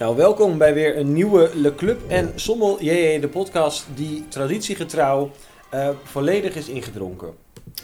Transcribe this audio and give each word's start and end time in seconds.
Nou, 0.00 0.16
welkom 0.16 0.58
bij 0.58 0.74
weer 0.74 0.96
een 0.96 1.12
nieuwe 1.12 1.50
Le 1.54 1.74
Club 1.74 2.00
en 2.08 2.32
Sommel 2.34 2.82
JJ, 2.82 3.20
de 3.20 3.28
podcast 3.28 3.86
die 3.94 4.28
traditiegetrouw 4.28 5.30
eh, 5.70 5.88
volledig 6.02 6.54
is 6.54 6.68
ingedronken. 6.68 7.34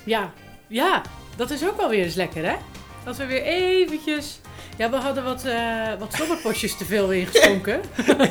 Ja, 0.04 0.32
ja, 0.66 1.02
dat 1.36 1.50
is 1.50 1.66
ook 1.68 1.76
wel 1.76 1.88
weer 1.88 2.04
eens 2.04 2.14
lekker, 2.14 2.44
hè? 2.44 2.54
Dat 3.04 3.16
we 3.16 3.26
weer 3.26 3.42
eventjes... 3.42 4.40
Ja, 4.78 4.90
we 4.90 4.96
hadden 4.96 5.24
wat, 5.24 5.44
eh 5.44 5.88
wat 5.98 6.14
te 6.76 6.84
veel 6.84 7.12
ingeschonken. 7.12 7.80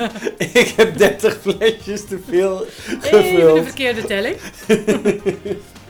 Ik 0.38 0.74
heb 0.78 0.98
30 0.98 1.38
flesjes 1.42 2.06
te 2.06 2.20
veel 2.28 2.66
Even 2.66 3.00
de 3.00 3.08
gevuld. 3.08 3.66
verkeerde 3.66 4.04
telling. 4.04 4.36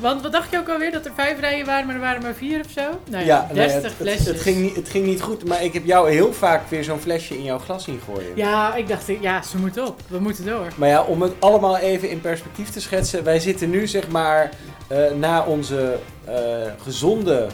Want 0.00 0.22
wat 0.22 0.32
dacht 0.32 0.50
je 0.50 0.58
ook 0.58 0.68
alweer? 0.68 0.92
Dat 0.92 1.04
er 1.06 1.12
vijf 1.14 1.40
rijen 1.40 1.66
waren, 1.66 1.86
maar 1.86 1.94
er 1.94 2.00
waren 2.00 2.22
maar 2.22 2.34
vier 2.34 2.60
of 2.64 2.70
zo? 2.70 3.00
Nou 3.10 3.24
ja, 3.24 3.46
nee, 3.52 3.54
30 3.54 3.74
het, 3.74 3.82
het, 3.82 3.92
flesjes. 3.92 4.26
het, 4.26 4.40
ging 4.40 4.56
niet, 4.60 4.76
het 4.76 4.88
ging 4.88 5.06
niet 5.06 5.20
goed, 5.22 5.44
maar 5.44 5.64
ik 5.64 5.72
heb 5.72 5.84
jou 5.84 6.10
heel 6.10 6.32
vaak 6.32 6.68
weer 6.70 6.84
zo'n 6.84 6.98
flesje 7.00 7.34
in 7.36 7.42
jouw 7.44 7.58
glas 7.58 7.84
zien 7.84 8.00
gooien. 8.04 8.32
Ja, 8.34 8.74
ik 8.74 8.88
dacht, 8.88 9.06
ja, 9.20 9.42
ze 9.42 9.58
moeten 9.58 9.86
op. 9.86 10.00
We 10.08 10.18
moeten 10.18 10.44
door. 10.44 10.66
Maar 10.76 10.88
ja, 10.88 11.02
om 11.02 11.22
het 11.22 11.32
allemaal 11.38 11.76
even 11.76 12.10
in 12.10 12.20
perspectief 12.20 12.70
te 12.70 12.80
schetsen. 12.80 13.24
Wij 13.24 13.40
zitten 13.40 13.70
nu 13.70 13.86
zeg 13.86 14.08
maar 14.08 14.50
eh, 14.88 15.10
na 15.18 15.44
onze 15.44 15.98
eh, 16.24 16.34
gezonde, 16.82 17.46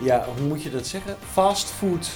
ja, 0.00 0.26
hoe 0.36 0.46
moet 0.46 0.62
je 0.62 0.70
dat 0.70 0.86
zeggen? 0.86 1.16
Fastfood 1.32 2.08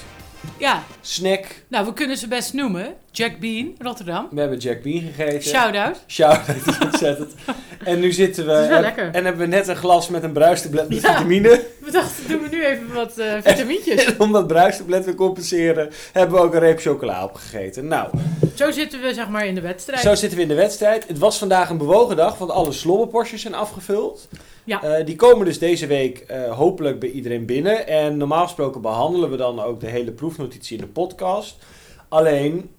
Ja, 0.58 0.82
snack. 1.00 1.44
nou, 1.68 1.86
we 1.86 1.92
kunnen 1.92 2.16
ze 2.16 2.28
best 2.28 2.52
noemen. 2.52 2.94
Jack 3.16 3.38
Bean, 3.40 3.74
Rotterdam. 3.78 4.28
We 4.30 4.40
hebben 4.40 4.58
Jack 4.58 4.82
Bean 4.82 5.00
gegeten. 5.00 5.42
Shout-out. 5.42 6.04
Shout, 6.06 6.46
dat 6.46 6.56
is 6.66 6.78
ontzettend. 6.78 7.34
En 7.84 8.00
nu 8.00 8.12
zitten 8.12 8.46
we. 8.46 8.52
Het 8.52 8.62
is 8.62 8.68
wel 8.68 8.76
en- 8.76 8.82
lekker. 8.82 9.10
En 9.12 9.24
hebben 9.24 9.42
we 9.48 9.54
net 9.56 9.68
een 9.68 9.76
glas 9.76 10.08
met 10.08 10.22
een 10.22 10.32
bruistablet 10.32 10.88
met 10.88 11.00
Ja. 11.02 11.12
vitamine. 11.12 11.48
We 11.84 11.90
dachten, 11.90 12.28
doen 12.28 12.42
we 12.42 12.48
nu 12.48 12.64
even 12.64 12.92
wat 12.94 13.18
eh 13.18 13.34
vitamintjes. 13.42 14.04
En 14.04 14.20
om 14.20 14.32
dat 14.32 14.46
bruistablet 14.46 15.04
te 15.04 15.14
compenseren, 15.14 15.90
hebben 16.12 16.36
we 16.38 16.42
ook 16.44 16.54
een 16.54 16.60
reep 16.60 16.78
chocola 16.80 17.24
opgegeten. 17.24 17.86
Nou, 17.86 18.10
Zo 18.54 18.70
zitten 18.70 19.00
we 19.00 19.14
zeg 19.14 19.28
maar 19.28 19.46
in 19.46 19.54
de 19.54 19.60
wedstrijd. 19.60 20.00
zo 20.02 20.14
zitten 20.14 20.36
we 20.38 20.42
in 20.42 20.48
de 20.50 20.54
wedstrijd. 20.54 21.08
Het 21.08 21.18
was 21.18 21.38
vandaag 21.38 21.70
een 21.70 21.78
bewogen 21.78 22.16
dag, 22.16 22.38
want 22.38 22.50
alle 22.50 22.72
slobberpostjes 22.72 23.40
zijn 23.42 23.54
afgevuld. 23.54 24.28
Ja. 24.64 24.82
Eh, 24.82 25.06
die 25.06 25.16
komen 25.16 25.44
dus 25.44 25.58
deze 25.58 25.86
week 25.86 26.18
eh, 26.18 26.52
hopelijk 26.56 26.98
bij 27.00 27.10
iedereen 27.10 27.46
binnen. 27.46 27.86
En 27.86 28.16
normaal 28.16 28.44
gesproken 28.44 28.80
behandelen 28.80 29.30
we 29.30 29.36
dan 29.36 29.60
ook 29.60 29.80
de 29.80 29.88
hele 29.90 30.10
proefnotitie 30.12 30.76
in 30.78 30.84
de 30.84 30.90
podcast. 30.90 31.56
Alleen, 32.08 32.70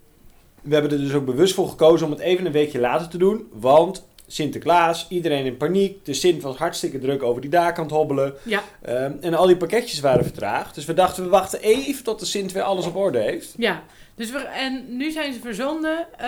we 0.68 0.74
hebben 0.74 0.92
er 0.92 0.98
dus 1.00 1.14
ook 1.14 1.26
bewust 1.26 1.54
voor 1.54 1.70
gekozen 1.70 2.06
om 2.06 2.12
het 2.12 2.22
even 2.22 2.46
een 2.46 2.52
weekje 2.52 2.80
later 2.80 3.08
te 3.08 3.18
doen. 3.18 3.48
Want 3.54 4.06
Sinterklaas, 4.30 5.06
iedereen 5.10 5.46
in 5.46 5.58
paniek. 5.58 6.06
De 6.06 6.14
Sint 6.14 6.42
was 6.42 6.56
hartstikke 6.58 7.00
druk 7.00 7.24
over 7.24 7.42
die 7.42 7.50
daak 7.50 7.78
aan 7.78 7.84
het 7.84 7.94
hobbelen. 7.94 8.34
Ja, 8.44 8.62
Ehm, 8.82 9.12
en 9.22 9.34
al 9.34 9.46
die 9.48 9.58
pakketjes 9.58 10.00
waren 10.00 10.24
vertraagd. 10.24 10.76
Dus 10.76 10.86
we 10.86 10.94
dachten, 10.94 11.24
we 11.24 11.30
wachten 11.30 11.62
even 11.62 12.04
tot 12.04 12.20
de 12.20 12.26
Sint 12.26 12.52
weer 12.52 12.64
alles 12.64 12.86
op 12.86 12.96
orde 12.96 13.20
heeft. 13.20 13.54
ja. 13.58 13.84
Dus 14.16 14.32
we, 14.32 14.38
en 14.40 14.98
nu 14.98 15.12
zijn 15.12 15.34
ze 15.34 15.40
verzonden, 15.40 16.08
eh, 16.18 16.28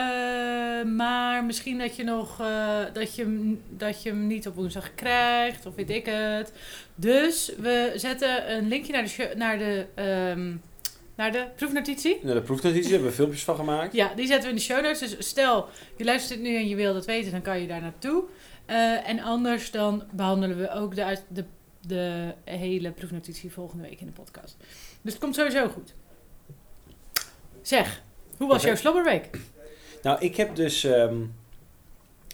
maar 0.95 1.43
misschien 1.43 1.77
dat 1.77 1.95
je 1.95 2.03
nog 2.03 2.39
eh, 2.39 2.77
dat, 2.93 3.15
je, 3.15 3.21
hem- 3.21 3.61
dat 3.69 4.03
je 4.03 4.09
hem 4.09 4.27
niet 4.27 4.47
op 4.47 4.55
woensdag 4.55 4.95
krijgt, 4.95 5.65
of 5.65 5.75
weet 5.75 5.89
ik 5.89 6.05
het. 6.05 6.51
Dus 6.95 7.51
we 7.57 7.91
zetten 7.95 8.55
een 8.55 8.67
linkje 8.67 8.91
naar 8.93 9.03
de, 9.03 9.33
naar 9.35 9.57
de, 9.57 9.85
ehm, 9.95 10.51
naar 11.19 11.31
de 11.31 11.47
proefnotitie. 11.55 12.19
Nou, 12.21 12.35
de 12.35 12.41
proefnotitie 12.41 12.91
hebben 12.91 13.09
we 13.09 13.15
filmpjes 13.15 13.43
van 13.43 13.55
gemaakt. 13.55 13.93
Ja, 13.93 14.13
die 14.13 14.27
zetten 14.27 14.43
we 14.43 14.49
in 14.49 14.55
de 14.55 14.61
show 14.61 14.83
notes. 14.83 14.99
Dus 14.99 15.27
stel, 15.27 15.67
je 15.97 16.03
luistert 16.03 16.39
nu 16.39 16.55
en 16.55 16.67
je 16.67 16.75
wil 16.75 16.93
dat 16.93 17.05
weten, 17.05 17.31
dan 17.31 17.41
kan 17.41 17.61
je 17.61 17.67
daar 17.67 17.81
naartoe. 17.81 18.23
Eh, 18.65 19.09
en 19.09 19.19
anders 19.19 19.71
dan 19.71 20.03
behandelen 20.11 20.57
we 20.57 20.71
ook 20.71 20.95
de, 20.95 21.17
de, 21.27 21.45
de 21.81 22.33
hele 22.43 22.91
proefnotitie 22.91 23.51
volgende 23.51 23.83
week 23.83 23.99
in 23.99 24.05
de 24.05 24.11
podcast. 24.11 24.57
Dus 25.01 25.13
het 25.13 25.21
komt 25.21 25.35
sowieso 25.35 25.67
goed. 25.67 25.93
Zeg, 27.61 28.01
hoe 28.37 28.47
was 28.47 28.63
jouw 28.63 28.75
slobberweek? 28.75 29.29
Nou, 30.01 30.19
ik 30.19 30.35
heb 30.35 30.55
dus... 30.55 30.83
ehm, 30.83 31.21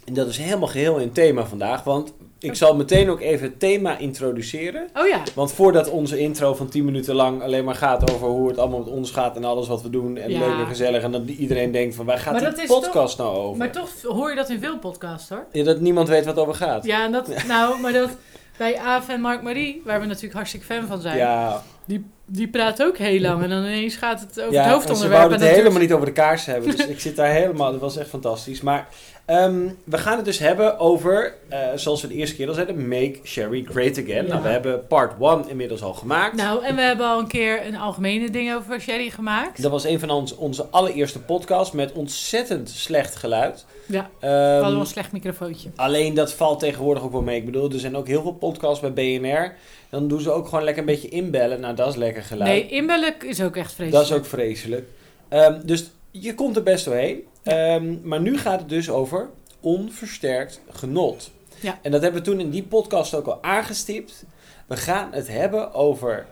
en 0.06 0.14
dat 0.14 0.28
is 0.28 0.38
helemaal 0.38 0.68
geheel 0.68 0.98
in 0.98 1.12
thema 1.12 1.46
vandaag. 1.46 1.84
Want 1.84 2.14
ik 2.46 2.56
zal 2.56 2.76
meteen 2.76 3.10
ook 3.10 3.22
even 3.22 3.48
het 3.48 3.60
thema 3.60 3.98
introduceren. 3.98 4.88
Oh 4.94 5.08
ja, 5.08 5.22
Want 5.34 5.52
voordat 5.54 5.90
onze 5.90 6.20
intro 6.20 6.54
van 6.54 6.70
10 6.70 6.86
minuten 6.86 7.16
lang 7.16 7.42
alleen 7.42 7.64
maar 7.66 7.76
gaat 7.76 8.12
over 8.14 8.28
hoe 8.28 8.48
het 8.48 8.58
allemaal 8.58 8.80
met 8.80 8.88
ons 8.88 9.12
gaat 9.12 9.36
en 9.36 9.44
alles 9.44 9.68
wat 9.68 9.82
we 9.82 9.90
doen 9.90 10.18
en 10.18 10.32
Ja. 10.32 10.40
leuk 10.40 10.58
en 10.58 10.68
gezellig. 10.68 11.04
En 11.04 11.12
dat 11.12 11.28
iedereen 11.28 11.72
denkt 11.72 11.96
van 11.96 12.06
waar 12.06 12.18
gaat 12.18 12.32
Maar 12.32 12.42
die 12.42 12.50
dat 12.50 12.60
is 12.60 12.68
podcast 12.68 13.18
nou 13.18 13.36
over? 13.38 13.58
maar 13.58 13.72
toch 13.72 13.90
hoor 14.02 14.30
je 14.30 14.36
dat 14.36 14.50
in 14.50 14.60
veel 14.60 14.78
podcasts 14.80 15.30
hoor. 15.30 15.46
Ja, 15.52 15.64
dat 15.64 15.80
niemand 15.80 16.08
weet 16.08 16.26
wat 16.26 16.36
het 16.36 16.44
over 16.44 16.56
gaat. 16.56 16.86
Ja, 16.86 17.06
en 17.06 17.12
dat, 17.12 17.28
nou, 17.48 17.80
maar 17.80 17.94
dat 17.94 18.10
bij 18.58 18.78
Aaf 18.78 19.10
en 19.10 19.22
Mark 19.22 19.42
Marie, 19.42 19.82
waar 19.86 20.00
we 20.00 20.06
natuurlijk 20.06 20.34
hartstikke 20.34 20.66
fan 20.66 20.88
van 20.88 21.02
zijn, 21.02 21.18
ja, 21.18 21.64
die, 21.86 22.06
die 22.26 22.48
praten 22.48 22.86
ook 22.86 22.98
heel 22.98 23.20
lang. 23.20 23.44
En 23.44 23.50
dan 23.50 23.60
ineens 23.64 23.96
gaat 23.96 24.20
het 24.20 24.30
over 24.30 24.44
het 24.44 24.54
ja 24.54 24.60
en 24.64 24.68
ze 24.70 24.74
hoofdonderwerp. 24.74 25.18
wouden 25.18 25.48
het 25.48 25.56
helemaal 25.58 25.80
niet 25.80 25.94
over 25.94 26.06
de 26.06 26.12
kaars 26.12 26.46
hebben. 26.46 26.76
Dus 26.78 26.88
ik 26.96 27.00
zit 27.00 27.16
daar 27.16 27.32
helemaal, 27.32 27.72
dat 27.72 27.82
was 27.82 27.98
echt 27.98 28.10
fantastisch. 28.10 28.62
Maar 28.62 28.88
ehm, 29.26 29.70
we 29.84 29.98
gaan 29.98 30.16
het 30.16 30.26
dus 30.26 30.40
hebben 30.40 30.80
over, 30.80 31.34
eh, 31.50 31.60
zoals 31.76 32.02
we 32.02 32.08
de 32.08 32.14
eerste 32.14 32.36
keer 32.36 32.48
al 32.48 32.54
zeiden, 32.54 32.88
Make 32.88 33.20
Sherry 33.24 33.66
Great 33.70 33.98
Again. 33.98 34.26
Ja. 34.26 34.32
Nou, 34.32 34.44
we 34.44 34.50
hebben 34.50 34.88
part 34.88 35.14
1 35.20 35.50
inmiddels 35.50 35.82
al 35.82 35.94
gemaakt. 35.94 36.36
Nou, 36.36 36.64
en 36.64 36.76
we 36.76 36.82
hebben 36.82 37.06
al 37.08 37.20
een 37.20 37.28
keer 37.28 37.66
een 37.66 37.78
algemene 37.78 38.30
ding 38.30 38.54
over 38.54 38.82
Sherry 38.82 39.10
gemaakt. 39.10 39.62
Dat 39.62 39.72
was 39.72 39.84
een 39.84 40.00
van 40.00 40.10
ons, 40.10 40.36
onze 40.36 40.66
allereerste 40.70 41.20
podcasts 41.20 41.74
met 41.74 41.92
ontzettend 41.92 42.70
slecht 42.70 43.16
geluid. 43.16 43.66
Ja, 43.88 44.10
wel 44.20 44.74
een 44.74 44.86
slecht 44.86 45.12
microfoontje. 45.12 45.70
alleen 45.76 46.14
dat 46.14 46.34
valt 46.34 46.60
tegenwoordig 46.60 47.04
ook 47.04 47.12
wel 47.12 47.22
mee. 47.22 47.38
Ik 47.38 47.46
bedoel, 47.46 47.72
er 47.72 47.80
zijn 47.80 47.96
ook 47.98 48.08
heel 48.08 48.22
veel 48.22 48.34
podcasts 48.34 48.80
bij 48.80 48.94
BNR. 48.94 49.56
Dan 49.90 50.08
doen 50.08 50.22
ze 50.22 50.32
ook 50.32 50.48
gewoon 50.48 50.64
lekker 50.64 50.82
een 50.84 50.90
beetje 50.90 51.10
inbellen. 51.10 51.60
Nou, 51.60 51.76
dat 51.76 51.88
is 51.88 51.96
lekker 51.96 52.24
geluid. 52.24 52.50
Nee, 52.50 52.68
inbellen 52.68 53.14
is 53.20 53.42
ook 53.42 53.56
echt 53.56 53.74
vreselijk. 53.74 53.92
dat 53.92 54.18
is 54.18 54.24
ook 54.24 54.26
vreselijk. 54.26 54.88
Ehm, 55.30 55.60
dus 55.66 55.90
je 56.12 56.34
komt 56.36 56.56
er 56.56 56.64
best 56.64 56.86
doorheen. 56.86 57.24
Ehm, 57.46 57.96
maar 58.08 58.22
nu 58.22 58.38
gaat 58.38 58.60
het 58.60 58.70
dus 58.70 58.90
over 58.90 59.30
onversterkt 59.60 60.62
genot. 60.72 61.32
Ja. 61.60 61.80
En 61.82 61.92
dat 61.92 62.02
hebben 62.02 62.22
we 62.24 62.30
toen 62.30 62.40
in 62.40 62.50
die 62.50 62.64
podcast 62.64 63.14
ook 63.14 63.26
al 63.26 63.44
aangestipt. 63.44 64.24
We 64.68 64.78
gaan 64.78 65.14
het 65.14 65.28
hebben 65.28 65.74
over 65.74 66.26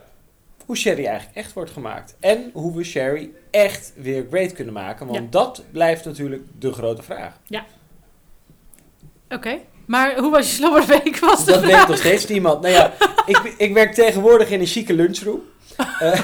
hoe 0.66 0.76
sherry 0.76 1.04
eigenlijk 1.06 1.36
echt 1.36 1.52
wordt 1.52 1.70
gemaakt. 1.70 2.16
En 2.20 2.50
hoe 2.52 2.76
we 2.76 2.84
sherry 2.84 3.30
echt 3.50 3.92
weer 3.96 4.26
great 4.30 4.52
kunnen 4.52 4.74
maken. 4.74 5.06
Want 5.06 5.18
Ja. 5.18 5.26
dat 5.30 5.62
blijft 5.70 6.04
natuurlijk 6.04 6.42
de 6.58 6.72
grote 6.72 7.02
vraag. 7.02 7.38
Oké, 9.28 9.58
maar 9.86 10.18
hoe 10.18 10.30
was 10.30 10.46
je 10.48 10.54
slobberweek? 10.54 11.18
Was 11.18 11.44
Dat 11.44 11.60
weet 11.64 11.88
nog 11.88 11.96
steeds 11.96 12.26
niemand. 12.26 12.60
Nou 12.62 12.74
ja, 12.74 12.92
ik, 13.26 13.54
ik 13.58 13.72
werk 13.74 13.94
tegenwoordig 13.94 14.50
in 14.50 14.60
een 14.60 14.66
chique 14.66 14.94
lunchroom. 14.94 15.40
Eh, 16.00 16.20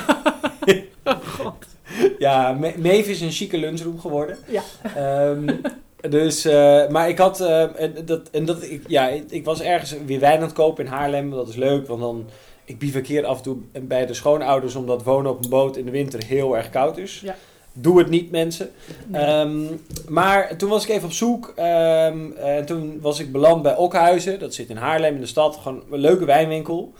Oh 1.04 1.14
god. 1.26 1.66
ja, 2.18 2.52
Me- 2.52 2.98
is 2.98 3.20
een 3.20 3.30
chique 3.30 3.58
lunchroom 3.58 4.00
geworden. 4.00 4.36
Ja. 4.46 4.62
Ehm, 4.96 5.56
dus, 6.10 6.44
eh, 6.44 6.88
maar 6.88 7.08
ik 7.08 7.18
had, 7.18 7.40
eh, 7.40 7.80
en 7.80 7.94
dat, 8.04 8.30
en 8.30 8.44
dat, 8.44 8.62
ik, 8.62 8.82
ja, 8.86 9.08
ik, 9.08 9.44
was 9.44 9.60
ergens 9.60 9.94
weer 10.06 10.20
wijn 10.20 10.36
aan 10.36 10.42
het 10.42 10.52
kopen 10.52 10.84
in 10.84 10.90
Haarlem. 10.90 11.30
Dat 11.30 11.48
is 11.48 11.56
leuk, 11.56 11.86
want 11.86 12.00
dan, 12.00 12.26
ik 12.64 12.78
bivakkeer 12.78 13.24
af 13.24 13.36
en 13.36 13.42
toe 13.42 13.56
bij 13.82 14.06
de 14.06 14.14
schoonouders, 14.14 14.74
omdat 14.74 15.02
wonen 15.02 15.30
op 15.30 15.44
een 15.44 15.50
boot 15.50 15.76
in 15.76 15.84
de 15.84 15.90
winter 15.90 16.24
heel 16.24 16.56
erg 16.56 16.70
koud 16.70 16.98
is. 16.98 17.20
Ja. 17.24 17.36
Doe 17.72 17.98
het 17.98 18.08
niet, 18.08 18.30
mensen. 18.30 18.70
Nee. 19.06 19.24
Ehm, 19.24 19.60
maar 20.08 20.56
toen 20.56 20.68
was 20.70 20.84
ik 20.84 20.90
even 20.90 21.04
op 21.04 21.12
zoek. 21.12 21.52
ehm, 21.56 22.32
en 22.36 22.66
toen 22.66 22.98
was 23.00 23.18
ik 23.18 23.32
beland 23.32 23.62
bij 23.62 23.76
Okhuizen. 23.76 24.38
Dat 24.38 24.54
zit 24.54 24.68
in 24.68 24.76
Haarlem 24.76 25.14
in 25.14 25.20
de 25.20 25.26
stad. 25.26 25.56
Gewoon 25.56 25.82
een 25.90 25.98
leuke 25.98 26.24
wijnwinkel. 26.24 26.92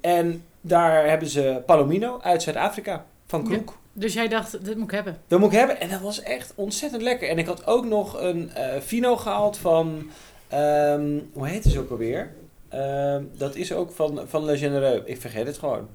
En 0.00 0.42
daar 0.60 1.08
hebben 1.08 1.28
ze 1.28 1.62
Palomino 1.66 2.18
uit 2.22 2.42
Zuid-Afrika. 2.42 3.04
Van 3.26 3.40
Ja. 3.42 3.48
Kroek. 3.48 3.78
Dus 3.92 4.14
jij 4.14 4.28
dacht, 4.28 4.64
dit 4.64 4.74
moet 4.76 4.84
ik 4.84 4.94
hebben. 4.94 5.18
Dat 5.26 5.40
moet 5.40 5.52
ik 5.52 5.58
hebben. 5.58 5.80
En 5.80 5.88
dat 5.88 6.00
was 6.00 6.22
echt 6.22 6.52
ontzettend 6.54 7.02
lekker. 7.02 7.28
En 7.28 7.38
ik 7.38 7.46
had 7.46 7.66
ook 7.66 7.84
nog 7.84 8.20
een 8.20 8.50
eh 8.54 8.80
Fino 8.80 9.16
gehaald 9.16 9.56
van... 9.56 10.10
ehm, 10.48 11.18
hoe 11.32 11.46
heet 11.48 11.64
het 11.64 11.76
ook 11.76 11.90
alweer? 11.90 12.34
Ehm, 12.68 13.24
dat 13.36 13.54
is 13.54 13.72
ook 13.72 13.90
van, 13.92 14.20
van 14.26 14.44
Le 14.44 14.58
Genereux. 14.58 15.02
Ik 15.04 15.20
vergeet 15.20 15.46
het 15.46 15.58
gewoon. 15.58 15.88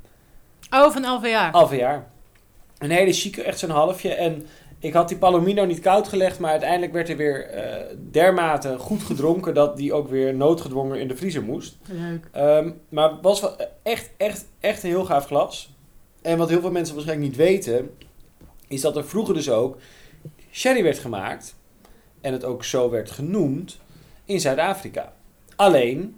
Oh, 0.70 0.92
van 0.92 1.06
LVA. 1.16 1.76
Jaar. 1.76 2.08
Een 2.78 2.90
hele 2.92 3.14
chique, 3.14 3.44
echt 3.44 3.60
zo'n 3.60 3.70
halfje. 3.70 4.14
En 4.14 4.46
ik 4.80 4.94
had 4.94 5.08
die 5.08 5.18
Palomino 5.18 5.66
niet 5.66 5.80
koud 5.80 6.08
gelegd, 6.08 6.40
maar 6.40 6.52
uiteindelijk 6.52 6.94
werd 6.94 7.10
er 7.10 7.18
weer 7.18 7.46
eh, 7.50 7.96
dermate 8.12 8.78
goed 8.78 9.02
gedronken 9.04 9.54
dat 9.54 9.78
die 9.78 9.94
ook 9.94 10.10
weer 10.10 10.34
noodgedwongen 10.36 11.00
in 11.00 11.08
de 11.08 11.16
vriezer 11.16 11.44
moest. 11.44 11.78
Leuk. 11.88 12.28
Ehm, 12.32 12.72
maar 12.90 13.12
het 13.12 13.22
was 13.22 13.42
wel 13.42 13.56
echt, 13.84 14.10
echt, 14.18 14.46
echt 14.60 14.84
een 14.84 14.90
heel 14.90 15.06
gaaf 15.06 15.26
glas. 15.26 15.74
En 16.22 16.38
wat 16.38 16.50
heel 16.50 16.62
veel 16.62 16.72
mensen 16.72 16.96
waarschijnlijk 16.96 17.30
niet 17.30 17.40
weten, 17.40 17.98
is 18.68 18.82
dat 18.82 18.96
er 18.96 19.06
vroeger 19.06 19.34
dus 19.34 19.50
ook 19.50 19.78
sherry 20.52 20.84
werd 20.84 21.00
gemaakt. 21.00 21.56
En 22.22 22.34
het 22.34 22.44
ook 22.44 22.64
zo 22.64 22.90
werd 22.90 23.12
genoemd 23.12 23.80
in 24.26 24.40
Zuid-Afrika. 24.40 25.14
Alleen 25.56 26.16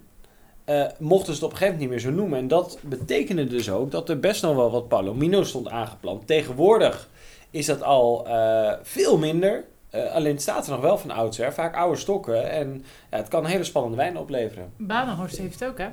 eh, 0.64 0.84
mochten 0.98 1.26
ze 1.26 1.32
het 1.32 1.42
op 1.42 1.50
een 1.50 1.56
gegeven 1.56 1.78
moment 1.78 1.78
niet 1.80 1.88
meer 1.88 1.98
zo 1.98 2.20
noemen. 2.20 2.38
En 2.38 2.48
dat 2.48 2.78
betekende 2.82 3.46
dus 3.46 3.70
ook 3.70 3.90
dat 3.90 4.08
er 4.08 4.20
best 4.20 4.42
nog 4.42 4.56
wel 4.56 4.70
wat 4.70 4.88
Palomino 4.88 5.42
stond 5.42 5.68
aangeplant. 5.68 6.26
Tegenwoordig 6.26 7.08
is 7.50 7.66
dat 7.66 7.82
al 7.82 8.26
eh, 8.26 8.72
veel 8.82 9.18
minder. 9.18 9.64
Eh, 9.90 10.12
alleen 10.12 10.32
het 10.32 10.42
staat 10.42 10.66
er 10.66 10.72
nog 10.72 10.80
wel 10.80 10.98
van 10.98 11.10
oudsher, 11.10 11.52
vaak 11.52 11.76
oude 11.76 11.98
stokken. 11.98 12.50
En 12.50 12.84
ja, 13.10 13.16
het 13.16 13.28
kan 13.28 13.44
een 13.44 13.50
hele 13.50 13.64
spannende 13.64 13.96
wijn 13.96 14.18
opleveren. 14.18 14.72
Banenhorst 14.76 15.38
heeft 15.38 15.60
het 15.60 15.68
ook, 15.68 15.78
hè? 15.78 15.88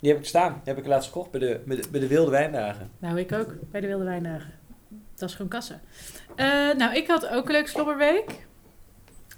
Die 0.00 0.10
heb 0.10 0.20
ik 0.20 0.26
staan. 0.26 0.52
Die 0.52 0.74
heb 0.74 0.78
ik 0.78 0.86
laatst 0.86 1.08
gekocht 1.08 1.30
bij 1.30 1.40
de, 1.40 1.60
bij 1.66 1.76
de, 1.76 1.88
bij 1.90 2.00
de 2.00 2.06
Wilde 2.06 2.30
Wijndagen. 2.30 2.90
Nou, 2.98 3.18
ik 3.18 3.32
ook. 3.32 3.54
Bij 3.70 3.80
de 3.80 3.86
Wilde 3.86 4.04
Wijndagen. 4.04 4.52
dat 5.14 5.28
is 5.28 5.34
gewoon 5.34 5.50
kassa. 5.50 5.80
Eh, 6.34 6.46
nou, 6.76 6.94
ik 6.96 7.06
had 7.06 7.28
ook 7.28 7.46
een 7.46 7.52
leuke 7.52 7.68
slobberweek. 7.68 8.46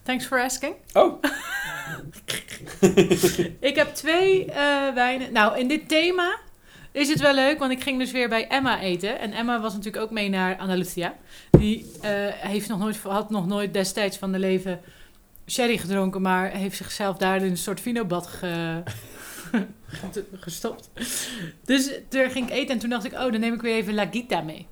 Thanks 0.03 0.27
for 0.27 0.43
asking. 0.43 0.75
Oh, 0.93 1.23
Ik 3.71 3.77
heb 3.77 3.95
twee 3.95 4.45
eh, 4.45 4.95
wijnen. 4.95 5.33
Nou, 5.33 5.59
in 5.59 5.69
dit 5.69 5.89
thema 5.89 6.39
is 6.93 7.09
het 7.09 7.21
wel 7.21 7.35
leuk, 7.35 7.59
want 7.59 7.73
ik 7.73 7.83
ging 7.83 7.99
dus 7.99 8.11
weer 8.11 8.29
bij 8.29 8.49
Emma 8.49 8.81
eten. 8.81 9.19
En 9.19 9.33
Emma 9.33 9.61
was 9.61 9.75
natuurlijk 9.75 10.05
ook 10.05 10.11
mee 10.11 10.29
naar 10.29 10.57
Andalusia. 10.57 11.15
Die 11.51 11.91
eh, 12.01 12.11
heeft 12.27 12.69
nog 12.69 12.79
nooit, 12.79 12.97
had 12.97 13.31
nog 13.31 13.47
nooit 13.47 13.73
destijds 13.73 14.17
van 14.17 14.33
de 14.33 14.39
leven 14.39 14.81
sherry 15.47 15.77
gedronken, 15.77 16.23
maar 16.23 16.51
heeft 16.51 16.77
zichzelf 16.77 17.17
daar 17.17 17.37
in 17.37 17.51
een 17.51 17.57
soort 17.57 17.81
vinobad 17.81 18.27
ge, 18.27 18.83
gestopt. 20.41 20.91
Dus 21.65 21.91
daar 22.09 22.31
ging 22.31 22.47
ik 22.51 22.53
eten 22.55 22.75
en 22.75 22.79
toen 22.79 22.91
dacht 22.91 23.05
ik, 23.05 23.13
oh, 23.13 23.19
dan 23.33 23.41
neem 23.41 23.55
ik 23.55 23.61
weer 23.63 23.75
even 23.75 23.95
La 23.95 24.07
Gita 24.11 24.41
mee. 24.41 24.67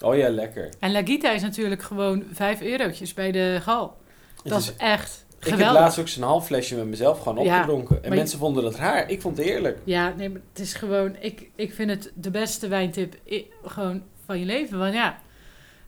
oh 0.00 0.16
ja, 0.16 0.28
lekker. 0.28 0.68
En 0.78 0.92
La 0.92 1.02
Gita 1.04 1.30
is 1.30 1.42
natuurlijk 1.42 1.82
gewoon 1.82 2.24
5 2.32 2.60
eurotjes 2.60 3.14
bij 3.14 3.32
de 3.32 3.58
gal. 3.62 3.96
Dat 4.44 4.60
is- 4.60 4.68
is 4.68 4.76
echt 4.76 5.24
ik 5.38 5.48
heb 5.48 5.56
geweldig. 5.56 5.80
laatst 5.80 5.98
ook 5.98 6.08
zo'n 6.08 6.22
half 6.22 6.46
flesje 6.46 6.76
met 6.76 6.86
mezelf 6.86 7.18
gewoon 7.22 7.44
Ja, 7.44 7.54
opgedronken. 7.54 8.02
en 8.04 8.10
je- 8.10 8.16
mensen 8.16 8.38
vonden 8.38 8.62
dat 8.62 8.74
raar. 8.76 9.10
Ik 9.10 9.20
vond 9.20 9.36
het 9.36 9.46
heerlijk. 9.46 9.78
Ja, 9.84 10.14
nee, 10.16 10.28
maar 10.28 10.40
het 10.52 10.60
is 10.62 10.74
gewoon... 10.74 11.16
Ik, 11.20 11.48
ik 11.56 11.74
vind 11.74 11.90
het 11.90 12.12
de 12.14 12.30
beste 12.30 12.68
wijntip 12.68 13.14
gewoon 13.64 14.02
van 14.26 14.38
je 14.38 14.44
leven. 14.44 14.78
Want 14.78 14.94
ja, 14.94 15.18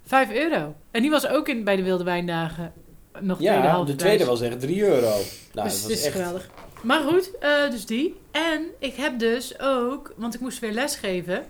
5 0.07 0.31
euro. 0.33 0.75
En 0.91 1.03
die 1.03 1.11
was 1.11 1.27
ook 1.27 1.49
in, 1.49 1.65
bij 1.65 1.77
de 1.77 1.83
Wilde 1.83 2.05
Wijndagen 2.05 2.73
nog 3.21 3.39
tweede 3.39 3.55
Ja, 3.63 3.85
de 3.85 3.95
tweede 3.95 4.25
was 4.25 4.41
echt 4.41 4.61
3 4.61 4.83
euro. 4.83 5.01
Nou, 5.01 5.19
dus 5.19 5.53
dat 5.53 5.65
het 5.73 5.83
was 5.83 5.91
is 5.91 6.05
echt... 6.05 6.15
geweldig. 6.17 6.49
Maar 6.85 7.01
goed, 7.01 7.39
eh, 7.39 7.71
dus 7.71 7.87
die. 7.87 8.17
En 8.31 8.63
ik 8.79 8.95
heb 8.95 9.19
dus 9.19 9.59
ook... 9.61 10.15
Want 10.17 10.35
ik 10.35 10.41
moest 10.41 10.59
weer 10.59 10.73
lesgeven. 10.73 11.47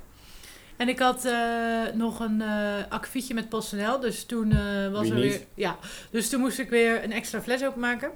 En 0.77 0.89
ik 0.89 0.99
had 0.99 1.25
eh, 1.25 1.83
nog 1.95 2.21
een 2.21 2.43
akkefietje 2.89 3.35
met 3.35 3.49
PostNL. 3.49 4.01
Dus 4.01 4.25
toen 4.25 4.49
was 4.93 5.03
Wie 5.03 5.13
er 5.13 5.19
niet? 5.19 5.31
weer... 5.33 5.41
Ja, 5.55 5.79
dus 6.11 6.29
toen 6.29 6.41
moest 6.41 6.59
ik 6.59 6.71
weer 6.71 7.05
een 7.05 7.13
extra 7.13 7.43
fles 7.43 7.65
openmaken. 7.65 8.11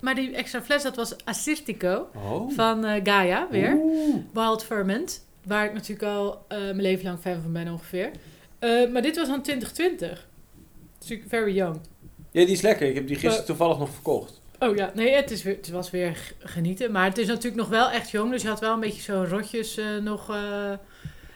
Maar 0.00 0.14
die 0.14 0.34
extra 0.34 0.62
fles, 0.62 0.82
dat 0.82 0.96
was 0.96 1.24
Assyrtiko 1.24 2.08
Oh. 2.14 2.50
van 2.54 2.84
Gaia 3.04 3.46
weer. 3.50 3.72
Oeh. 3.74 4.16
Wild 4.32 4.64
Ferment. 4.64 5.24
Waar 5.44 5.64
ik 5.64 5.72
natuurlijk 5.72 6.02
al 6.08 6.44
mijn 6.48 6.80
leven 6.80 7.04
lang 7.04 7.18
fan 7.18 7.42
van 7.42 7.52
ben 7.52 7.68
ongeveer. 7.72 8.10
Maar 8.92 9.02
dit 9.02 9.16
was 9.16 9.28
dan 9.28 9.42
2020. 9.42 10.26
Dus 11.06 11.18
very 11.28 11.54
young. 11.54 11.80
Ja, 12.30 12.44
die 12.44 12.54
is 12.54 12.60
lekker. 12.60 12.88
Ik 12.88 12.94
heb 12.94 13.06
die 13.06 13.16
gisteren 13.16 13.46
toevallig 13.46 13.78
nog 13.78 13.90
verkocht. 13.90 14.37
Oh 14.60 14.76
ja, 14.76 14.90
nee, 14.94 15.14
het, 15.14 15.30
is 15.30 15.42
het 15.42 15.70
was 15.70 15.90
weer 15.90 16.32
genieten. 16.38 16.92
Maar 16.92 17.04
het 17.04 17.18
is 17.18 17.26
natuurlijk 17.26 17.56
nog 17.56 17.68
wel 17.68 17.90
echt 17.90 18.10
jong. 18.10 18.30
Dus 18.30 18.42
je 18.42 18.48
had 18.48 18.60
wel 18.60 18.72
een 18.72 18.80
beetje 18.80 19.02
zo'n 19.02 19.26
rotjes 19.28 19.76
eh, 19.76 19.96
nog. 19.96 20.30
eh, 20.30 20.70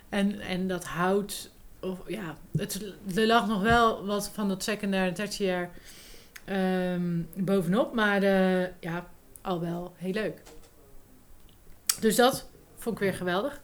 en, 0.09 0.41
en 0.41 0.69
dat 0.69 0.85
hout. 0.85 1.51
Of, 1.81 1.99
ja, 2.07 2.37
het, 2.57 2.95
er 3.15 3.27
lag 3.27 3.47
nog 3.47 3.63
wel 3.63 4.07
wat 4.07 4.31
van 4.35 4.49
dat 4.49 4.63
secundair 4.63 5.07
en 5.07 5.15
tertiair 5.15 5.71
ehm, 6.45 7.21
bovenop. 7.35 7.95
Maar 7.95 8.23
eh, 8.23 8.67
ja, 8.81 9.07
al 9.41 9.61
wel 9.61 9.93
heel 9.97 10.13
leuk. 10.13 10.43
Dus 12.01 12.17
dat 12.17 12.49
vond 12.77 12.95
ik 12.95 13.03
weer 13.03 13.15
geweldig. 13.15 13.61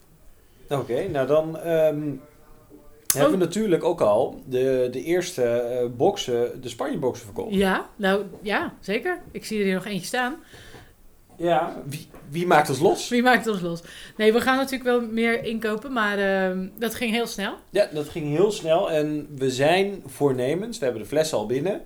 Oké, 0.69 1.08
nou 1.08 1.26
dan 1.26 1.58
ehm, 1.58 2.11
hebben 3.12 3.38
we 3.38 3.44
natuurlijk 3.44 3.84
ook 3.84 4.00
al 4.00 4.43
de, 4.46 4.88
de 4.90 5.02
eerste 5.02 5.43
eh, 5.44 5.87
boxen, 5.96 6.60
de 6.60 6.69
Spanje-boxen 6.69 7.25
verkocht. 7.25 7.55
Ja, 7.55 7.88
nou 7.96 8.22
ja, 8.43 8.75
zeker. 8.81 9.20
Ik 9.31 9.44
zie 9.44 9.58
er 9.58 9.64
hier 9.64 9.75
nog 9.75 9.87
eentje 9.87 10.06
staan. 10.06 10.37
Ja. 11.37 11.82
Wie, 11.87 12.08
wie 12.31 12.46
maakt 12.46 12.69
ons 12.69 12.78
los? 12.78 13.08
Wie 13.08 13.22
maakt 13.22 13.46
ons 13.46 13.60
los? 13.60 13.82
Nee, 14.16 14.32
we 14.32 14.40
gaan 14.40 14.56
natuurlijk 14.56 14.84
wel 14.90 15.00
meer 15.00 15.44
inkopen, 15.44 15.93
maar 15.93 16.19
ehm, 16.19 16.69
dat 16.78 16.94
ging 16.94 17.10
heel 17.10 17.26
snel. 17.26 17.55
Ja, 17.70 17.88
dat 17.93 18.08
ging 18.08 18.26
heel 18.37 18.50
snel 18.52 18.90
en 18.90 19.28
we 19.37 19.50
zijn 19.50 20.02
voornemens, 20.06 20.78
we 20.78 20.84
hebben 20.84 21.02
de 21.02 21.08
flessen 21.08 21.38
al 21.38 21.46
binnen, 21.46 21.82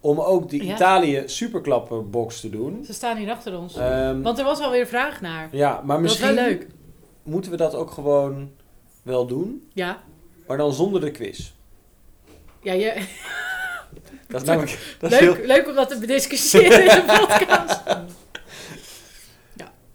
om 0.00 0.20
ook 0.20 0.50
de 0.50 0.64
Ja. 0.64 0.74
Italië 0.74 1.22
superklapperbox 1.26 2.40
te 2.40 2.50
doen. 2.50 2.84
Ze 2.84 2.92
staan 2.92 3.16
hier 3.16 3.30
achter 3.30 3.58
ons. 3.58 3.76
Ehm, 3.76 4.22
Want 4.22 4.38
er 4.38 4.44
was 4.44 4.60
alweer 4.60 4.86
vraag 4.86 5.20
naar. 5.20 5.48
ja, 5.52 5.80
maar 5.84 6.00
misschien 6.00 6.34
leuk. 6.34 6.66
moeten 7.22 7.50
we 7.50 7.56
dat 7.56 7.74
ook 7.74 7.90
gewoon 7.90 8.50
wel 9.02 9.26
doen, 9.26 9.68
Ja. 9.72 10.02
Maar 10.52 10.60
dan 10.60 10.72
zonder 10.72 11.00
de 11.00 11.10
quiz. 11.10 11.50
Ja, 12.62 12.72
je, 12.72 12.94
Dat 14.28 14.40
is 14.42 14.46
namelijk 14.46 14.96
dat 14.98 15.12
is 15.12 15.20
leuk, 15.20 15.36
heel... 15.36 15.46
leuk 15.46 15.68
om 15.68 15.74
dat 15.74 15.88
te 15.88 15.98
bediscussiëren 15.98 16.80
in 16.80 16.86
de 16.88 17.04
podcast. 17.28 17.80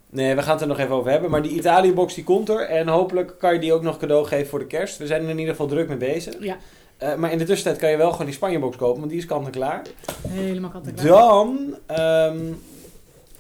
Nee, 0.10 0.36
we 0.36 0.42
gaan 0.42 0.52
het 0.52 0.62
er 0.62 0.68
nog 0.68 0.80
even 0.80 0.96
over 0.96 1.12
hebben, 1.12 1.30
maar 1.30 1.42
die 1.42 1.52
Italië-box 1.52 2.14
die 2.14 2.24
komt 2.24 2.50
er 2.50 2.60
en 2.62 2.88
hopelijk 2.88 3.36
kan 3.40 3.54
je 3.54 3.60
die 3.60 3.74
ook 3.74 3.82
nog 3.82 3.98
cadeau 3.98 4.26
geven 4.26 4.48
voor 4.48 4.60
de 4.60 4.68
kerst. 4.68 4.98
We 4.98 5.08
zijn 5.08 5.24
er 5.24 5.30
in 5.30 5.38
ieder 5.40 5.52
geval 5.52 5.68
druk 5.68 5.88
mee 5.88 5.98
bezig. 5.98 6.34
Ja, 6.40 6.58
Eh, 6.98 7.16
maar 7.16 7.32
in 7.32 7.38
de 7.38 7.44
tussentijd 7.44 7.78
kan 7.78 7.90
je 7.90 7.98
wel 7.98 8.12
gewoon 8.12 8.26
die 8.26 8.36
Spanje-box 8.36 8.76
kopen, 8.78 9.00
want 9.00 9.10
die 9.10 9.20
is 9.20 9.26
kant 9.26 9.46
en 9.46 9.52
klaar. 9.52 9.82
helemaal 10.28 10.70
kant 10.70 10.88
en 10.88 10.94
klaar. 10.94 11.08
Dan, 11.08 11.78
ehm, 11.86 12.38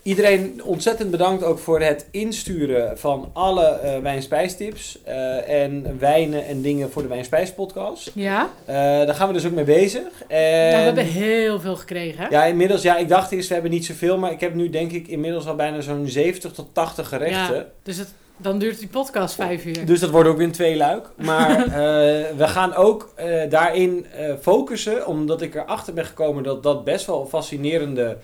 iedereen 0.07 0.61
ontzettend 0.63 1.11
bedankt 1.11 1.43
ook 1.43 1.59
voor 1.59 1.81
het 1.81 2.07
insturen 2.11 2.97
van 2.97 3.29
alle 3.33 3.65
eh 3.65 3.97
wijnspijstips 3.97 4.99
eh, 5.03 5.63
en 5.63 5.99
wijnen 5.99 6.45
en 6.45 6.61
dingen 6.61 6.91
voor 6.91 7.01
de 7.01 7.07
Wijnspijspodcast. 7.07 8.11
Ja, 8.13 8.49
Eh 8.65 8.75
daar 8.75 9.13
gaan 9.13 9.27
we 9.27 9.33
dus 9.33 9.45
ook 9.45 9.51
mee 9.51 9.63
bezig. 9.63 10.23
En, 10.27 10.69
nou, 10.69 10.77
we 10.77 10.83
hebben 10.83 11.05
heel 11.05 11.59
veel 11.59 11.75
gekregen. 11.75 12.23
hè? 12.23 12.29
ja, 12.29 12.43
inmiddels, 12.43 12.81
ja, 12.81 12.97
ik 12.97 13.07
dacht 13.07 13.31
eerst 13.31 13.47
we 13.47 13.53
hebben 13.53 13.71
niet 13.71 13.85
zoveel, 13.85 14.17
maar 14.17 14.31
ik 14.31 14.39
heb 14.39 14.53
nu 14.53 14.69
denk 14.69 14.91
ik 14.91 15.07
inmiddels 15.07 15.47
al 15.47 15.55
bijna 15.55 15.81
zo'n 15.81 16.07
70 16.07 16.51
tot 16.51 16.67
80 16.71 17.07
gerechten. 17.07 17.55
Ja, 17.55 17.65
dus 17.83 17.97
het, 17.97 18.13
dan 18.37 18.59
duurt 18.59 18.79
die 18.79 18.87
podcast 18.87 19.35
vijf 19.35 19.65
uur. 19.65 19.85
Dus 19.85 19.99
dat 19.99 20.09
wordt 20.09 20.29
ook 20.29 20.37
weer 20.37 20.45
een 20.45 20.51
tweeluik. 20.51 21.09
Maar 21.15 21.65
we 22.43 22.47
gaan 22.47 22.75
ook 22.75 23.13
daarin 23.49 24.05
focussen, 24.41 25.07
omdat 25.07 25.41
ik 25.41 25.55
erachter 25.55 25.93
ben 25.93 26.05
gekomen 26.05 26.43
dat 26.43 26.63
dat 26.63 26.83
best 26.83 27.05
wel 27.05 27.25
fascinerende 27.25 28.17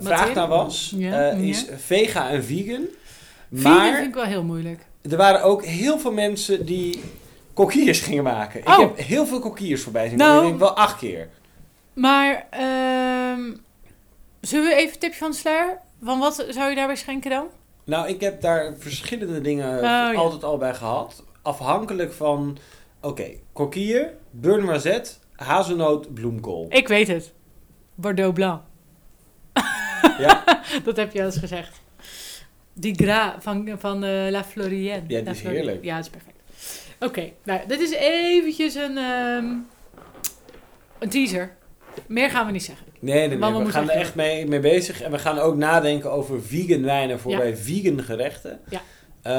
vraag 0.00 0.34
naar 0.34 0.48
was. 0.48 0.92
Ja, 0.96 1.30
Eh, 1.30 1.42
is 1.48 1.66
vega 1.76 2.28
en 2.30 2.44
vegan. 2.44 2.84
Vegan 3.52 3.72
Maar 3.72 3.94
vind 3.94 4.08
ik 4.08 4.14
wel 4.14 4.24
heel 4.24 4.44
moeilijk. 4.44 4.86
er 5.10 5.16
waren 5.16 5.42
ook 5.42 5.64
heel 5.64 5.98
veel 5.98 6.12
mensen 6.12 6.66
die 6.66 7.00
kokkiers 7.54 8.00
gingen 8.00 8.24
maken. 8.24 8.60
Ik 8.60 8.68
Oh. 8.68 8.78
heb 8.78 8.98
heel 8.98 9.26
veel 9.26 9.38
kokkiers 9.38 9.82
voorbij 9.82 10.08
zien 10.08 10.18
Nou. 10.18 10.40
Ik 10.42 10.46
denk 10.48 10.58
wel 10.58 10.76
acht 10.76 10.98
keer. 10.98 11.28
Maar, 11.92 12.46
ehm, 12.50 13.40
zullen 14.40 14.68
we 14.68 14.74
even 14.74 14.92
een 14.92 14.98
tipje 14.98 15.18
van 15.18 15.30
de 15.30 15.36
sluier? 15.36 15.78
Van 16.02 16.18
wat 16.18 16.46
zou 16.48 16.68
je 16.70 16.74
daarbij 16.76 16.96
schenken 16.96 17.30
dan? 17.30 17.46
Nou, 17.84 18.08
ik 18.08 18.20
heb 18.20 18.40
daar 18.40 18.74
verschillende 18.78 19.40
dingen 19.40 19.76
Oh, 19.76 19.82
ja. 19.82 20.12
altijd 20.14 20.44
al 20.44 20.56
bij 20.58 20.74
gehad. 20.74 21.22
Afhankelijk 21.42 22.12
van, 22.12 22.58
oké, 23.00 23.26
kokkier, 23.52 24.12
beurre 24.30 24.62
noisette, 24.64 25.10
hazelnoot, 25.36 26.14
bloemkool. 26.14 26.66
Ik 26.68 26.88
weet 26.88 27.08
het. 27.08 27.32
Bordeaux 27.94 28.34
Blanc. 28.34 28.60
Ja? 30.18 30.44
Dat 30.84 30.96
heb 30.96 31.12
je 31.12 31.18
al 31.20 31.26
eens 31.26 31.36
gezegd. 31.36 31.80
Die 32.72 32.94
gra 32.94 33.36
van, 33.40 33.76
van 33.78 34.04
eh, 34.04 34.30
La 34.30 34.44
Florienne. 34.44 35.02
Ja, 35.08 35.20
die 35.20 35.30
is 35.30 35.38
Florienne. 35.38 35.64
heerlijk. 35.64 35.84
Ja, 35.84 35.96
dat 35.96 36.04
is 36.04 36.10
perfect. 36.10 36.36
Oké, 37.00 37.32
nou, 37.44 37.60
dit 37.66 37.80
is 37.80 37.92
eventjes 37.92 38.74
een, 38.74 38.96
ehm, 38.98 39.44
een 40.98 41.08
teaser. 41.08 41.56
Meer 42.06 42.30
gaan 42.30 42.46
we 42.46 42.52
niet 42.52 42.62
zeggen. 42.64 42.86
Nee, 43.00 43.14
nee, 43.14 43.38
nee. 43.38 43.64
We 43.64 43.70
gaan 43.70 43.84
er 43.84 43.90
echt 43.90 44.00
echt 44.00 44.14
mee, 44.14 44.46
mee 44.46 44.60
bezig. 44.60 45.00
En 45.02 45.10
we 45.10 45.18
gaan 45.18 45.38
ook 45.38 45.56
nadenken 45.56 46.12
over 46.12 46.42
vegan 46.42 46.82
wijnen 46.82 47.20
voor 47.20 47.30
Ja. 47.30 47.38
bij 47.38 47.56
vegan 47.56 48.02
gerechten. 48.02 48.60
Ja. 48.68 48.80
Eh, 49.28 49.34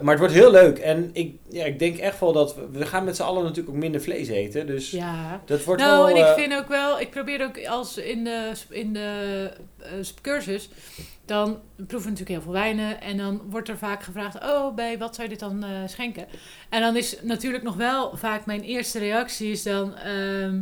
maar 0.00 0.10
het 0.10 0.18
wordt 0.18 0.34
heel 0.34 0.50
leuk. 0.50 0.78
En 0.78 1.10
ik, 1.12 1.36
ja, 1.48 1.64
ik 1.64 1.78
denk 1.78 1.96
echt 1.96 2.20
wel 2.20 2.32
dat... 2.32 2.54
We, 2.54 2.68
we 2.70 2.86
gaan 2.86 3.04
met 3.04 3.16
z'n 3.16 3.22
allen 3.22 3.42
natuurlijk 3.42 3.68
ook 3.68 3.82
minder 3.82 4.00
vlees 4.00 4.28
eten. 4.28 4.66
Dus 4.66 4.90
Ja. 4.90 5.40
dat 5.44 5.64
wordt 5.64 5.82
nou, 5.82 5.96
wel... 5.96 6.08
en 6.08 6.16
ik 6.16 6.28
eh, 6.28 6.34
vind 6.34 6.54
ook 6.54 6.68
wel, 6.68 7.00
ik 7.00 7.10
probeer 7.10 7.44
ook 7.44 7.66
als 7.66 7.96
in 7.96 8.24
de, 8.24 8.52
in 8.68 8.92
de 8.92 9.50
eh, 9.78 10.06
cursus, 10.22 10.68
dan 11.24 11.60
proeven 11.76 11.98
we 11.98 12.18
natuurlijk 12.18 12.28
heel 12.28 12.40
veel 12.40 12.52
wijnen. 12.52 13.00
En 13.00 13.16
dan 13.16 13.42
wordt 13.50 13.68
er 13.68 13.78
vaak 13.78 14.02
gevraagd, 14.02 14.42
oh, 14.42 14.74
bij 14.74 14.98
wat 14.98 15.14
zou 15.14 15.28
je 15.28 15.36
dit 15.36 15.48
dan 15.48 15.64
schenken? 15.86 16.26
En 16.68 16.80
dan 16.80 16.96
is 16.96 17.16
natuurlijk 17.22 17.64
nog 17.64 17.76
wel 17.76 18.16
vaak 18.16 18.46
mijn 18.46 18.62
eerste 18.62 18.98
reactie 18.98 19.50
is 19.50 19.62
dan 19.62 19.96
ehm, 19.96 20.60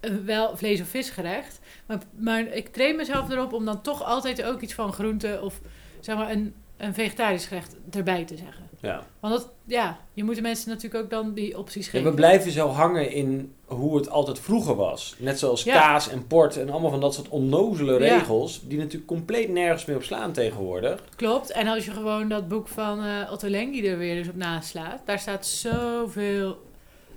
eh, 0.00 0.10
wel 0.24 0.56
vlees- 0.56 0.80
of 0.80 0.88
visgerecht. 0.88 1.60
Maar, 1.86 1.98
maar 2.18 2.40
ik 2.40 2.68
train 2.68 2.96
mezelf 2.96 3.30
erop 3.30 3.52
om 3.52 3.64
dan 3.64 3.82
toch 3.82 4.02
altijd 4.04 4.42
ook 4.42 4.60
iets 4.60 4.74
van 4.74 4.92
groente 4.92 5.40
of 5.42 5.60
zeg 6.00 6.16
maar 6.16 6.30
een, 6.30 6.54
een 6.78 6.94
vegetarisch 6.94 7.46
gerecht 7.46 7.76
erbij 7.90 8.24
te 8.24 8.36
zeggen. 8.36 8.64
ja. 8.80 9.02
Want 9.20 9.34
dat, 9.34 9.50
ja, 9.64 9.98
je 10.12 10.24
moet 10.24 10.34
de 10.34 10.42
mensen 10.42 10.68
natuurlijk 10.68 11.04
ook 11.04 11.10
dan 11.10 11.32
die 11.34 11.58
opties 11.58 11.84
Ja, 11.84 11.90
geven. 11.90 12.10
we 12.10 12.14
blijven 12.16 12.50
zo 12.52 12.68
hangen 12.68 13.10
in 13.10 13.54
hoe 13.64 13.96
het 13.96 14.10
altijd 14.10 14.38
vroeger 14.38 14.74
was. 14.74 15.14
Net 15.18 15.38
zoals 15.38 15.62
Ja. 15.62 15.74
kaas 15.80 16.08
en 16.08 16.26
port 16.26 16.56
en 16.56 16.70
allemaal 16.70 16.90
van 16.90 17.00
dat 17.00 17.14
soort 17.14 17.28
onnozele 17.28 17.96
regels. 17.96 18.60
Die 18.64 18.78
natuurlijk 18.78 19.06
compleet 19.06 19.48
nergens 19.48 19.84
meer 19.84 19.96
op 19.96 20.02
slaan 20.02 20.32
tegenwoordig. 20.32 21.04
Klopt. 21.16 21.50
En 21.50 21.66
als 21.66 21.84
je 21.84 21.90
gewoon 21.90 22.28
dat 22.28 22.48
boek 22.48 22.68
van 22.68 23.04
eh, 23.04 23.32
Otto 23.32 23.48
Lengi 23.48 23.86
er 23.88 23.98
weer 23.98 24.14
dus 24.14 24.28
op 24.28 24.36
naslaat, 24.36 25.00
daar 25.04 25.18
staat 25.18 25.46
zoveel 25.46 26.66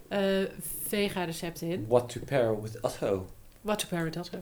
eh 0.07 0.19
vega 0.87 1.23
recepten 1.23 1.67
in. 1.67 1.85
What 1.87 2.09
to 2.09 2.19
pair 2.25 2.61
with 2.61 2.77
Otto. 2.81 3.25
What 3.61 3.79
to 3.79 3.85
pair 3.89 4.03
with 4.03 4.17
Otto. 4.17 4.37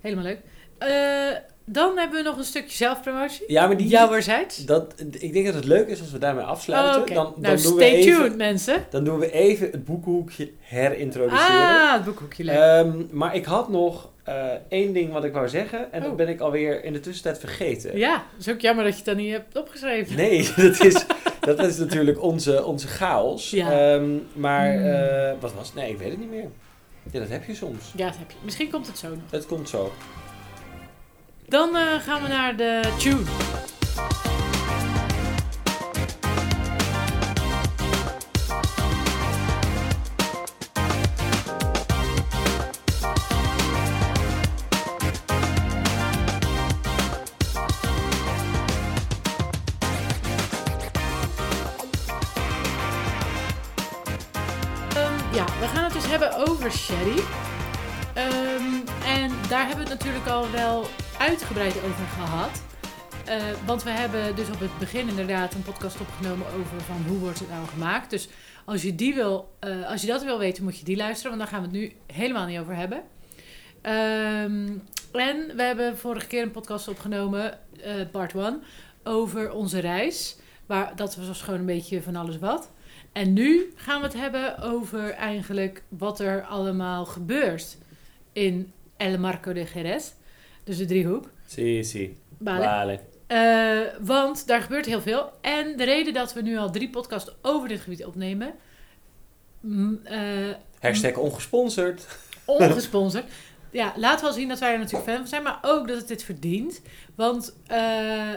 Helemaal 0.00 0.24
leuk. 0.24 0.40
Eh, 0.78 1.38
dan 1.64 1.98
hebben 1.98 2.22
we 2.22 2.28
nog 2.28 2.36
een 2.38 2.44
stukje 2.44 2.76
zelfpromotie. 2.76 3.44
Ja, 3.46 3.66
maar 3.66 3.76
die... 3.76 3.86
Jouwerzijds. 3.88 4.64
Dat, 4.64 4.94
ik 5.18 5.32
denk 5.32 5.46
dat 5.46 5.54
het 5.54 5.64
leuk 5.64 5.88
is 5.88 6.00
als 6.00 6.10
we 6.10 6.18
daarmee 6.18 6.44
afsluiten. 6.44 7.00
Oh, 7.00 7.06
dan, 7.06 7.14
dan, 7.14 7.34
nou, 7.36 7.56
doen 7.62 7.74
we 7.74 7.80
stay 7.82 7.92
even, 7.94 8.16
tuned, 8.22 8.36
mensen. 8.36 8.86
dan 8.90 9.04
doen 9.04 9.18
we 9.18 9.32
even 9.32 9.70
het 9.70 9.84
boekenhoekje 9.84 10.50
herintroduceren. 10.60 11.56
Ah, 11.80 11.92
het 11.92 12.04
boekhoekje 12.04 12.44
leuk. 12.44 12.56
Ehm, 12.56 13.02
maar 13.10 13.34
ik 13.34 13.44
had 13.44 13.68
nog 13.68 14.10
eh, 14.24 14.44
één 14.68 14.92
ding 14.92 15.12
wat 15.12 15.24
ik 15.24 15.32
wou 15.32 15.48
zeggen. 15.48 15.92
En 15.92 16.00
dat 16.02 16.10
Oh. 16.10 16.16
ben 16.16 16.28
ik 16.28 16.40
alweer 16.40 16.84
in 16.84 16.92
de 16.92 17.00
tussentijd 17.00 17.38
vergeten. 17.38 17.98
ja, 17.98 18.12
het 18.36 18.46
is 18.46 18.52
ook 18.52 18.60
jammer 18.60 18.84
dat 18.84 18.92
je 18.92 18.98
het 18.98 19.06
dan 19.08 19.16
niet 19.16 19.32
hebt 19.32 19.56
opgeschreven. 19.56 20.16
Nee, 20.16 20.50
dat 20.56 20.80
is, 20.84 21.04
dat 21.40 21.58
is 21.58 21.76
natuurlijk 21.78 22.22
onze, 22.22 22.64
onze 22.64 22.86
chaos. 22.86 23.50
Ja. 23.50 23.70
Ehm, 23.94 24.10
maar 24.32 24.72
Hmm. 24.72 24.84
eh, 24.86 25.32
wat 25.40 25.52
was 25.54 25.66
het? 25.66 25.74
Nee, 25.76 25.90
ik 25.90 25.98
weet 25.98 26.10
het 26.10 26.18
niet 26.18 26.30
meer. 26.30 26.48
Ja, 27.10 27.18
dat 27.20 27.28
heb 27.28 27.44
je 27.44 27.54
soms. 27.54 27.92
Ja, 27.96 28.06
dat 28.06 28.16
heb 28.18 28.30
je. 28.30 28.36
Misschien 28.44 28.70
komt 28.70 28.86
het 28.86 28.98
zo 28.98 29.08
nog. 29.08 29.18
Het 29.30 29.46
komt 29.46 29.68
zo. 29.68 29.92
Dan 31.52 31.76
eh, 31.76 31.82
gaan 32.00 32.22
we 32.22 32.28
naar 32.28 32.56
de 32.56 32.92
tune. 32.98 33.16
Ehm, 54.94 55.34
ja, 55.34 55.44
we 55.60 55.66
gaan 55.74 55.84
het 55.84 55.92
dus 55.92 56.06
hebben 56.06 56.36
over 56.48 56.72
Sherry. 56.72 57.22
Ehm, 58.14 58.64
en 59.06 59.32
daar 59.48 59.66
hebben 59.66 59.84
we 59.84 59.90
natuurlijk 59.90 60.26
al 60.26 60.50
wel 60.50 60.86
uitgebreid 61.28 61.76
over 61.76 62.06
gehad. 62.06 62.62
Eh, 63.24 63.42
want 63.66 63.82
we 63.82 63.90
hebben 63.90 64.36
dus 64.36 64.48
op 64.48 64.60
het 64.60 64.78
begin 64.78 65.08
inderdaad 65.08 65.54
een 65.54 65.62
podcast 65.62 66.00
opgenomen 66.00 66.46
over 66.46 66.80
van 66.80 67.04
hoe 67.08 67.18
wordt 67.18 67.38
het 67.38 67.48
nou 67.48 67.66
gemaakt. 67.66 68.10
Dus 68.10 68.28
als 68.64 68.82
je, 68.82 68.94
die 68.94 69.14
wil, 69.14 69.54
eh, 69.58 69.90
als 69.90 70.00
je 70.00 70.06
dat 70.06 70.24
wil 70.24 70.38
weten, 70.38 70.64
moet 70.64 70.78
je 70.78 70.84
die 70.84 70.96
luisteren. 70.96 71.36
Want 71.36 71.42
daar 71.42 71.60
gaan 71.60 71.70
we 71.70 71.78
het 71.78 71.86
nu 71.86 72.16
helemaal 72.16 72.46
niet 72.46 72.58
over 72.58 72.76
hebben. 72.76 73.02
Ehm, 73.80 74.68
en 75.12 75.56
we 75.56 75.62
hebben 75.62 75.98
vorige 75.98 76.26
keer 76.26 76.42
een 76.42 76.50
podcast 76.50 76.88
opgenomen, 76.88 77.58
eh, 77.82 77.94
part 78.10 78.34
1, 78.34 78.62
over 79.02 79.52
onze 79.52 79.78
reis. 79.78 80.36
Waar, 80.66 80.96
dat 80.96 81.16
was 81.16 81.42
gewoon 81.42 81.60
een 81.60 81.66
beetje 81.66 82.02
van 82.02 82.16
alles 82.16 82.38
wat. 82.38 82.70
En 83.12 83.32
nu 83.32 83.72
gaan 83.76 84.00
we 84.00 84.06
het 84.06 84.16
hebben 84.16 84.58
over 84.58 85.10
eigenlijk 85.10 85.82
wat 85.88 86.20
er 86.20 86.42
allemaal 86.42 87.04
gebeurt 87.06 87.76
in 88.32 88.72
El 88.96 89.18
Marco 89.18 89.52
de 89.52 89.64
Jerez. 89.74 90.12
Dus 90.64 90.76
de 90.78 90.84
driehoek. 90.84 91.30
Zie, 91.46 91.82
zie. 91.82 92.16
Bale. 92.38 92.64
Bale. 92.64 93.00
Eh, 93.26 93.98
want 94.00 94.46
daar 94.46 94.60
gebeurt 94.60 94.86
heel 94.86 95.00
veel. 95.00 95.30
En 95.40 95.76
de 95.76 95.84
reden 95.84 96.12
dat 96.12 96.32
we 96.32 96.42
nu 96.42 96.58
al 96.58 96.70
drie 96.70 96.90
podcasts 96.90 97.34
over 97.42 97.68
dit 97.68 97.80
gebied 97.80 98.04
opnemen... 98.04 98.54
mm, 99.60 100.00
eh, 100.04 100.20
Hashtag 100.80 101.16
ongesponsord. 101.16 102.06
ongesponsord. 102.44 103.24
Ja, 103.70 103.92
laten 103.96 104.20
we 104.20 104.26
al 104.26 104.32
zien 104.32 104.48
dat 104.48 104.58
wij 104.58 104.72
er 104.72 104.78
natuurlijk 104.78 105.10
fan 105.10 105.18
van 105.18 105.26
zijn, 105.26 105.42
maar 105.42 105.58
ook 105.62 105.88
dat 105.88 105.96
het 105.96 106.08
dit 106.08 106.24
verdient. 106.24 106.80
Want 107.14 107.56
eh, 107.66 107.78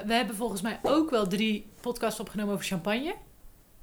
we 0.05 0.13
hebben 0.13 0.35
volgens 0.35 0.61
mij 0.61 0.79
ook 0.81 1.09
wel 1.09 1.27
drie 1.27 1.65
podcasts 1.81 2.19
opgenomen 2.19 2.53
over 2.53 2.65
champagne. 2.65 3.15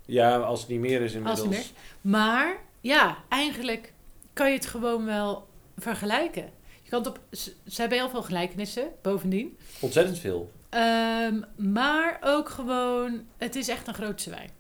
Ja, 0.07 0.37
als 0.37 0.61
het 0.61 0.69
niet 0.69 0.81
meer 0.81 1.01
is 1.01 1.13
inmiddels. 1.13 1.47
Als 1.47 1.57
meer. 1.57 1.67
Maar 2.01 2.57
ja, 2.81 3.17
eigenlijk 3.29 3.93
kan 4.33 4.49
je 4.49 4.55
het 4.55 4.67
gewoon 4.67 5.05
wel 5.05 5.47
vergelijken. 5.77 6.51
Je 6.93 6.99
kan 6.99 7.13
het 7.13 7.19
op, 7.19 7.37
ze, 7.37 7.53
ze 7.67 7.81
hebben 7.81 7.99
heel 7.99 8.09
veel 8.11 8.23
gelijkenissen, 8.23 8.89
bovendien. 9.03 9.57
Ontzettend 9.81 10.19
veel. 10.19 10.51
Ehm, 10.69 11.41
maar 11.57 12.19
ook 12.25 12.49
gewoon, 12.49 13.21
het 13.37 13.57
is 13.57 13.69
echt 13.69 13.89
een 13.89 13.95
grootse 13.95 14.31
wijn. 14.31 14.51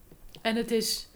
En 0.43 0.57
het 0.57 0.71
is 0.71 1.09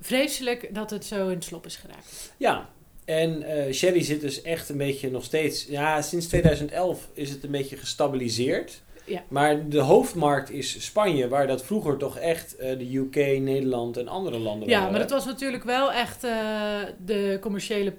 vreselijk 0.00 0.74
dat 0.74 0.90
het 0.90 1.04
zo 1.04 1.28
in 1.28 1.34
het 1.34 1.44
slop 1.44 1.66
is 1.66 1.76
geraakt. 1.76 2.32
Ja, 2.36 2.68
en 3.04 3.42
eh, 3.42 3.72
Sherry 3.72 4.02
zit 4.02 4.20
dus 4.20 4.42
echt 4.42 4.68
een 4.68 4.76
beetje 4.76 5.10
nog 5.10 5.24
steeds... 5.24 5.66
Ja, 5.66 6.02
sinds 6.02 6.26
2011 6.26 7.08
is 7.12 7.30
het 7.30 7.44
een 7.44 7.50
beetje 7.50 7.76
gestabiliseerd. 7.76 8.82
Ja. 9.04 9.22
Maar 9.28 9.68
de 9.68 9.80
hoofdmarkt 9.80 10.50
is 10.50 10.84
Spanje, 10.84 11.28
waar 11.28 11.46
dat 11.46 11.64
vroeger 11.64 11.96
toch 11.96 12.18
echt 12.18 12.56
eh, 12.56 12.78
de 12.78 12.96
UK, 12.96 13.14
Nederland 13.40 13.96
en 13.96 14.08
andere 14.08 14.38
landen 14.38 14.68
Ja, 14.68 14.76
waren. 14.78 14.92
maar 14.92 15.00
het 15.00 15.10
was 15.10 15.24
natuurlijk 15.24 15.64
wel 15.64 15.92
echt 15.92 16.24
eh, 16.24 16.30
de 17.04 17.38
commerciële 17.40 17.92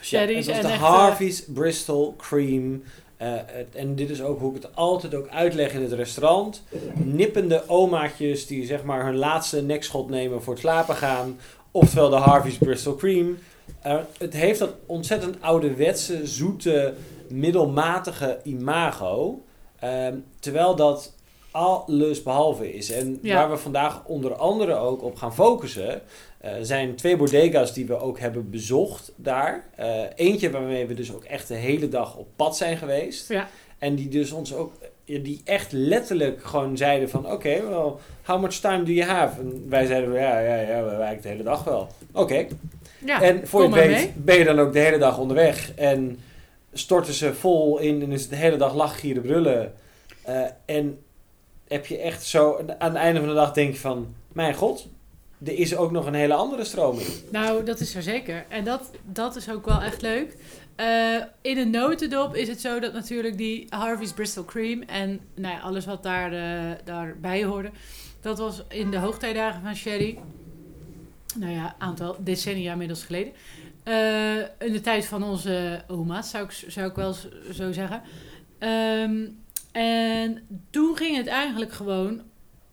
sherry's. 0.00 0.10
Ja, 0.10 0.20
het 0.20 0.46
was 0.46 0.56
en 0.56 0.62
de 0.62 0.68
eh, 0.68 0.82
Harvey's 0.82 1.44
Bristol 1.46 2.14
Cream. 2.16 2.82
Eh, 3.16 3.32
en 3.72 3.94
dit 3.94 4.10
is 4.10 4.22
ook 4.22 4.40
hoe 4.40 4.54
ik 4.56 4.62
het 4.62 4.76
altijd 4.76 5.14
ook 5.14 5.28
uitleg 5.28 5.72
in 5.72 5.82
het 5.82 5.92
restaurant. 5.92 6.62
Nippende 6.94 7.62
omaatjes 7.66 8.46
die 8.46 8.66
zeg 8.66 8.82
maar 8.84 9.04
hun 9.04 9.16
laatste 9.16 9.62
nekschot 9.62 10.10
nemen 10.10 10.42
voor 10.42 10.52
het 10.52 10.62
slapen 10.62 10.94
gaan. 10.94 11.38
Oftewel 11.70 12.08
de 12.10 12.16
Harvey's 12.16 12.58
Bristol 12.58 12.94
Cream. 12.96 13.38
Eh, 13.82 13.96
het 14.18 14.32
heeft 14.32 14.58
dat 14.58 14.74
ontzettend 14.86 15.36
ouderwetse, 15.40 16.26
zoete, 16.26 16.94
middelmatige 17.28 18.38
imago. 18.42 19.42
Ehm, 19.78 20.14
terwijl 20.40 20.76
dat 20.76 21.12
alles 21.50 22.22
behalve 22.22 22.72
is. 22.72 22.90
En 22.90 23.18
Ja. 23.22 23.34
waar 23.34 23.50
we 23.50 23.56
vandaag 23.56 24.04
onder 24.04 24.34
andere 24.34 24.74
ook 24.74 25.02
op 25.02 25.16
gaan 25.16 25.34
focussen... 25.34 26.02
eh, 26.38 26.52
zijn 26.62 26.94
twee 26.94 27.16
bodega's 27.16 27.72
die 27.72 27.86
we 27.86 28.00
ook 28.00 28.18
hebben 28.18 28.50
bezocht 28.50 29.12
daar. 29.16 29.64
Eh, 29.74 30.02
eentje 30.14 30.50
waarmee 30.50 30.86
we 30.86 30.94
dus 30.94 31.14
ook 31.14 31.24
echt 31.24 31.48
de 31.48 31.54
hele 31.54 31.88
dag 31.88 32.16
op 32.16 32.28
pad 32.36 32.56
zijn 32.56 32.76
geweest. 32.76 33.28
Ja. 33.28 33.48
En 33.78 33.94
die 33.94 34.08
dus 34.08 34.32
ons 34.32 34.54
ook... 34.54 34.72
Die 35.04 35.40
echt 35.44 35.72
letterlijk 35.72 36.44
gewoon 36.44 36.76
zeiden 36.76 37.10
van... 37.10 37.32
Oké, 37.32 37.62
well, 37.68 37.92
how 38.22 38.40
much 38.40 38.54
time 38.54 38.82
do 38.82 38.92
you 38.92 39.10
have? 39.10 39.40
En 39.40 39.68
wij 39.68 39.86
zeiden, 39.86 40.12
ja, 40.12 40.38
ja, 40.38 40.54
ja, 40.56 40.84
we 40.84 40.90
eigenlijk 40.90 41.22
de 41.22 41.28
hele 41.28 41.42
dag 41.42 41.64
wel. 41.64 41.88
Oké. 42.12 42.46
ja, 43.04 43.22
en 43.22 43.48
voor 43.48 43.62
je 43.62 43.70
weet 43.70 43.90
mee. 43.90 44.12
ben 44.16 44.38
je 44.38 44.44
dan 44.44 44.58
ook 44.58 44.72
de 44.72 44.78
hele 44.78 44.98
dag 44.98 45.18
onderweg. 45.18 45.72
En 45.74 46.18
storten 46.72 47.14
ze 47.14 47.34
vol 47.34 47.78
in 47.78 48.02
en 48.02 48.12
is 48.12 48.20
het 48.20 48.30
de 48.30 48.36
hele 48.36 48.56
dag 48.56 48.74
lachgieren 48.74 49.22
brullen. 49.22 49.72
Eh, 50.22 50.42
en 50.64 50.98
heb 51.68 51.86
je 51.86 51.98
echt 51.98 52.24
zo... 52.24 52.60
Aan 52.78 52.90
het 52.90 52.98
einde 52.98 53.20
van 53.20 53.28
de 53.28 53.34
dag 53.34 53.52
denk 53.52 53.72
je 53.72 53.80
van... 53.80 54.14
Mijn 54.32 54.54
god, 54.54 54.88
er 55.44 55.58
is 55.58 55.76
ook 55.76 55.90
nog 55.90 56.06
een 56.06 56.14
hele 56.14 56.34
andere 56.34 56.64
stroming. 56.64 57.08
Nou, 57.30 57.64
dat 57.64 57.80
is 57.80 57.90
zo 57.90 58.00
zeker. 58.00 58.46
En 58.48 58.64
dat, 58.64 58.90
dat 59.04 59.36
is 59.36 59.50
ook 59.50 59.66
wel 59.66 59.80
echt 59.80 60.02
leuk. 60.02 60.36
Eh, 60.76 61.22
in 61.40 61.58
een 61.58 61.70
notendop 61.70 62.34
is 62.34 62.48
het 62.48 62.60
zo 62.60 62.78
dat 62.78 62.92
natuurlijk 62.92 63.36
die 63.36 63.66
Harvey's 63.68 64.12
Bristol 64.12 64.44
Cream 64.44 64.82
en 64.82 65.20
nou 65.34 65.54
ja, 65.54 65.60
alles 65.60 65.84
wat 65.84 66.02
daar, 66.02 66.32
eh, 66.32 66.76
daarbij 66.84 67.44
hoorde, 67.44 67.70
dat 68.20 68.38
was 68.38 68.62
in 68.68 68.90
de 68.90 68.98
hoogtijdagen 68.98 69.62
van 69.62 69.76
Sherry. 69.76 70.18
Nou 71.36 71.52
ja, 71.52 71.74
aantal 71.78 72.16
decennia 72.20 72.72
inmiddels 72.72 73.04
geleden. 73.04 73.32
Eh, 73.82 74.36
in 74.38 74.72
de 74.72 74.80
tijd 74.80 75.06
van 75.06 75.22
onze 75.22 75.84
oma's, 75.88 76.30
zou 76.30 76.44
ik, 76.44 76.50
zou 76.50 76.88
ik 76.88 76.94
wel 76.94 77.14
zo 77.52 77.72
zeggen. 77.72 78.02
Ehm, 78.58 79.26
en 79.72 80.46
toen 80.70 80.96
ging 80.96 81.16
het 81.16 81.26
eigenlijk 81.26 81.72
gewoon 81.72 82.22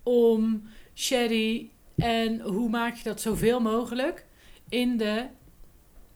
om 0.03 0.63
sherry 0.93 1.69
en 1.97 2.39
hoe 2.39 2.69
maak 2.69 2.95
je 2.95 3.03
dat 3.03 3.21
zoveel 3.21 3.59
mogelijk 3.59 4.25
in 4.69 4.97
de. 4.97 5.25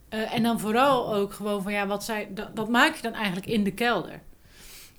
eh, 0.09 0.33
en 0.33 0.43
dan 0.43 0.59
vooral 0.59 1.13
ook 1.15 1.33
gewoon 1.33 1.63
van 1.63 1.73
ja, 1.73 1.87
wat 1.87 2.03
zij, 2.03 2.29
dat, 2.53 2.69
maak 2.69 2.95
je 2.95 3.01
dan 3.01 3.13
eigenlijk 3.13 3.45
in 3.47 3.63
de 3.63 3.73
kelder. 3.73 4.21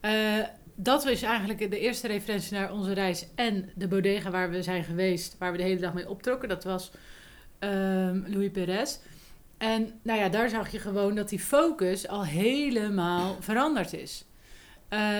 Eh, 0.00 0.38
dat 0.74 1.06
is 1.06 1.22
eigenlijk 1.22 1.70
de 1.70 1.78
eerste 1.78 2.06
referentie 2.06 2.52
naar 2.52 2.72
onze 2.72 2.92
reis 2.92 3.26
en 3.34 3.70
de 3.74 3.88
bodega 3.88 4.30
waar 4.30 4.50
we 4.50 4.62
zijn 4.62 4.84
geweest, 4.84 5.36
waar 5.38 5.52
we 5.52 5.56
de 5.58 5.62
hele 5.64 5.80
dag 5.80 5.94
mee 5.94 6.08
optrokken. 6.08 6.48
Dat 6.48 6.64
was 6.64 6.90
ehm, 7.58 8.22
Louis 8.26 8.50
Perez. 8.50 8.98
En 9.58 10.00
nou 10.02 10.18
ja, 10.18 10.28
daar 10.28 10.48
zag 10.48 10.70
je 10.72 10.78
gewoon 10.78 11.14
dat 11.14 11.28
die 11.28 11.40
focus 11.40 12.08
al 12.08 12.24
helemaal 12.24 13.36
veranderd 13.40 13.92
is. 13.92 14.24
Eh, 14.88 15.18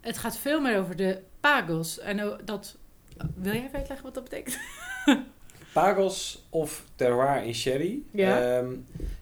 het 0.00 0.18
gaat 0.18 0.38
veel 0.38 0.60
meer 0.60 0.78
over 0.78 0.96
de 0.96 1.22
pagos. 1.40 1.98
En 1.98 2.38
dat. 2.44 2.76
Wil 3.34 3.52
jij 3.52 3.64
even 3.64 3.78
uitleggen 3.78 4.04
wat 4.04 4.14
dat 4.14 4.24
betekent? 4.24 4.58
Pagos 5.72 6.44
of 6.50 6.84
terroir 6.96 7.44
in 7.44 7.54
sherry. 7.54 8.02
Ja. 8.12 8.58
Ehm, 8.58 8.70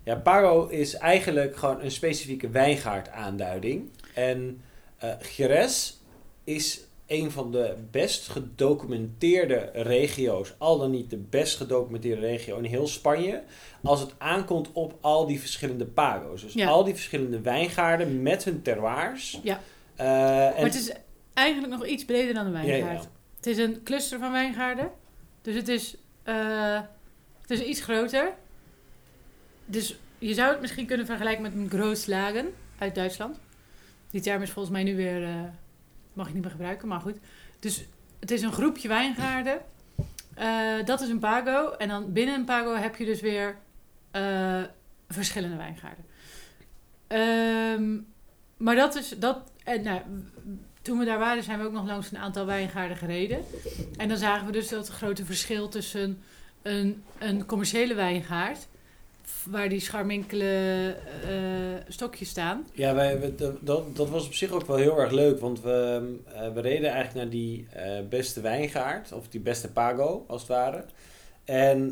ja, 0.04 0.14
Pago 0.16 0.66
is 0.66 0.94
eigenlijk 0.94 1.56
gewoon 1.56 1.80
een 1.82 1.90
specifieke 1.90 2.48
wijngaard 2.48 3.08
aanduiding. 3.10 3.90
En 4.14 4.60
eh 4.98 5.10
Jerez 5.36 5.92
is 6.44 6.80
een 7.06 7.30
van 7.30 7.52
de 7.52 7.74
best 7.90 8.28
gedocumenteerde 8.28 9.70
regio's, 9.74 10.54
al 10.58 10.78
dan 10.78 10.90
niet 10.90 11.10
de 11.10 11.16
best 11.16 11.56
gedocumenteerde 11.56 12.20
regio 12.20 12.56
in 12.58 12.64
heel 12.64 12.86
Spanje, 12.86 13.42
als 13.82 14.00
het 14.00 14.14
aankomt 14.18 14.68
op 14.72 14.94
al 15.00 15.26
die 15.26 15.40
verschillende 15.40 15.86
pago's. 15.86 16.42
Dus 16.42 16.52
Ja. 16.52 16.68
al 16.68 16.84
die 16.84 16.94
verschillende 16.94 17.40
wijngaarden 17.40 18.22
met 18.22 18.44
hun 18.44 18.62
terroirs. 18.62 19.40
Ja. 19.42 19.60
Eh, 19.96 20.06
en 20.46 20.52
Maar 20.54 20.64
het 20.64 20.74
is 20.74 20.92
eigenlijk 21.34 21.72
nog 21.72 21.86
iets 21.86 22.04
breder 22.04 22.34
dan 22.34 22.46
een 22.46 22.52
Ja, 22.62 22.66
wijngaard. 22.68 23.02
ja. 23.02 23.08
Het 23.36 23.46
is 23.46 23.58
een 23.58 23.80
cluster 23.84 24.18
van 24.18 24.32
wijngaarden. 24.32 24.90
Dus 25.42 25.54
het 25.54 25.68
is, 25.68 25.96
eh, 26.22 26.80
het 27.40 27.50
is 27.50 27.60
iets 27.60 27.80
groter. 27.80 28.32
Dus 29.64 29.98
je 30.18 30.34
zou 30.34 30.50
het 30.50 30.60
misschien 30.60 30.86
kunnen 30.86 31.06
vergelijken 31.06 31.42
met 31.42 31.54
een 31.54 31.70
Grootslagen 31.70 32.54
uit 32.78 32.94
Duitsland. 32.94 33.38
Die 34.10 34.20
term 34.20 34.42
is 34.42 34.50
volgens 34.50 34.74
mij 34.74 34.82
nu 34.82 34.96
weer, 34.96 35.24
eh, 35.24 35.42
mag 36.12 36.26
je 36.26 36.32
niet 36.32 36.42
meer 36.42 36.50
gebruiken, 36.50 36.88
maar 36.88 37.00
goed. 37.00 37.16
Dus 37.58 37.84
het 38.20 38.30
is 38.30 38.42
een 38.42 38.52
groepje 38.52 38.88
wijngaarden. 38.88 39.60
Eh, 40.34 40.84
dat 40.84 41.00
is 41.00 41.08
een 41.08 41.18
pago. 41.18 41.70
En 41.70 41.88
dan 41.88 42.12
binnen 42.12 42.34
een 42.34 42.44
pago 42.44 42.74
heb 42.74 42.96
je 42.96 43.04
dus 43.04 43.20
weer 43.20 43.56
verschillende 45.08 45.56
wijngaarden. 45.56 46.04
Ehm, 47.06 47.98
maar 48.56 48.74
dat 48.74 48.94
is, 48.94 49.08
dat, 49.08 49.52
en, 49.64 49.82
nou, 49.82 50.00
toen 50.82 50.98
we 50.98 51.04
daar 51.04 51.18
waren 51.18 51.42
zijn 51.42 51.58
we 51.58 51.64
ook 51.64 51.72
nog 51.72 51.86
langs 51.86 52.10
een 52.10 52.18
aantal 52.18 52.46
wijngaarden 52.46 52.96
gereden. 52.96 53.38
En 53.96 54.08
dan 54.08 54.16
zagen 54.18 54.46
we 54.46 54.52
dus 54.52 54.68
dat 54.68 54.88
grote 54.88 55.24
verschil 55.24 55.68
tussen 55.68 56.22
een, 56.62 57.02
een 57.18 57.46
commerciële 57.46 57.94
wijngaard... 57.94 58.66
waar 59.44 59.68
die 59.68 59.80
scharminkele 59.80 60.94
eh, 61.28 61.32
stokjes 61.88 62.28
staan... 62.28 62.66
Ja, 62.72 62.94
wij, 62.94 63.20
we- 63.20 63.34
dat- 63.62 63.96
dat, 63.96 64.08
was 64.08 64.26
op 64.26 64.34
zich 64.34 64.50
ook 64.50 64.66
wel 64.66 64.76
heel 64.76 64.98
erg 65.00 65.10
leuk, 65.10 65.40
want 65.40 65.60
we, 65.62 66.16
eh, 66.34 66.52
we 66.52 66.60
reden 66.60 66.90
eigenlijk 66.90 67.14
naar 67.14 67.28
die 67.30 67.66
eh, 67.72 67.98
beste 68.08 68.40
wijngaard, 68.40 69.12
of 69.12 69.28
die 69.28 69.40
beste 69.40 69.70
pago, 69.72 70.24
als 70.28 70.40
het 70.40 70.50
ware. 70.50 70.84
En 71.44 71.88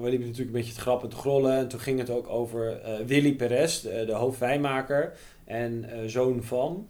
we 0.00 0.08
liepen 0.08 0.26
natuurlijk 0.26 0.38
een 0.38 0.60
beetje 0.60 0.72
te 0.74 0.80
grappen 0.80 1.08
en 1.08 1.14
te 1.14 1.20
grollen. 1.20 1.52
En 1.56 1.68
toen 1.68 1.80
ging 1.80 1.98
het 1.98 2.10
ook 2.10 2.28
over 2.28 2.80
Willy 3.06 3.34
Perez, 3.34 3.80
de, 3.80 4.04
de 4.06 4.12
hoofdwijnmaker 4.12 5.12
en 5.44 5.84
zoon 6.06 6.42
van. 6.42 6.86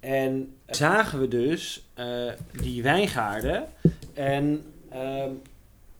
En 0.00 0.53
zagen 0.66 1.20
we 1.20 1.28
dus 1.28 1.86
eh, 1.94 2.32
die 2.52 2.82
wijngaarden. 2.82 3.66
En 4.14 4.72
ehm, 4.90 5.30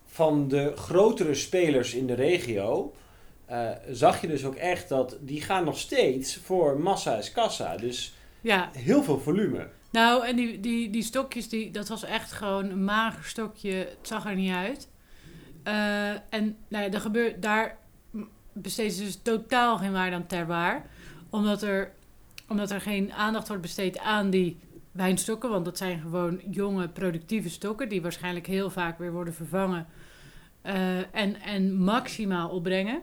van 0.07 0.49
de 0.49 0.73
grotere 0.77 1.35
spelers 1.35 1.95
in 1.95 2.07
de 2.07 2.15
regio 2.15 2.95
eh, 3.47 3.71
zag 3.91 4.21
je 4.21 4.27
dus 4.27 4.45
ook 4.45 4.55
echt 4.55 4.89
dat 4.89 5.17
die 5.21 5.43
gaan 5.43 5.65
nog 5.65 5.79
steeds 5.79 6.37
voor 6.37 6.81
massa 6.81 7.17
is 7.17 7.33
kassa. 7.33 7.77
Dus 7.77 8.15
Ja, 8.41 8.71
heel 8.73 9.03
veel 9.03 9.19
volume. 9.19 9.69
Nou, 9.91 10.27
en 10.27 10.37
die, 10.37 10.61
die, 10.61 10.91
die 10.91 11.03
stokjes, 11.03 11.49
die, 11.49 11.71
dat 11.71 11.89
was 11.89 12.05
echt 12.05 12.33
gewoon 12.33 12.71
een 12.71 12.85
mager 12.85 13.25
stokje. 13.25 13.73
Het 13.73 13.99
zag 14.03 14.27
er 14.27 14.35
niet 14.35 14.53
uit. 14.53 14.89
Eh, 15.63 16.09
en 16.09 16.57
nou 16.69 16.85
ja, 16.85 16.91
er 16.91 17.01
gebeurt, 17.01 17.43
daar 17.43 17.79
besteedt 18.53 18.95
ze 18.95 19.05
dus 19.05 19.19
totaal 19.23 19.79
geen 19.79 19.93
waarde 19.93 20.17
aan 20.17 20.27
terroir. 20.27 20.83
Omdat 21.31 21.63
er, 21.63 21.93
omdat 22.49 22.71
er 22.71 22.81
geen 22.81 23.13
aandacht 23.13 23.47
wordt 23.49 23.63
besteed 23.63 23.99
aan 23.99 24.31
die 24.31 24.59
wijnstokken. 24.93 25.51
Want 25.51 25.65
dat 25.65 25.79
zijn 25.79 26.01
gewoon 26.01 26.41
jonge, 26.51 26.89
productieve 26.89 27.51
stokken... 27.51 27.89
die 27.89 28.03
waarschijnlijk 28.03 28.47
heel 28.47 28.71
vaak 28.71 28.99
weer 28.99 29.13
worden 29.13 29.35
vervangen... 29.35 29.87
eh, 30.63 30.99
en, 31.15 31.41
en 31.41 31.75
maximaal 31.75 32.49
opbrengen. 32.51 33.03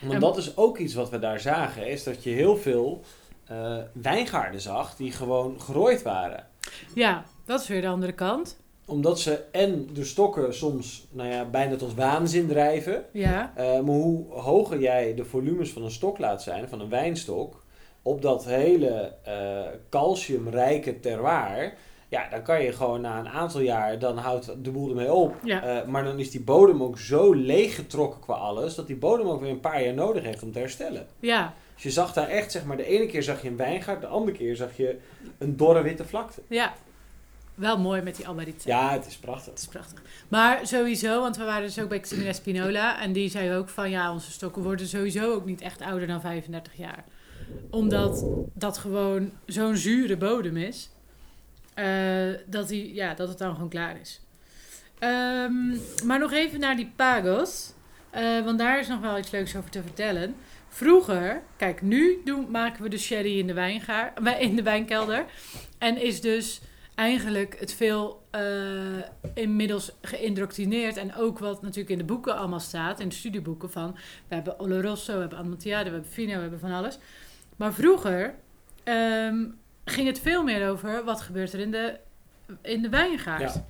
Want 0.00 0.12
En- 0.12 0.20
dat 0.20 0.36
is 0.36 0.56
ook 0.56 0.78
iets 0.78 0.94
wat 0.94 1.10
we 1.10 1.18
daar 1.18 1.40
zagen, 1.40 1.88
is 1.90 2.04
dat 2.04 2.22
je 2.24 2.30
heel 2.30 2.56
veel 2.56 3.02
eh, 3.46 3.76
wijngaarden 3.92 4.60
zag 4.60 4.96
die 4.96 5.12
gewoon 5.12 5.60
gerooid 5.60 6.02
waren. 6.02 6.46
Ja, 6.94 7.24
dat 7.44 7.60
is 7.60 7.68
weer 7.68 7.80
de 7.80 7.88
andere 7.88 8.12
kant. 8.12 8.58
Omdat 8.86 9.20
ze 9.20 9.44
en 9.52 9.88
de 9.92 10.04
stokken 10.04 10.54
soms 10.54 11.06
nou 11.10 11.28
ja, 11.28 11.44
bijna 11.44 11.76
tot 11.76 11.94
waanzin 11.94 12.46
drijven. 12.48 13.04
Ja, 13.12 13.52
Eh, 13.56 13.64
maar 13.66 13.94
hoe 13.94 14.32
hoger 14.32 14.80
jij 14.80 15.14
de 15.14 15.24
volumes 15.24 15.70
van 15.72 15.82
een 15.84 15.90
stok 15.90 16.18
laat 16.18 16.42
zijn, 16.42 16.68
van 16.68 16.80
een 16.80 16.88
wijnstok, 16.88 17.62
op 18.02 18.22
dat 18.22 18.44
hele 18.44 19.12
eh, 19.22 19.60
calciumrijke 19.90 21.00
terroir, 21.00 21.74
ja, 22.08 22.28
dan 22.28 22.42
kan 22.42 22.62
je 22.62 22.72
gewoon 22.72 23.00
na 23.00 23.18
een 23.18 23.28
aantal 23.28 23.60
jaar, 23.60 23.98
dan 23.98 24.18
houdt 24.18 24.64
de 24.64 24.70
boel 24.70 24.88
ermee 24.88 25.12
op. 25.12 25.34
ja. 25.44 25.62
Eh, 25.62 25.86
maar 25.86 26.04
dan 26.04 26.18
is 26.18 26.30
die 26.30 26.40
bodem 26.40 26.82
ook 26.82 26.98
zo 26.98 27.32
leeggetrokken 27.34 28.20
qua 28.20 28.34
alles, 28.34 28.74
dat 28.74 28.86
die 28.86 28.96
bodem 28.96 29.28
ook 29.28 29.40
weer 29.40 29.50
een 29.50 29.60
paar 29.60 29.84
jaar 29.84 29.94
nodig 29.94 30.22
heeft 30.22 30.42
om 30.42 30.52
te 30.52 30.58
herstellen. 30.58 31.06
ja. 31.20 31.54
Dus 31.74 31.94
je 31.94 32.00
zag 32.00 32.12
daar 32.12 32.28
echt, 32.28 32.52
zeg 32.52 32.64
maar, 32.64 32.76
de 32.76 32.84
ene 32.84 33.06
keer 33.06 33.22
zag 33.22 33.42
je 33.42 33.48
een 33.48 33.56
wijngaard, 33.56 34.00
de 34.00 34.06
andere 34.06 34.36
keer 34.36 34.56
zag 34.56 34.76
je 34.76 34.98
een 35.38 35.56
dorre 35.56 35.82
witte 35.82 36.04
vlakte. 36.04 36.40
Ja, 36.46 36.74
wel 37.54 37.78
mooi 37.78 38.02
met 38.02 38.16
die 38.16 38.28
Albaritza. 38.28 38.68
Ja, 38.68 38.92
het 38.92 39.06
is 39.06 39.16
prachtig. 39.16 39.46
Dat 39.46 39.58
is 39.58 39.66
prachtig. 39.66 40.02
Maar 40.28 40.66
sowieso, 40.66 41.20
want 41.20 41.36
we 41.36 41.44
waren 41.44 41.62
dus 41.62 41.80
ook 41.80 41.88
bij 41.88 42.00
Ximena 42.00 42.32
Spinola. 42.32 43.00
En 43.02 43.12
die 43.12 43.30
zei 43.30 43.54
ook 43.54 43.68
van 43.68 43.90
ja, 43.90 44.12
onze 44.12 44.30
stokken 44.30 44.62
worden 44.62 44.86
sowieso 44.86 45.32
ook 45.32 45.44
niet 45.44 45.60
echt 45.60 45.80
ouder 45.80 46.06
dan 46.06 46.20
35 46.20 46.76
jaar. 46.76 47.04
Omdat 47.70 48.26
dat 48.54 48.78
gewoon 48.78 49.32
zo'n 49.46 49.76
zure 49.76 50.16
bodem 50.16 50.56
is. 50.56 50.90
eh, 51.74 52.34
dat, 52.46 52.68
die, 52.68 52.94
ja, 52.94 53.14
dat 53.14 53.28
het 53.28 53.38
dan 53.38 53.54
gewoon 53.54 53.68
klaar 53.68 54.00
is. 54.00 54.20
Ehm, 54.98 55.76
maar 56.04 56.18
nog 56.18 56.32
even 56.32 56.60
naar 56.60 56.76
die 56.76 56.92
pagos. 56.96 57.72
eh, 58.10 58.44
want 58.44 58.58
daar 58.58 58.78
is 58.80 58.88
nog 58.88 59.00
wel 59.00 59.18
iets 59.18 59.30
leuks 59.30 59.56
over 59.56 59.70
te 59.70 59.82
vertellen. 59.82 60.34
Vroeger, 60.68 61.42
kijk, 61.56 61.82
nu 61.82 62.20
doen, 62.24 62.50
maken 62.50 62.82
we 62.82 62.88
de 62.88 62.98
sherry 62.98 63.38
in 63.38 63.46
de, 63.46 63.54
in 64.40 64.56
de 64.56 64.62
wijnkelder. 64.62 65.24
En 65.78 65.96
is 66.02 66.20
dus 66.20 66.60
eigenlijk 66.94 67.56
het 67.60 67.72
veel 67.74 68.22
eh, 68.30 68.42
inmiddels 69.34 69.92
geïndoctrineerd. 70.02 70.96
En 70.96 71.14
ook 71.14 71.38
wat 71.38 71.62
natuurlijk 71.62 71.90
in 71.90 71.98
de 71.98 72.04
boeken 72.04 72.36
allemaal 72.36 72.60
staat, 72.60 73.00
in 73.00 73.08
de 73.08 73.14
studieboeken 73.14 73.70
van... 73.70 73.96
We 74.28 74.34
hebben 74.34 74.60
Oloroso, 74.60 75.14
we 75.14 75.20
hebben 75.20 75.38
Amontillado, 75.38 75.84
we 75.84 75.90
hebben 75.90 76.10
Fino, 76.10 76.34
we 76.34 76.40
hebben 76.40 76.60
van 76.60 76.72
alles. 76.72 76.98
Maar 77.60 77.74
vroeger 77.74 78.34
ehm, 78.84 79.44
ging 79.84 80.06
het 80.06 80.20
veel 80.20 80.42
meer 80.44 80.68
over 80.68 81.04
wat 81.04 81.20
gebeurt 81.20 81.52
er 81.52 81.60
in 81.60 81.70
de, 81.70 81.96
in 82.62 82.82
de 82.82 82.88
wijngaard. 82.88 83.54
Ja. 83.54 83.64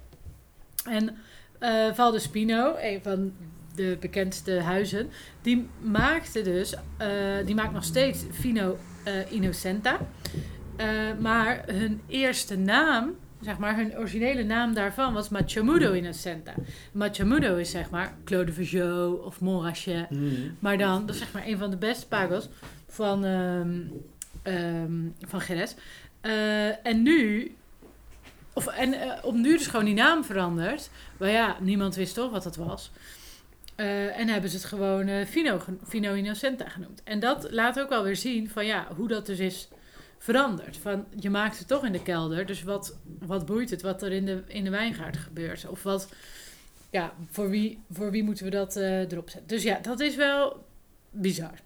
En 0.91 1.17
eh 1.59 1.93
Val 1.93 2.11
de 2.11 2.19
Spino, 2.19 2.75
een 2.79 3.01
van 3.03 3.33
de 3.75 3.97
bekendste 4.01 4.61
huizen, 4.61 5.11
die 5.43 5.69
maakte 5.81 6.43
dus, 6.43 6.75
eh, 6.97 7.09
die 7.45 7.55
maakt 7.55 7.73
nog 7.73 7.85
steeds 7.85 8.25
Fino 8.33 8.79
eh, 9.05 9.33
Innocenta. 9.33 9.99
Maar 11.19 11.63
hun 11.67 12.01
eerste 12.07 12.57
naam, 12.57 13.15
zeg 13.41 13.59
maar, 13.59 13.77
hun 13.77 13.99
originele 13.99 14.43
naam 14.43 14.75
daarvan 14.75 15.13
was 15.13 15.29
Machamudo 15.29 15.93
Innocenta. 15.93 16.55
Machamudo 16.93 17.57
is 17.57 17.71
zeg 17.71 17.91
maar 17.91 18.15
Claude 18.25 18.53
Veugeot 18.53 19.25
of 19.25 19.41
Montrachet. 19.41 20.09
Maar 20.59 20.79
dan, 20.79 21.07
dat 21.07 21.15
is 21.15 21.21
zeg 21.21 21.33
maar 21.33 21.47
een 21.47 21.59
van 21.59 21.71
de 21.71 21.77
beste 21.77 22.07
pagos 22.07 22.49
van, 22.91 23.25
ehm 23.25 25.09
van 25.27 25.41
Jerez. 25.47 25.75
Eh, 26.21 26.87
en 26.87 27.03
nu, 27.03 27.55
of, 28.53 28.67
en 28.67 28.93
eh, 28.93 29.25
op 29.25 29.35
nu 29.35 29.57
dus 29.57 29.67
gewoon 29.67 29.85
die 29.85 29.95
naam 29.95 30.25
veranderd. 30.25 30.91
Maar 31.17 31.31
ja, 31.31 31.57
niemand 31.61 31.95
wist 31.95 32.15
toch 32.15 32.31
wat 32.31 32.43
dat 32.43 32.57
was. 32.57 32.91
Eh, 33.75 34.19
en 34.19 34.29
hebben 34.29 34.51
ze 34.51 34.57
het 34.57 34.65
gewoon 34.65 35.27
Fino, 35.27 35.61
Fino 35.87 36.15
Innocenta 36.15 36.69
genoemd. 36.69 37.03
En 37.03 37.21
dat 37.21 37.47
laat 37.51 37.81
ook 37.81 37.89
wel 37.89 38.03
weer 38.03 38.17
zien 38.17 38.51
van 38.51 38.67
ja, 38.67 38.87
hoe 38.97 39.09
dat 39.09 39.27
dus 39.27 39.39
is 39.39 39.69
veranderd. 40.19 40.77
Van, 40.77 41.07
je 41.19 41.31
maakt 41.31 41.59
het 41.59 41.69
toch 41.69 41.85
in 41.85 41.93
de 41.93 42.03
kelder, 42.03 42.47
dus 42.47 42.63
wat, 42.63 42.99
wat 43.19 43.47
boeit 43.47 43.71
het 43.71 43.83
wat 43.83 44.03
er 44.03 44.13
in 44.13 44.25
de, 44.25 44.43
in 44.47 44.65
de 44.65 44.71
wijngaard 44.71 45.17
gebeurt? 45.17 45.69
Of 45.69 45.83
wat, 45.83 46.09
ja, 46.91 47.13
voor 47.31 47.51
wie, 47.51 47.83
voor 47.91 48.11
wie 48.11 48.25
moeten 48.25 48.45
we 48.45 48.51
dat 48.51 48.77
erop 48.77 49.31
zetten? 49.31 49.49
Dus 49.49 49.63
ja, 49.63 49.79
dat 49.83 50.01
is 50.01 50.17
wel 50.17 50.65
bizar. 51.11 51.59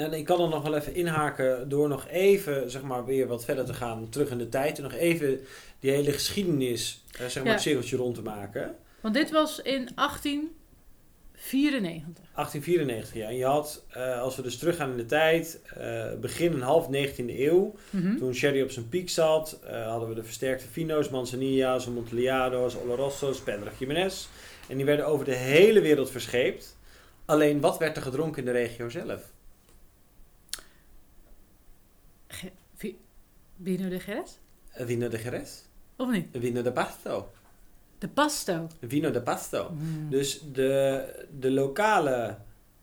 Nou, 0.00 0.14
ik 0.16 0.24
kan 0.24 0.40
er 0.40 0.48
nog 0.48 0.62
wel 0.62 0.74
even 0.76 0.94
inhaken 0.94 1.68
door 1.68 1.88
nog 1.88 2.08
even, 2.08 2.70
zeg 2.70 2.82
maar, 2.82 3.04
weer 3.04 3.26
wat 3.26 3.44
verder 3.44 3.64
te 3.64 3.74
gaan 3.74 4.08
terug 4.08 4.30
in 4.30 4.38
de 4.38 4.48
tijd. 4.48 4.76
En 4.76 4.82
nog 4.82 4.92
even 4.92 5.40
die 5.80 5.90
hele 5.90 6.12
geschiedenis, 6.12 7.04
eh, 7.12 7.18
zeg 7.26 7.34
maar, 7.36 7.44
Ja. 7.46 7.52
het 7.52 7.60
cirkeltje 7.60 7.96
rond 7.96 8.14
te 8.14 8.22
maken. 8.22 8.76
Want 9.00 9.14
dit 9.14 9.30
was 9.30 9.60
in 9.62 9.88
1894. 9.94 12.24
1894, 12.34 13.14
ja. 13.14 13.28
En 13.28 13.36
je 13.36 13.44
had, 13.44 13.84
eh, 13.90 14.20
als 14.20 14.36
we 14.36 14.42
dus 14.42 14.58
teruggaan 14.58 14.90
in 14.90 14.96
de 14.96 15.06
tijd, 15.06 15.60
eh, 15.76 16.06
begin 16.20 16.52
en 16.52 16.60
half 16.60 16.88
19e 16.88 17.46
eeuw, 17.46 17.74
Mhm. 17.90 18.16
toen 18.16 18.34
Sherry 18.34 18.62
op 18.62 18.70
zijn 18.70 18.88
piek 18.88 19.10
zat, 19.10 19.60
hadden 19.84 20.08
we 20.08 20.14
de 20.14 20.24
versterkte 20.24 20.66
Fino's, 20.66 21.08
Manzanilla's, 21.08 21.86
Amontillado, 21.86 22.70
Oloroso's, 22.82 23.40
Pedro 23.40 23.70
Jiménez. 23.78 24.26
En 24.68 24.76
die 24.76 24.84
werden 24.86 25.06
over 25.06 25.24
de 25.24 25.34
hele 25.34 25.80
wereld 25.80 26.10
verscheept. 26.10 26.76
Alleen, 27.24 27.60
wat 27.60 27.78
werd 27.78 27.96
er 27.96 28.02
gedronken 28.02 28.38
in 28.38 28.44
de 28.44 28.50
regio 28.52 28.88
zelf? 28.88 29.22
Ge- 32.28 32.50
Vi- 32.76 32.98
Vino 33.62 33.88
de 33.88 33.96
Jerez? 33.96 34.30
Eh, 34.72 34.86
Vino 34.86 35.08
de 35.08 35.18
Jerez. 35.18 35.62
Of 35.96 36.10
niet? 36.10 36.26
Vino 36.32 36.62
de 36.62 36.72
Pasto. 36.72 37.30
De 37.98 38.08
Pasto. 38.08 38.66
Vino 38.86 39.10
de 39.10 39.22
Pasto. 39.22 39.70
Mm. 39.70 40.10
Dus 40.10 40.40
de, 40.52 41.04
de 41.38 41.50
lokale, 41.50 42.36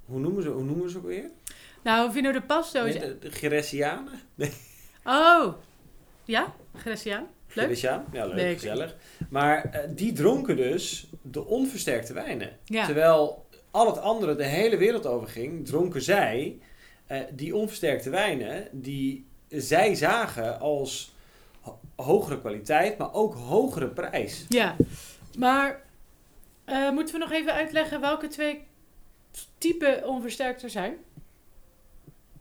hoe 0.05 0.19
noemen 0.19 0.43
ze, 0.43 0.49
hoe 0.49 0.63
noemen 0.63 0.89
ze 0.89 0.97
ook 0.97 1.05
weer? 1.05 1.29
Nou, 1.83 2.11
Vino 2.11 2.31
de 2.31 2.41
Pasto 2.41 2.85
is... 2.85 2.99
Nee, 2.99 3.19
de, 3.19 3.31
Geresianen? 3.31 4.19
Oh! 5.03 5.53
Ja? 6.25 6.55
Greciaan? 6.75 7.27
Leuk? 7.53 7.65
Geresiaan? 7.65 8.05
Ja, 8.11 8.25
leuk, 8.25 8.35
Nee, 8.35 8.53
gezellig. 8.53 8.95
Maar 9.29 9.63
eh, 9.63 9.89
die 9.95 10.11
dronken 10.13 10.55
dus 10.55 11.07
de 11.21 11.45
onversterkte 11.45 12.13
wijnen. 12.13 12.57
Ja. 12.65 12.85
Terwijl 12.85 13.45
al 13.71 13.87
het 13.87 13.97
andere 13.97 14.35
de 14.35 14.43
hele 14.45 14.77
wereld 14.77 15.05
over 15.05 15.27
ging, 15.27 15.65
dronken 15.65 16.01
zij 16.01 16.59
eh, 17.05 17.19
die 17.31 17.55
onversterkte 17.55 18.09
wijnen 18.09 18.67
die 18.71 19.27
zij 19.49 19.95
zagen 19.95 20.59
als 20.59 21.13
ho- 21.61 21.79
hogere 21.95 22.39
kwaliteit, 22.39 22.97
maar 22.97 23.13
ook 23.13 23.33
hogere 23.35 23.87
prijs. 23.87 24.45
Ja. 24.49 24.75
Maar 25.37 25.81
eh, 26.65 26.89
moeten 26.91 27.13
we 27.13 27.19
nog 27.19 27.31
even 27.31 27.53
uitleggen 27.53 28.01
welke 28.01 28.27
twee 28.27 28.63
typen 29.57 30.07
onversterkt 30.07 30.63
er 30.63 30.69
zijn? 30.69 30.97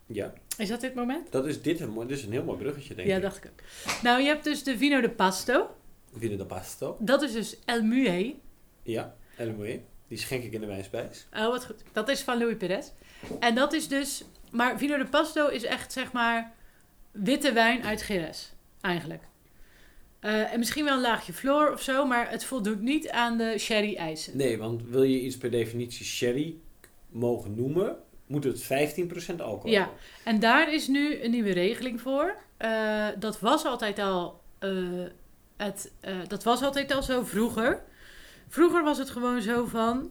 Ja. 0.06 0.32
Is 0.58 0.68
dat 0.68 0.80
dit 0.80 0.94
moment? 0.94 1.32
Dat 1.32 1.46
is 1.46 1.62
dit, 1.62 1.78
dit 1.78 2.10
is 2.10 2.22
een 2.24 2.32
heel 2.32 2.44
mooi 2.44 2.58
bruggetje, 2.58 2.94
denk 2.94 3.08
ja, 3.08 3.16
ik. 3.16 3.22
dacht 3.22 3.36
ik 3.36 3.50
ook. 3.50 3.60
Nou, 4.02 4.20
je 4.20 4.26
hebt 4.26 4.44
dus 4.44 4.62
de 4.62 4.78
Vino 4.78 5.00
de 5.00 5.10
Pasto. 5.10 5.70
Vino 6.16 6.36
de 6.36 6.46
Pasto. 6.46 6.96
Dat 7.00 7.22
is 7.22 7.32
dus 7.32 7.56
El 7.64 7.82
Mué. 7.82 8.34
Ja, 8.82 9.14
hele 9.34 9.52
mooie. 9.52 9.80
Die 10.08 10.18
schenk 10.18 10.42
ik 10.44 10.52
in 10.52 10.60
de 10.60 10.66
wijnspijs. 10.66 11.26
Oh, 11.34 11.46
wat 11.46 11.64
goed. 11.66 11.82
Dat 11.92 12.08
is 12.08 12.20
van 12.22 12.38
Louis 12.38 12.56
Perez. 12.56 12.86
En 13.40 13.54
dat 13.54 13.72
is 13.72 13.88
dus... 13.88 14.24
Maar 14.50 14.78
Vino 14.78 14.96
de 14.96 15.06
Pasto 15.06 15.46
is 15.48 15.64
echt, 15.64 15.92
zeg 15.92 16.12
maar, 16.12 16.54
witte 17.22 17.52
wijn 17.52 17.82
uit 17.84 18.04
Jerez. 18.08 18.48
Eigenlijk. 18.80 19.22
Eh, 20.20 20.52
en 20.52 20.58
misschien 20.58 20.84
wel 20.84 20.94
een 20.94 21.00
laagje 21.00 21.32
floor 21.32 21.72
of 21.72 21.82
zo, 21.82 22.06
maar 22.06 22.30
het 22.30 22.44
voldoet 22.44 22.80
niet 22.80 23.08
aan 23.10 23.36
de 23.38 23.54
sherry-eisen. 23.58 24.36
Nee, 24.36 24.58
want 24.58 24.82
wil 24.88 25.02
je 25.02 25.20
iets 25.20 25.36
per 25.36 25.50
definitie 25.50 26.04
sherry 26.06 26.54
mogen 27.08 27.54
noemen, 27.54 27.96
moet 28.26 28.44
het 28.44 28.62
15% 28.62 29.40
alcohol 29.40 29.70
Ja. 29.70 29.80
hebben. 29.80 29.98
En 30.24 30.40
daar 30.40 30.72
is 30.72 30.86
nu 30.88 31.22
een 31.22 31.30
nieuwe 31.30 31.52
regeling 31.52 32.00
voor. 32.00 32.36
Eh, 32.56 33.06
dat 33.18 33.40
was 33.40 33.64
altijd 33.64 33.98
al... 33.98 34.40
eh, 34.58 34.70
het, 35.56 35.92
dat 36.28 36.44
was 36.44 36.62
altijd 36.62 36.92
al 36.94 37.02
zo 37.02 37.22
vroeger. 37.24 37.82
Vroeger 38.48 38.82
was 38.84 38.98
het 38.98 39.10
gewoon 39.10 39.42
zo 39.42 39.64
van... 39.66 40.10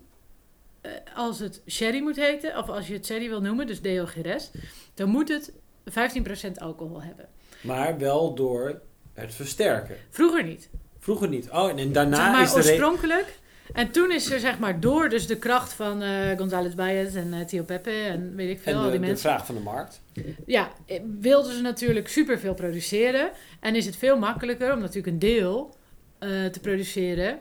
als 1.16 1.40
het 1.40 1.62
sherry 1.68 2.02
moet 2.02 2.16
heten, 2.16 2.58
of 2.58 2.70
als 2.70 2.88
je 2.88 2.94
het 2.94 3.06
sherry 3.06 3.30
wil 3.30 3.42
noemen, 3.42 3.68
dus 3.68 3.82
Deo 3.82 4.06
Jerez... 4.16 4.50
dan 4.94 5.10
moet 5.10 5.30
het 5.30 5.54
15% 5.90 6.52
alcohol 6.58 7.02
hebben. 7.04 7.26
Maar 7.62 7.98
wel 7.98 8.34
door 8.36 8.82
het 9.14 9.34
versterken. 9.34 9.96
Vroeger 10.10 10.44
niet. 10.44 10.70
Vroeger 11.00 11.28
niet. 11.28 11.50
Oh, 11.52 11.70
en, 11.70 11.78
en 11.78 11.92
daarna 11.92 12.16
zeg 12.16 12.32
maar 12.32 12.42
is 12.42 12.50
de 12.52 12.56
oorspronkelijk. 12.56 13.40
En 13.74 13.92
toen 13.92 14.12
is 14.12 14.32
er 14.32 14.40
zeg 14.40 14.60
maar 14.60 14.80
door 14.80 15.10
dus 15.10 15.28
de 15.28 15.38
kracht 15.38 15.74
van 15.74 16.02
eh 16.02 16.38
González 16.38 16.74
Baez 16.74 17.16
en 17.16 17.34
eh 17.34 17.46
Tio 17.46 17.64
Pepe 17.64 17.92
en 17.92 18.36
weet 18.36 18.50
ik 18.50 18.60
veel, 18.62 18.74
en 18.74 18.78
al 18.80 18.86
de, 18.86 18.92
die 18.92 19.00
de 19.00 19.06
mensen. 19.06 19.30
vraag 19.30 19.46
van 19.46 19.56
de 19.56 19.62
markt. 19.62 20.02
Ja, 20.46 20.72
eh, 20.86 21.02
wilden 21.20 21.54
ze 21.54 21.62
natuurlijk 21.62 22.08
superveel 22.08 22.54
produceren. 22.54 23.32
En 23.60 23.76
is 23.76 23.86
het 23.86 23.96
veel 23.96 24.18
makkelijker 24.18 24.74
om 24.74 24.80
natuurlijk 24.80 25.08
een 25.08 25.20
deel 25.20 25.76
eh, 26.20 26.46
te 26.46 26.60
produceren 26.60 27.40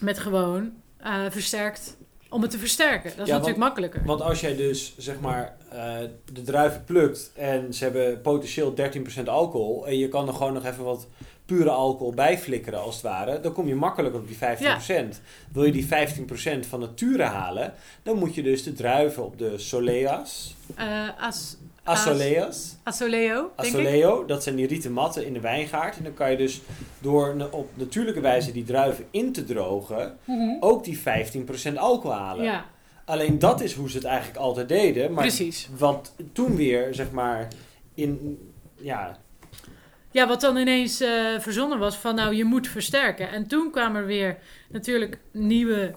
met 0.00 0.18
gewoon 0.18 0.72
eh, 0.96 1.24
versterkt, 1.30 1.96
om 2.28 2.42
het 2.42 2.50
te 2.50 2.58
versterken. 2.58 3.10
Dat 3.10 3.20
is 3.20 3.26
Ja, 3.26 3.32
natuurlijk 3.32 3.58
makkelijker. 3.58 4.02
Want 4.04 4.20
als 4.20 4.40
jij 4.40 4.56
dus 4.56 4.94
zeg 4.98 5.20
maar 5.20 5.56
eh, 5.74 6.08
de 6.32 6.42
druiven 6.42 6.84
plukt 6.84 7.32
en 7.34 7.74
ze 7.74 7.84
hebben 7.84 8.20
potentieel 8.20 8.74
13% 8.74 9.22
alcohol 9.28 9.86
en 9.86 9.98
je 9.98 10.08
kan 10.08 10.28
er 10.28 10.34
gewoon 10.34 10.52
nog 10.52 10.64
even 10.64 10.84
wat 10.84 11.06
pure 11.46 11.70
alcohol 11.70 12.12
bij 12.14 12.38
flikkeren 12.38 12.80
als 12.82 12.94
het 12.94 13.04
ware, 13.04 13.40
dan 13.40 13.52
kom 13.52 13.66
je 13.68 13.74
makkelijker 13.74 14.20
op 14.20 14.26
die 14.28 14.36
15%. 14.36 15.20
Wil 15.52 15.64
je 15.64 15.72
die 15.72 15.86
15% 15.86 16.66
van 16.68 16.80
nature 16.80 17.22
halen, 17.22 17.74
dan 18.02 18.18
moet 18.18 18.34
je 18.34 18.42
dus 18.42 18.62
de 18.62 18.72
druiven 18.72 19.24
op 19.24 19.38
de 19.38 19.58
soleas, 19.58 20.56
Eh, 20.74 21.08
as, 21.18 21.56
asoleas, 21.82 22.76
Asoleo, 22.82 23.34
denk 23.40 23.50
ik. 23.74 23.80
asoleo, 23.80 24.24
dat 24.24 24.42
zijn 24.42 24.54
die 24.56 24.66
rieten 24.66 24.92
matten 24.92 25.26
in 25.26 25.32
de 25.32 25.40
wijngaard. 25.40 25.96
En 25.96 26.04
dan 26.04 26.14
kan 26.14 26.30
je 26.30 26.36
dus 26.36 26.60
door 27.00 27.48
op 27.50 27.68
natuurlijke 27.74 28.20
wijze 28.20 28.52
die 28.52 28.64
druiven 28.64 29.04
in 29.10 29.32
te 29.32 29.44
drogen, 29.44 30.16
Mhm. 30.24 30.56
ook 30.60 30.84
die 30.84 30.98
15% 30.98 31.76
alcohol 31.78 32.16
halen. 32.18 32.44
Ja, 32.44 32.64
Alleen 33.12 33.38
dat 33.38 33.60
is 33.60 33.74
hoe 33.74 33.90
ze 33.90 33.96
het 33.96 34.06
eigenlijk 34.06 34.38
altijd 34.38 34.68
deden. 34.68 35.12
Maar 35.12 35.22
precies. 35.22 35.68
wat 35.78 36.14
toen 36.32 36.56
weer, 36.56 36.94
zeg 36.94 37.10
maar, 37.10 37.48
in, 37.94 38.38
ja, 38.80 39.18
Ja, 40.10 40.26
wat 40.26 40.40
dan 40.40 40.56
ineens 40.56 41.00
eh, 41.00 41.38
verzonnen 41.38 41.78
was 41.78 41.96
van 41.96 42.14
nou, 42.14 42.34
je 42.34 42.44
moet 42.44 42.68
versterken. 42.68 43.30
En 43.30 43.46
toen 43.46 43.70
kwam 43.70 43.96
er 43.96 44.06
weer 44.06 44.38
natuurlijk 44.68 45.18
nieuwe 45.32 45.94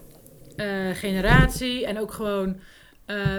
eh, 0.56 0.90
generatie 0.94 1.86
en 1.86 2.00
ook 2.00 2.14
gewoon 2.14 2.60
eh, 3.06 3.38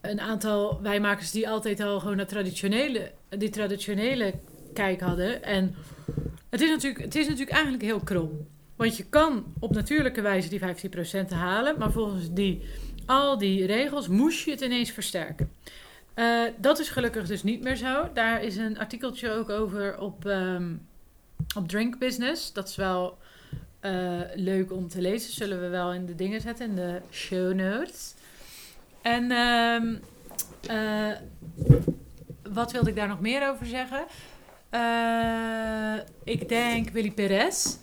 een 0.00 0.20
aantal 0.20 0.82
wijnmakers 0.82 1.30
die 1.30 1.48
altijd 1.48 1.80
al 1.80 2.00
gewoon 2.00 2.16
dat 2.16 2.28
traditionele, 2.28 3.12
die 3.28 3.50
traditionele 3.50 4.32
kijk 4.74 5.00
hadden. 5.00 5.42
En 5.42 5.74
het 6.50 6.60
is 6.60 6.70
natuurlijk, 6.70 7.04
het 7.04 7.14
is 7.14 7.24
natuurlijk 7.24 7.52
eigenlijk 7.52 7.82
heel 7.82 8.00
krom. 8.00 8.46
Want 8.76 8.96
je 8.96 9.04
kan 9.04 9.44
op 9.58 9.74
natuurlijke 9.74 10.20
wijze 10.20 10.48
die 10.48 10.60
15% 10.60 11.28
halen, 11.28 11.78
maar 11.78 11.92
volgens 11.92 12.32
die, 12.32 12.62
al 13.06 13.38
die 13.38 13.66
regels 13.66 14.08
moest 14.08 14.44
je 14.44 14.50
het 14.50 14.60
ineens 14.60 14.90
versterken. 14.90 15.50
Eh, 16.14 16.42
dat 16.56 16.78
is 16.78 16.88
gelukkig 16.88 17.26
dus 17.26 17.42
niet 17.42 17.62
meer 17.62 17.76
zo. 17.76 18.08
Daar 18.12 18.42
is 18.42 18.56
een 18.56 18.78
artikeltje 18.78 19.30
ook 19.30 19.48
over 19.48 19.98
op, 19.98 20.26
ehm, 20.26 20.74
op 21.56 21.68
Drink 21.68 21.98
Business. 21.98 22.52
Dat 22.52 22.68
is 22.68 22.76
wel 22.76 23.18
eh, 23.80 24.20
leuk 24.34 24.72
om 24.72 24.88
te 24.88 25.00
lezen. 25.00 25.32
Zullen 25.32 25.60
we 25.60 25.68
wel 25.68 25.92
in 25.92 26.06
de 26.06 26.14
dingen 26.14 26.40
zetten, 26.40 26.68
in 26.68 26.74
de 26.74 27.00
show 27.10 27.54
notes. 27.54 28.14
En 29.00 29.30
ehm, 29.30 29.94
eh, 30.66 31.16
wat 32.52 32.72
wilde 32.72 32.90
ik 32.90 32.96
daar 32.96 33.08
nog 33.08 33.20
meer 33.20 33.48
over 33.48 33.66
zeggen? 33.66 34.04
Ik 36.24 36.48
denk 36.48 36.90
Willy 36.90 37.10
Perez. 37.10 37.76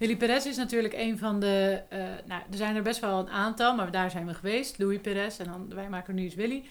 Willy 0.00 0.16
Perez 0.16 0.46
is 0.46 0.56
natuurlijk 0.56 0.94
een 0.94 1.18
van 1.18 1.40
de... 1.40 1.82
eh, 1.88 1.98
nou, 2.26 2.42
er 2.50 2.56
zijn 2.56 2.76
er 2.76 2.82
best 2.82 3.00
wel 3.00 3.18
een 3.18 3.28
aantal, 3.28 3.74
maar 3.76 3.90
daar 3.90 4.10
zijn 4.10 4.26
we 4.26 4.34
geweest. 4.34 4.78
Louis 4.78 5.00
Perez 5.00 5.38
en 5.38 5.44
dan 5.44 5.68
de 5.68 5.74
wijnmaker 5.74 6.14
nu 6.14 6.24
is 6.24 6.34
Willy. 6.34 6.64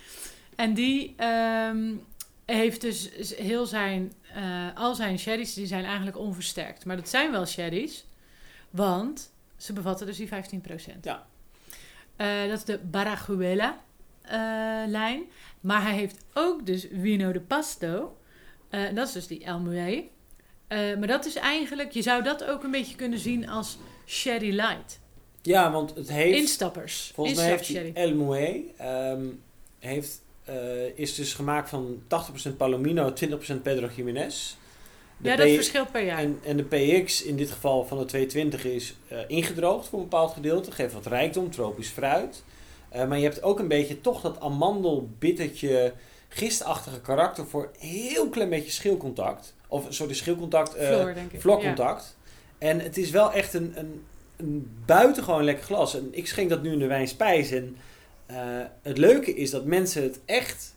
En 0.56 0.74
die 0.74 1.14
ehm, 1.18 1.94
heeft 2.46 2.82
dus 2.82 3.10
heel 3.38 3.66
zijn... 3.66 4.14
eh, 4.34 4.68
al 4.76 4.96
zijn 4.96 5.20
sherry's, 5.20 5.54
die 5.54 5.66
zijn 5.66 5.86
eigenlijk 5.86 6.18
onversterkt. 6.18 6.86
Maar 6.86 6.96
dat 6.96 7.10
zijn 7.10 7.32
wel 7.32 7.46
sherry's, 7.46 8.06
want 8.70 9.32
ze 9.58 9.74
bevatten 9.74 10.06
dus 10.06 10.18
die 10.18 10.30
15%. 10.30 10.32
Ja. 11.02 11.26
Eh, 12.16 12.48
dat 12.48 12.58
is 12.58 12.64
de 12.64 12.78
Barajuela 12.78 13.78
lijn. 14.88 15.24
Maar 15.60 15.82
hij 15.82 15.94
heeft 15.94 16.26
ook 16.34 16.66
dus 16.66 16.88
Vino 16.94 17.32
de 17.32 17.42
Pasto. 17.42 18.18
Dat 18.70 19.08
is 19.08 19.14
dus 19.14 19.28
die 19.28 19.44
El 19.44 19.60
Mué. 19.60 20.04
Eh, 20.70 20.98
maar 20.98 21.08
dat 21.08 21.26
is 21.26 21.36
eigenlijk, 21.36 21.92
je 21.92 22.02
zou 22.02 22.24
dat 22.24 22.44
ook 22.44 22.64
een 22.64 22.72
beetje 22.72 22.96
kunnen 22.96 23.20
zien 23.20 23.50
als 23.50 23.78
Sherry 24.06 24.56
Light. 24.56 25.00
ja, 25.42 25.72
want 25.72 25.96
het 25.96 26.12
heeft, 26.12 26.38
Instappers. 26.38 27.12
volgens 27.14 27.38
mij 27.38 27.48
heeft 27.50 27.94
El 27.94 28.36
ehm, 28.78 29.26
heeft, 29.80 30.22
eh, 30.44 30.98
is 30.98 31.16
dus 31.16 31.34
gemaakt 31.34 31.70
van 31.70 32.02
80% 32.08 32.58
Palomino, 32.58 33.14
20% 33.14 33.64
Pedro 33.64 33.90
Jiménez. 33.96 34.56
Ja, 35.18 35.36
dat 35.36 35.50
verschilt 35.50 35.92
per 35.92 36.06
jaar. 36.06 36.20
En, 36.20 36.40
en 36.44 36.58
de 36.58 36.64
PX 36.64 37.24
in 37.24 37.36
dit 37.36 37.52
geval 37.52 37.86
van 37.86 37.98
de 37.98 38.06
220 38.06 38.66
is 38.66 38.96
eh, 39.08 39.20
ingedroogd 39.28 39.88
voor 39.88 40.00
een 40.00 40.10
bepaald 40.10 40.34
gedeelte. 40.34 40.72
Geeft 40.72 40.94
wat 40.94 41.06
rijkdom, 41.06 41.52
tropisch 41.52 41.90
fruit. 41.90 42.44
Maar 42.94 43.18
je 43.18 43.24
hebt 43.24 43.44
ook 43.44 43.60
een 43.60 43.68
beetje 43.68 44.02
toch 44.02 44.22
dat 44.22 44.40
amandelbittertje, 44.40 45.94
gistachtige 46.28 47.02
karakter 47.02 47.48
voor 47.48 47.72
een 47.80 47.88
heel 47.88 48.30
klein 48.30 48.50
beetje 48.50 48.72
schilcontact. 48.72 49.54
Of 49.72 49.86
sorry, 49.90 50.14
schilcontact, 50.14 50.76
eh 50.76 50.88
Floor, 50.88 51.14
denk 51.14 51.32
ik. 51.32 51.42
vlokcontact. 51.42 52.18
En 52.58 52.80
het 52.80 52.98
is 52.98 53.10
wel 53.10 53.32
echt 53.34 53.54
een, 53.54 53.74
een, 53.76 54.04
een 54.38 54.72
buitengewoon 54.86 55.44
lekker 55.44 55.66
glas. 55.66 55.96
En 55.96 56.08
ik 56.12 56.28
schenk 56.28 56.50
dat 56.50 56.62
nu 56.62 56.72
in 56.72 56.80
de 56.80 56.88
wijn 56.88 57.08
spijs. 57.08 57.52
En 57.52 57.76
eh, 58.26 58.38
het 58.82 58.98
leuke 58.98 59.36
is 59.36 59.50
dat 59.50 59.66
mensen 59.66 60.04
het 60.04 60.20
echt 60.26 60.76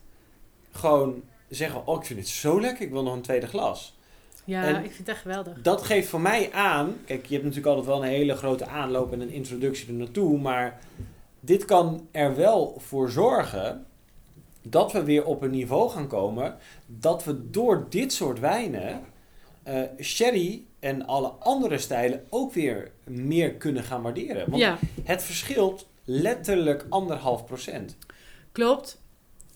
gewoon 0.73 1.23
zeggen... 1.49 1.87
Oh, 1.87 2.01
ik 2.01 2.07
vind 2.07 2.19
het 2.19 2.29
zo 2.29 2.61
lekker, 2.61 2.85
ik 2.85 2.91
wil 2.91 3.03
nog 3.03 3.15
een 3.15 3.23
tweede 3.23 3.47
glas. 3.47 3.97
Ja, 4.45 4.65
En- 4.65 4.75
ik 4.77 4.81
vind 4.93 4.99
het 4.99 5.09
echt 5.09 5.21
geweldig. 5.21 5.63
Dat 5.63 5.83
geeft 5.83 6.09
voor 6.09 6.21
mij 6.21 6.53
aan... 6.53 6.97
Kijk, 7.07 7.27
je 7.27 7.33
hebt 7.35 7.45
natuurlijk 7.47 7.77
altijd 7.77 7.95
wel 7.95 8.05
een 8.05 8.11
hele 8.11 8.37
grote 8.37 8.67
aanloop 8.67 9.13
en 9.13 9.21
een 9.21 9.31
introductie 9.31 9.87
er 9.89 9.93
naartoe. 9.93 10.39
Maar 10.39 10.79
dit 11.41 11.65
kan 11.65 12.09
er 12.11 12.37
wel 12.37 12.75
voor 12.79 13.11
zorgen 13.11 13.87
dat 14.63 14.93
we 14.93 15.05
weer 15.05 15.25
op 15.25 15.43
een 15.43 15.51
niveau 15.51 15.91
gaan 15.91 16.07
komen... 16.07 16.57
dat 16.87 17.25
we 17.25 17.51
door 17.51 17.87
dit 17.89 18.13
soort 18.13 18.41
wijnen 18.41 19.01
eh, 19.63 19.83
sherry 20.01 20.65
en 20.81 21.07
alle 21.07 21.29
andere 21.29 21.79
stijlen 21.79 22.25
ook 22.31 22.53
weer 22.53 22.91
meer 23.05 23.55
kunnen 23.55 23.83
gaan 23.83 24.03
waarderen. 24.03 24.51
Want 24.51 24.63
Ja, 24.63 24.79
het 25.05 25.23
verschilt 25.23 25.89
letterlijk 26.05 26.87
anderhalf 26.89 27.45
procent. 27.45 27.97
klopt. 28.53 29.01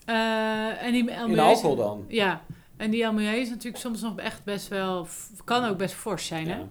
Eh, 0.04 0.82
en 0.82 0.92
die 0.92 1.10
In 1.10 1.38
alcohol 1.38 1.76
dan. 1.76 2.04
Ja, 2.08 2.42
en 2.76 2.90
die 2.90 3.12
Mué 3.12 3.34
is 3.36 3.48
natuurlijk 3.48 3.82
soms 3.82 4.00
nog 4.00 4.18
echt 4.18 4.44
best 4.44 4.68
wel... 4.68 5.06
Kan 5.44 5.64
ook 5.64 5.76
best 5.76 5.94
fors 5.94 6.26
zijn, 6.26 6.48
hè? 6.48 6.56
Ja. 6.56 6.68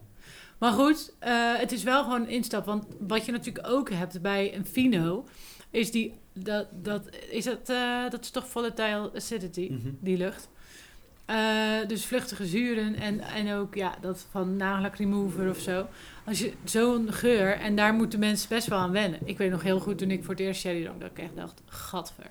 Maar 0.58 0.72
goed, 0.72 1.14
eh, 1.20 1.56
het 1.58 1.72
is 1.72 1.84
wel 1.84 2.04
gewoon 2.04 2.22
een 2.22 2.30
instap. 2.30 2.66
Want 2.66 2.86
wat 3.00 3.26
je 3.26 3.32
natuurlijk 3.32 3.68
ook 3.68 3.90
hebt 3.90 4.22
bij 4.22 4.56
een 4.56 4.66
Fino... 4.66 5.26
is 5.70 5.92
die... 5.92 6.14
Dat, 6.38 6.66
dat, 6.72 7.02
is 7.30 7.44
dat, 7.46 7.70
eh, 7.70 8.10
dat 8.10 8.22
is 8.24 8.30
toch 8.30 8.48
volatile 8.48 9.12
acidity, 9.16 9.68
Mhm. 9.72 9.90
die 10.00 10.18
lucht. 10.18 10.50
Eh, 11.26 11.38
dus 11.88 12.06
vluchtige 12.06 12.46
zuren 12.46 12.96
en, 12.96 13.20
en 13.20 13.54
ook 13.54 13.76
ja, 13.76 13.96
dat 14.02 14.26
van 14.32 14.56
nagellak 14.58 14.96
remover 14.96 15.50
of 15.50 15.60
zo. 15.60 15.88
Als 16.26 16.40
je 16.40 16.52
zo'n 16.64 17.12
geur, 17.14 17.52
en 17.58 17.76
daar 17.76 17.94
moeten 17.94 18.20
mensen 18.20 18.50
best 18.50 18.68
wel 18.68 18.80
aan 18.80 18.92
wennen. 18.92 19.20
Ik 19.24 19.38
weet 19.38 19.52
nog 19.52 19.62
heel 19.64 19.80
goed 19.80 19.98
toen 19.98 20.12
ik 20.12 20.24
voor 20.24 20.34
het 20.34 20.44
eerst 20.44 20.62
sherry 20.62 20.84
dronk, 20.84 21.02
dat 21.02 21.10
ik 21.12 21.20
echt 21.20 21.36
dacht, 21.36 21.62
gadver. 21.66 22.26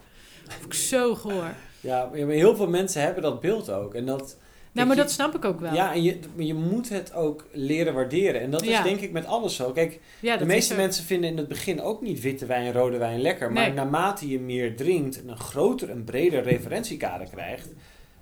Vond 0.49 0.65
ik 0.65 0.75
zo 0.75 1.15
goor. 1.15 1.55
Ja, 1.81 2.05
maar 2.11 2.19
heel 2.19 2.57
veel 2.57 2.69
mensen 2.69 3.03
hebben 3.03 3.23
dat 3.23 3.41
beeld 3.41 3.71
ook. 3.71 3.95
En 3.95 4.07
dat 4.07 4.37
Nou, 4.75 4.87
maar 4.87 4.97
je- 4.97 5.03
dat 5.03 5.11
snap 5.13 5.35
ik 5.35 5.45
ook 5.45 5.61
wel. 5.61 5.75
Ja, 5.75 5.93
en 5.93 6.03
je, 6.03 6.19
je 6.37 6.55
moet 6.55 6.89
het 6.89 7.13
ook 7.15 7.47
leren 7.53 7.95
waarderen. 7.95 8.41
En 8.41 8.51
dat 8.51 8.63
is 8.63 8.69
Ja. 8.69 8.83
denk 8.83 9.01
ik 9.01 9.13
met 9.13 9.27
alles 9.27 9.57
zo. 9.57 9.71
Kijk, 9.73 10.01
Ja, 10.21 10.37
de 10.37 10.45
meeste 10.45 10.75
mensen 10.75 11.05
vinden 11.05 11.31
in 11.31 11.37
het 11.37 11.49
begin 11.49 11.81
ook 11.81 12.03
niet 12.03 12.21
witte 12.21 12.47
wijn, 12.47 12.73
rode 12.73 12.97
wijn 12.99 13.21
lekker. 13.21 13.53
Maar 13.53 13.65
Nee. 13.67 13.73
naarmate 13.73 14.29
je 14.29 14.41
meer 14.41 14.77
drinkt 14.77 15.21
en 15.23 15.29
een 15.29 15.39
groter 15.39 15.91
en 15.91 16.05
breder 16.05 16.43
referentiekader 16.43 17.27
krijgt, 17.31 17.69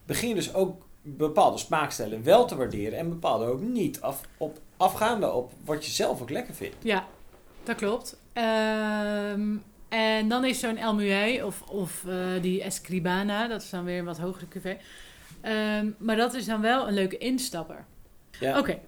begin 0.07 0.29
je 0.29 0.35
dus 0.35 0.55
ook 0.55 0.87
bepaalde 1.03 1.59
smaakstellen 1.59 2.23
wel 2.25 2.45
te 2.47 2.57
waarderen 2.57 2.99
en 2.99 3.09
bepaalde 3.09 3.45
ook 3.45 3.61
niet. 3.61 4.01
Af, 4.01 4.21
op, 4.37 4.59
afgaande 4.77 5.33
op 5.33 5.53
wat 5.65 5.85
je 5.85 5.91
zelf 5.91 6.21
ook 6.23 6.31
lekker 6.31 6.55
vindt. 6.55 6.77
Ja, 6.83 7.07
dat 7.65 7.77
klopt. 7.77 8.17
Ehm, 8.33 9.57
en 9.89 10.29
dan 10.29 10.45
is 10.45 10.59
zo'n 10.61 10.77
El 10.77 10.95
Muet 10.95 11.43
of, 11.45 11.63
of 11.63 12.05
eh, 12.09 12.15
die 12.41 12.63
Escribana, 12.63 13.49
dat 13.49 13.63
is 13.63 13.71
dan 13.71 13.85
weer 13.85 13.99
een 13.99 14.05
wat 14.05 14.19
hogere 14.19 14.49
cuvée. 14.49 14.77
Ehm, 15.43 15.87
maar 15.99 16.17
dat 16.17 16.35
is 16.35 16.45
dan 16.45 16.61
wel 16.61 16.89
een 16.89 16.95
leuke 16.95 17.19
instapper. 17.19 17.85
Ja. 18.41 18.59
Oké, 18.59 18.79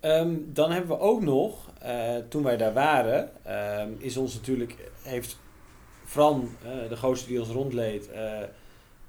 Ehm, 0.00 0.34
dan 0.46 0.70
hebben 0.70 0.90
we 0.96 1.02
ook 1.02 1.22
nog, 1.22 1.70
eh, 1.80 2.16
toen 2.28 2.42
wij 2.42 2.56
daar 2.56 2.72
waren, 2.72 3.30
ehm, 3.44 3.88
is 3.98 4.16
ons 4.16 4.34
natuurlijk, 4.34 4.76
heeft 5.02 5.38
Fran, 6.04 6.48
eh, 6.64 6.88
de 6.88 6.96
gozer 6.96 7.28
die 7.28 7.40
ons 7.40 7.48
rondleed, 7.48 8.10
eh, 8.10 8.38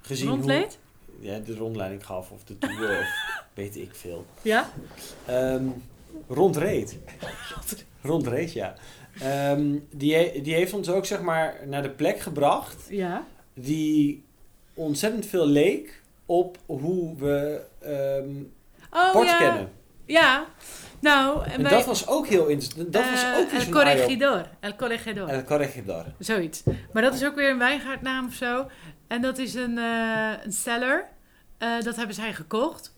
gezien 0.01 0.29
rondleed? 0.29 0.79
hoe 1.05 1.25
ja, 1.25 1.39
de 1.39 1.55
rondleiding 1.55 2.05
gaf 2.05 2.31
of 2.31 2.43
de 2.43 2.57
tour 2.57 2.99
of 2.99 3.05
weet 3.53 3.75
ik 3.75 3.95
veel. 3.95 4.25
Ja? 4.41 4.69
Rondreed. 6.27 6.97
rondreed, 8.01 8.53
ja. 8.53 8.75
Die, 9.91 10.41
die 10.41 10.53
heeft 10.53 10.73
ons 10.73 10.89
ook 10.89 11.05
zeg 11.05 11.21
maar 11.21 11.55
naar 11.67 11.81
de 11.81 11.89
plek 11.89 12.19
gebracht 12.19 12.85
Ja. 12.89 13.25
die 13.53 14.23
ontzettend 14.73 15.25
veel 15.25 15.45
leek 15.47 15.98
op 16.29 16.57
hoe 16.65 17.15
we 17.17 17.61
Oh 18.91 19.11
port 19.11 19.27
ja. 19.27 19.37
kennen. 19.37 19.71
Ja. 20.05 20.47
Nou, 20.99 21.43
en 21.43 21.51
En 21.51 21.61
bij, 21.61 21.71
dat 21.71 21.85
was 21.85 22.07
ook 22.07 22.27
heel 22.27 22.47
interessant. 22.47 22.93
Dat 22.93 23.09
was 23.09 23.23
eh, 23.23 23.37
ook 23.37 23.51
El. 23.51 23.69
Corregidor. 23.69 24.45
El 24.59 24.75
Corregidor. 24.75 25.27
El 25.27 25.43
Corregidor. 25.43 26.05
Zoiets. 26.19 26.63
Maar 26.93 27.01
dat 27.01 27.13
is 27.13 27.25
ook 27.25 27.35
weer 27.35 27.49
een 27.49 27.57
wijngaardnaam 27.57 28.27
of 28.27 28.33
zo. 28.33 28.67
En 29.07 29.21
dat 29.21 29.37
is 29.37 29.53
een, 29.53 29.77
eh, 29.77 30.31
een 30.43 30.51
cellar. 30.51 31.09
Eh, 31.57 31.81
dat 31.81 31.95
hebben 31.95 32.15
zij 32.15 32.33
gekocht. 32.33 32.95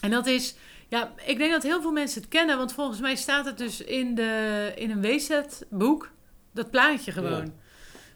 En 0.00 0.10
dat 0.10 0.26
is... 0.26 0.56
Ja, 0.88 1.12
ik 1.24 1.38
denk 1.38 1.52
dat 1.52 1.62
heel 1.62 1.80
veel 1.82 1.92
mensen 1.92 2.20
het 2.20 2.30
kennen. 2.30 2.56
Want 2.56 2.72
volgens 2.72 3.00
mij 3.00 3.16
staat 3.16 3.44
het 3.44 3.58
dus 3.58 3.80
in, 3.80 4.14
de, 4.14 4.72
in 4.76 4.90
een 4.90 5.00
WZ-boek. 5.00 6.10
Dat 6.52 6.70
plaatje 6.70 7.12
gewoon. 7.12 7.44
Ja. 7.44 7.52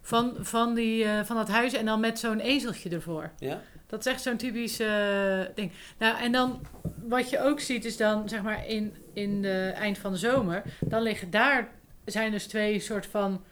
Van, 0.02 0.34
van, 0.40 0.74
die, 0.74 1.06
van 1.24 1.36
dat 1.36 1.48
huis. 1.48 1.72
En 1.72 1.84
dan 1.84 2.00
met 2.00 2.18
zo'n 2.18 2.40
ezeltje 2.40 2.90
ervoor. 2.90 3.30
Ja? 3.38 3.60
Dat 3.92 4.06
is 4.06 4.12
echt 4.12 4.22
zo'n 4.22 4.36
typisch 4.36 4.80
eh, 4.80 5.40
ding. 5.54 5.72
Nou, 5.98 6.18
en 6.18 6.32
dan 6.32 6.60
wat 7.02 7.30
je 7.30 7.40
ook 7.40 7.60
ziet 7.60 7.84
is 7.84 7.96
dan, 7.96 8.28
zeg 8.28 8.42
maar, 8.42 8.66
in, 8.68 8.94
in 9.12 9.42
de 9.42 9.72
eind 9.74 9.98
van 9.98 10.12
de 10.12 10.18
zomer, 10.18 10.62
dan 10.80 11.02
liggen 11.02 11.30
daar, 11.30 11.68
zijn 12.04 12.30
dus 12.30 12.46
twee 12.46 12.80
soort 12.80 13.06
van 13.06 13.44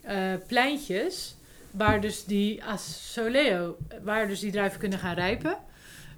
eh, 0.00 0.32
pleintjes, 0.46 1.36
waar 1.70 2.00
dus 2.00 2.24
die 2.24 2.64
asoleo, 2.64 3.76
waar 4.02 4.28
dus 4.28 4.40
die 4.40 4.52
druiven 4.52 4.80
kunnen 4.80 4.98
gaan 4.98 5.14
rijpen 5.14 5.58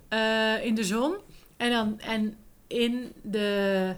eh, 0.09 0.64
in 0.64 0.74
de 0.74 0.85
zon. 0.85 1.16
En 1.57 1.70
dan, 1.70 2.00
en 2.00 2.37
in 2.66 3.12
de, 3.22 3.94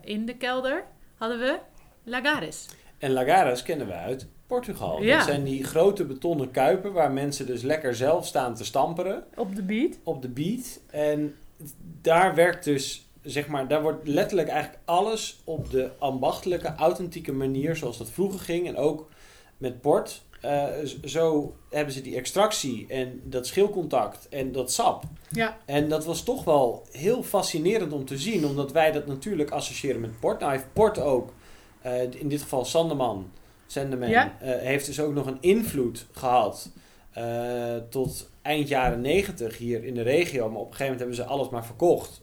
in 0.00 0.26
de 0.26 0.36
kelder 0.36 0.84
hadden 1.16 1.38
we 1.38 1.58
lagares. 2.04 2.66
En 2.98 3.10
lagares 3.10 3.62
kennen 3.62 3.86
we 3.86 3.92
uit 3.94 4.28
Portugal. 4.54 5.02
Ja. 5.02 5.16
Dat 5.16 5.26
zijn 5.26 5.44
die 5.44 5.64
grote 5.64 6.04
betonnen 6.04 6.50
kuipen 6.50 6.92
waar 6.92 7.12
mensen 7.12 7.46
dus 7.46 7.62
lekker 7.62 7.94
zelf 7.94 8.26
staan 8.26 8.54
te 8.54 8.64
stamperen 8.64 9.24
Op 9.36 9.54
de 9.56 9.62
beat. 9.62 9.98
op 10.02 10.22
de 10.22 10.28
beat. 10.28 10.80
En 10.90 11.34
daar 12.02 12.34
werkt 12.34 12.64
dus, 12.64 13.06
zeg 13.22 13.48
maar, 13.48 13.68
daar 13.68 13.82
wordt 13.82 14.08
letterlijk 14.08 14.48
eigenlijk 14.48 14.82
alles 14.84 15.40
op 15.44 15.70
de 15.70 15.90
ambachtelijke, 15.98 16.74
authentieke 16.74 17.32
manier 17.32 17.76
zoals 17.76 17.98
dat 17.98 18.10
vroeger 18.10 18.40
ging. 18.40 18.66
En 18.66 18.76
ook 18.76 19.08
met 19.58 19.80
port. 19.80 20.22
eh, 20.40 20.64
zo 21.04 21.54
hebben 21.70 21.94
ze 21.94 22.02
die 22.02 22.16
extractie 22.16 22.86
en 22.88 23.20
dat 23.24 23.46
schilcontact 23.46 24.28
en 24.28 24.52
dat 24.52 24.72
sap. 24.72 25.02
Ja, 25.30 25.56
En 25.64 25.88
dat 25.88 26.04
was 26.04 26.22
toch 26.22 26.44
wel 26.44 26.86
heel 26.92 27.22
fascinerend 27.22 27.92
om 27.92 28.04
te 28.04 28.18
zien, 28.18 28.46
omdat 28.46 28.72
wij 28.72 28.92
dat 28.92 29.06
natuurlijk 29.06 29.50
associëren 29.50 30.00
met 30.00 30.20
port. 30.20 30.40
Nou 30.40 30.52
heeft 30.52 30.72
port 30.72 30.98
ook, 30.98 31.32
eh, 31.82 32.02
in 32.02 32.28
dit 32.28 32.42
geval 32.42 32.64
Sandeman, 32.64 33.30
Sandeman, 33.70 34.08
Ja. 34.08 34.36
eh, 34.40 34.58
heeft 34.58 34.86
dus 34.86 35.00
ook 35.00 35.14
nog 35.14 35.26
een 35.26 35.38
invloed 35.40 36.06
gehad 36.12 36.70
eh, 37.10 37.76
tot 37.88 38.30
eind 38.42 38.68
jaren 38.68 39.00
negentig 39.00 39.58
hier 39.58 39.84
in 39.84 39.94
de 39.94 40.02
regio. 40.02 40.50
Maar 40.50 40.60
op 40.60 40.70
een 40.70 40.76
gegeven 40.76 40.92
moment 40.92 40.98
hebben 41.00 41.16
ze 41.16 41.24
alles 41.24 41.48
maar 41.48 41.66
verkocht 41.66 42.20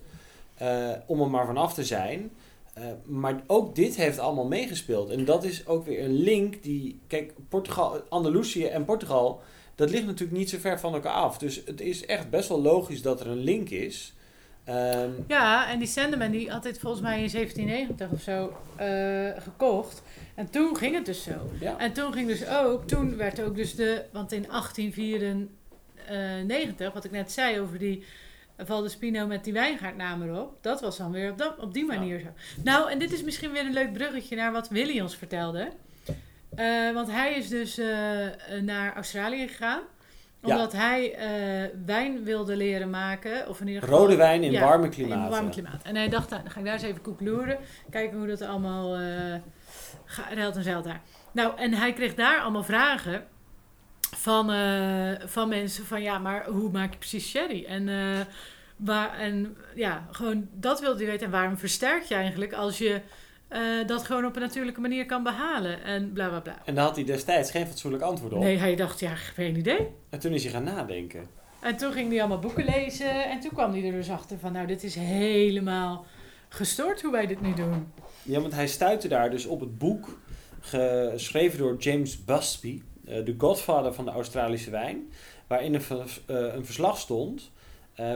eh, 0.57 0.91
om 1.05 1.21
er 1.21 1.29
maar 1.29 1.45
vanaf 1.45 1.73
te 1.73 1.83
zijn. 1.85 2.31
Maar 3.05 3.43
ook 3.47 3.75
dit 3.75 3.95
heeft 3.95 4.19
allemaal 4.19 4.45
meegespeeld. 4.47 5.09
En 5.09 5.25
dat 5.25 5.43
is 5.43 5.67
ook 5.67 5.85
weer 5.85 6.03
een 6.03 6.13
link 6.13 6.63
die... 6.63 6.99
Kijk, 7.07 7.33
Portugal, 7.49 8.01
Andalusië 8.09 8.65
en 8.65 8.85
Portugal, 8.85 9.41
dat 9.75 9.89
ligt 9.89 10.05
natuurlijk 10.05 10.37
niet 10.37 10.49
zo 10.49 10.57
ver 10.57 10.79
van 10.79 10.93
elkaar 10.93 11.13
af. 11.13 11.37
Dus 11.37 11.61
het 11.65 11.81
is 11.81 12.05
echt 12.05 12.29
best 12.29 12.49
wel 12.49 12.61
logisch 12.61 13.01
dat 13.01 13.19
er 13.19 13.27
een 13.27 13.43
link 13.43 13.69
is. 13.69 14.13
Ehm, 14.67 15.09
Ja, 15.27 15.69
en 15.69 15.79
die 15.79 15.87
Sandeman 15.87 16.31
die 16.31 16.51
had 16.51 16.63
dit 16.63 16.79
volgens 16.79 17.01
mij 17.01 17.23
in 17.23 17.29
1790 17.29 18.09
of 18.11 18.21
zo 18.21 18.57
eh, 18.75 19.29
gekocht. 19.43 20.01
En 20.35 20.49
toen 20.49 20.77
ging 20.77 20.95
het 20.95 21.05
dus 21.05 21.23
zo. 21.23 21.51
ja. 21.59 21.77
En 21.77 21.93
toen 21.93 22.13
ging 22.13 22.27
dus 22.27 22.47
ook, 22.47 22.87
toen 22.87 23.17
werd 23.17 23.41
ook 23.41 23.55
dus 23.55 23.75
de, 23.75 24.03
want 24.11 24.31
in 24.31 24.45
1894, 24.47 26.93
wat 26.93 27.03
ik 27.03 27.11
net 27.11 27.31
zei 27.31 27.59
over 27.59 27.79
die 27.79 28.05
Valdespino 28.57 29.27
met 29.27 29.43
die 29.43 29.53
wijngaardnaam 29.53 30.21
erop, 30.21 30.57
dat 30.61 30.81
was 30.81 30.97
dan 30.97 31.11
weer 31.11 31.31
op, 31.31 31.37
dat, 31.37 31.57
op 31.59 31.73
die 31.73 31.85
manier 31.85 32.19
zo. 32.19 32.27
Nou, 32.63 32.91
en 32.91 32.99
dit 32.99 33.11
is 33.11 33.23
misschien 33.23 33.51
weer 33.51 33.65
een 33.65 33.73
leuk 33.73 33.93
bruggetje 33.93 34.35
naar 34.35 34.51
wat 34.51 34.69
Willy 34.69 34.99
ons 34.99 35.15
vertelde. 35.15 35.69
Eh, 36.55 36.93
want 36.93 37.11
hij 37.11 37.33
is 37.33 37.47
dus 37.47 37.77
eh, 37.77 37.87
naar 38.61 38.95
Australië 38.95 39.47
gegaan. 39.47 39.81
Ja. 40.47 40.55
Omdat 40.55 40.71
hij 40.71 41.13
eh, 41.15 41.69
wijn 41.85 42.23
wilde 42.23 42.55
leren 42.55 42.89
maken. 42.89 43.47
Of 43.49 43.61
in 43.61 43.67
ieder 43.67 43.83
geval... 43.83 43.97
Rode 43.99 44.15
wijn 44.15 44.43
in 44.43 44.51
Ja, 44.51 44.61
warme 44.61 44.85
in 44.85 44.91
klimaten. 44.91 45.23
een 45.23 45.29
warm 45.29 45.49
klimaat. 45.49 45.83
En 45.83 45.95
hij 45.95 46.09
dacht, 46.09 46.29
nou, 46.29 46.41
dan 46.41 46.51
ga 46.51 46.59
ik 46.59 46.65
daar 46.65 46.73
eens 46.73 46.83
even 46.83 47.01
koekloeren. 47.01 47.57
Kijken 47.89 48.17
hoe 48.17 48.27
dat 48.27 48.41
allemaal 48.41 48.97
gaat, 50.05 50.33
ruilt 50.33 50.55
en 50.55 50.63
zeilt 50.63 50.83
daar. 50.83 51.01
Nou, 51.31 51.57
en 51.57 51.73
hij 51.73 51.93
kreeg 51.93 52.15
daar 52.15 52.39
allemaal 52.41 52.63
vragen 52.63 53.25
van, 54.15 54.51
eh, 54.51 55.11
van 55.25 55.49
mensen 55.49 55.85
van... 55.85 56.01
Ja, 56.01 56.17
maar 56.19 56.45
hoe 56.45 56.71
maak 56.71 56.91
je 56.91 56.97
precies 56.97 57.29
sherry? 57.29 57.65
En, 57.65 57.89
waar, 58.77 59.19
en 59.19 59.57
ja, 59.75 60.07
gewoon 60.11 60.47
dat 60.53 60.79
wilde 60.79 60.97
hij 60.97 61.05
weten. 61.11 61.25
En 61.25 61.31
waarom 61.31 61.57
versterk 61.57 62.03
je 62.03 62.15
eigenlijk 62.15 62.53
als 62.53 62.77
je 62.77 63.01
eh, 63.47 63.61
dat 63.87 64.03
gewoon 64.03 64.25
op 64.25 64.35
een 64.35 64.41
natuurlijke 64.41 64.81
manier 64.81 65.05
kan 65.05 65.23
behalen? 65.23 65.83
En 65.83 66.11
bla, 66.13 66.27
bla, 66.27 66.39
bla. 66.39 66.57
En 66.65 66.75
daar 66.75 66.83
had 66.85 66.95
hij 66.95 67.05
destijds 67.05 67.51
geen 67.51 67.67
fatsoenlijk 67.67 68.03
antwoord 68.03 68.33
op. 68.33 68.39
Nee, 68.39 68.57
hij 68.57 68.75
dacht, 68.75 68.99
ja, 68.99 69.15
geen 69.15 69.55
idee. 69.55 69.87
En 70.09 70.19
toen 70.19 70.31
is 70.33 70.43
hij 70.43 70.51
gaan 70.51 70.63
nadenken. 70.63 71.27
En 71.59 71.77
toen 71.77 71.91
ging 71.91 72.09
hij 72.09 72.19
allemaal 72.19 72.39
boeken 72.39 72.65
lezen. 72.65 73.25
En 73.29 73.39
toen 73.39 73.51
kwam 73.53 73.71
hij 73.71 73.83
er 73.85 73.91
dus 73.91 74.09
achter 74.09 74.37
van... 74.39 74.51
Nou, 74.51 74.67
dit 74.67 74.83
is 74.83 74.95
helemaal 74.95 76.05
gestoord 76.49 77.01
hoe 77.01 77.11
wij 77.11 77.27
dit 77.27 77.41
nu 77.41 77.53
doen. 77.53 77.91
Ja, 78.23 78.39
want 78.41 78.53
hij 78.53 78.67
stuitte 78.67 79.07
daar 79.07 79.29
dus 79.29 79.45
op 79.45 79.59
het 79.59 79.77
boek 79.77 80.19
geschreven 80.59 81.57
door 81.57 81.75
James 81.77 82.25
Busby, 82.25 82.81
eh, 83.05 83.25
de 83.25 83.35
godfather 83.37 83.93
van 83.93 84.05
de 84.05 84.11
Australische 84.11 84.69
wijn, 84.69 85.11
waarin 85.47 85.73
een, 85.73 85.81
vers- 85.81 86.21
eh, 86.25 86.35
een 86.53 86.65
verslag 86.65 86.97
stond 86.97 87.51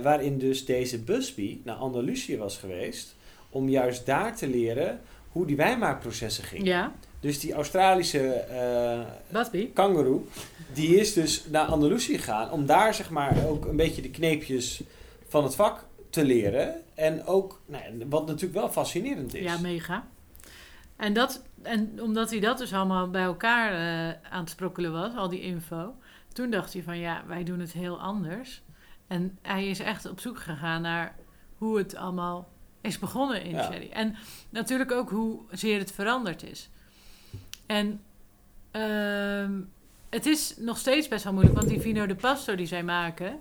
waarin 0.01 0.37
dus 0.37 0.65
deze 0.65 0.99
Busby 0.99 1.59
naar 1.63 1.75
Andalusië 1.75 2.37
was 2.37 2.57
geweest 2.57 3.15
om 3.49 3.69
juist 3.69 4.05
daar 4.05 4.35
te 4.35 4.47
leren 4.47 4.99
hoe 5.31 5.45
die 5.45 5.55
wijnmaakprocessen 5.55 6.43
gingen. 6.43 6.65
Ja, 6.65 6.91
Dus 7.19 7.39
die 7.39 7.53
Australische 7.53 8.29
eh 8.29 8.99
Busby. 9.29 9.73
kangaroo, 9.73 10.27
die 10.73 10.95
is 10.99 11.13
dus 11.13 11.45
naar 11.45 11.65
Andalusië 11.65 12.17
gegaan 12.17 12.51
om 12.51 12.65
daar 12.65 12.93
zeg 12.93 13.09
maar 13.09 13.45
ook 13.47 13.65
een 13.65 13.75
beetje 13.75 14.01
de 14.01 14.09
kneepjes 14.09 14.81
van 15.27 15.43
het 15.43 15.55
vak 15.55 15.85
te 16.09 16.23
leren. 16.25 16.81
En 16.93 17.25
ook, 17.25 17.61
nou, 17.65 17.83
wat 18.09 18.27
natuurlijk 18.27 18.53
wel 18.59 18.69
fascinerend 18.69 19.33
is. 19.33 19.43
Ja, 19.43 19.57
mega. 19.57 20.07
En, 20.95 21.13
dat, 21.13 21.43
en 21.61 22.01
omdat 22.01 22.29
hij 22.29 22.39
dat 22.39 22.57
dus 22.57 22.73
allemaal 22.73 23.09
bij 23.09 23.23
elkaar 23.23 23.71
eh, 23.71 24.31
aan 24.31 24.39
het 24.39 24.49
sprokkelen 24.49 24.91
was, 24.91 25.15
al 25.15 25.29
die 25.29 25.41
info, 25.41 25.93
toen 26.33 26.49
dacht 26.49 26.73
hij 26.73 26.83
van 26.83 26.97
ja, 26.99 27.23
wij 27.27 27.43
doen 27.43 27.59
het 27.59 27.71
heel 27.71 27.99
anders. 27.99 28.61
En 29.07 29.37
hij 29.41 29.67
is 29.67 29.79
echt 29.79 30.09
op 30.09 30.19
zoek 30.19 30.39
gegaan 30.39 30.81
naar 30.81 31.15
hoe 31.57 31.77
het 31.77 31.95
allemaal 31.95 32.49
is 32.81 32.99
begonnen 32.99 33.43
in 33.43 33.51
Ja. 33.55 33.63
Sherry. 33.71 33.89
En 33.91 34.15
natuurlijk 34.49 34.91
ook 34.91 35.09
hoe 35.09 35.39
zeer 35.51 35.79
het 35.79 35.91
veranderd 35.91 36.43
is. 36.43 36.69
En 37.65 38.01
ehm, 38.71 39.51
het 40.09 40.25
is 40.25 40.53
nog 40.57 40.77
steeds 40.77 41.07
best 41.07 41.23
wel 41.23 41.33
moeilijk, 41.33 41.57
want 41.57 41.69
die 41.69 41.79
vino 41.81 42.05
de 42.05 42.15
pasto 42.15 42.55
die 42.55 42.65
zij 42.65 42.83
maken, 42.83 43.39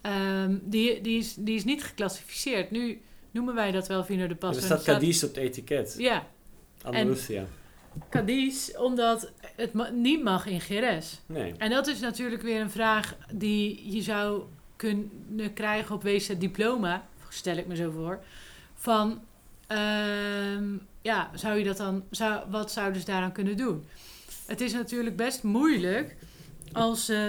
ehm, 0.00 0.58
die, 0.62 1.00
die, 1.00 1.18
is, 1.18 1.34
die 1.34 1.54
is 1.56 1.64
niet 1.64 1.84
geclassificeerd. 1.84 2.70
Nu 2.70 3.00
noemen 3.30 3.54
wij 3.54 3.70
dat 3.72 3.86
wel 3.88 4.04
vino 4.04 4.22
de 4.26 4.28
Er 4.28 4.36
pasto. 4.36 4.58
staat 4.60 4.70
Het 4.70 4.80
staat- 4.80 4.94
Cadiz 4.94 5.22
op 5.22 5.28
het 5.28 5.38
etiket. 5.38 5.94
Ja, 5.98 6.26
Andalusia. 6.82 7.44
Cadiz, 8.10 8.70
omdat 8.76 9.32
het 9.56 9.72
ma- 9.72 9.88
niet 9.90 10.22
mag 10.22 10.46
in 10.46 10.56
Jerez. 10.68 11.18
Nee. 11.26 11.54
En 11.58 11.70
dat 11.70 11.86
is 11.86 12.00
natuurlijk 12.00 12.42
weer 12.42 12.60
een 12.60 12.70
vraag 12.70 13.16
die 13.32 13.92
je 13.94 14.02
zou 14.02 14.42
kunnen 14.76 15.52
krijgen 15.54 15.94
op 15.94 16.02
wezen 16.02 16.38
diploma, 16.38 17.06
stel 17.36 17.56
ik 17.56 17.66
me 17.66 17.76
zo 17.76 17.90
voor, 17.90 18.24
van 18.74 19.20
ehm, 19.66 20.76
ja, 21.02 21.30
zou 21.34 21.58
je 21.58 21.64
dat 21.64 21.76
dan, 21.76 22.04
zou, 22.10 22.50
wat 22.50 22.72
zouden 22.72 23.00
ze 23.00 23.06
daaraan 23.06 23.32
kunnen 23.32 23.56
doen? 23.56 23.84
Het 24.46 24.60
is 24.60 24.72
natuurlijk 24.72 25.16
best 25.16 25.42
moeilijk 25.42 26.16
als, 26.72 27.08
eh, 27.08 27.24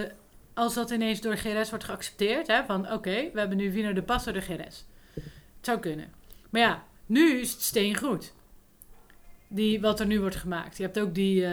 als 0.53 0.73
dat 0.73 0.91
ineens 0.91 1.21
door 1.21 1.37
GRS 1.37 1.69
wordt 1.69 1.85
geaccepteerd, 1.85 2.47
hè, 2.47 2.65
van 2.65 2.91
oké, 2.91 3.29
we 3.33 3.39
hebben 3.39 3.57
nu 3.57 3.71
Wiener 3.71 3.95
de 3.95 4.03
Passo 4.03 4.31
de 4.31 4.41
GRS. 4.41 4.85
Het 5.13 5.25
zou 5.61 5.79
kunnen. 5.79 6.11
Maar 6.49 6.61
ja, 6.61 6.83
nu 7.05 7.39
is 7.39 7.51
het 7.51 7.61
steengoed. 7.61 8.33
Die, 9.47 9.81
wat 9.81 9.99
er 9.99 10.05
nu 10.05 10.19
wordt 10.19 10.35
gemaakt. 10.35 10.77
Je 10.77 10.83
hebt 10.83 10.99
ook 10.99 11.15
die 11.15 11.45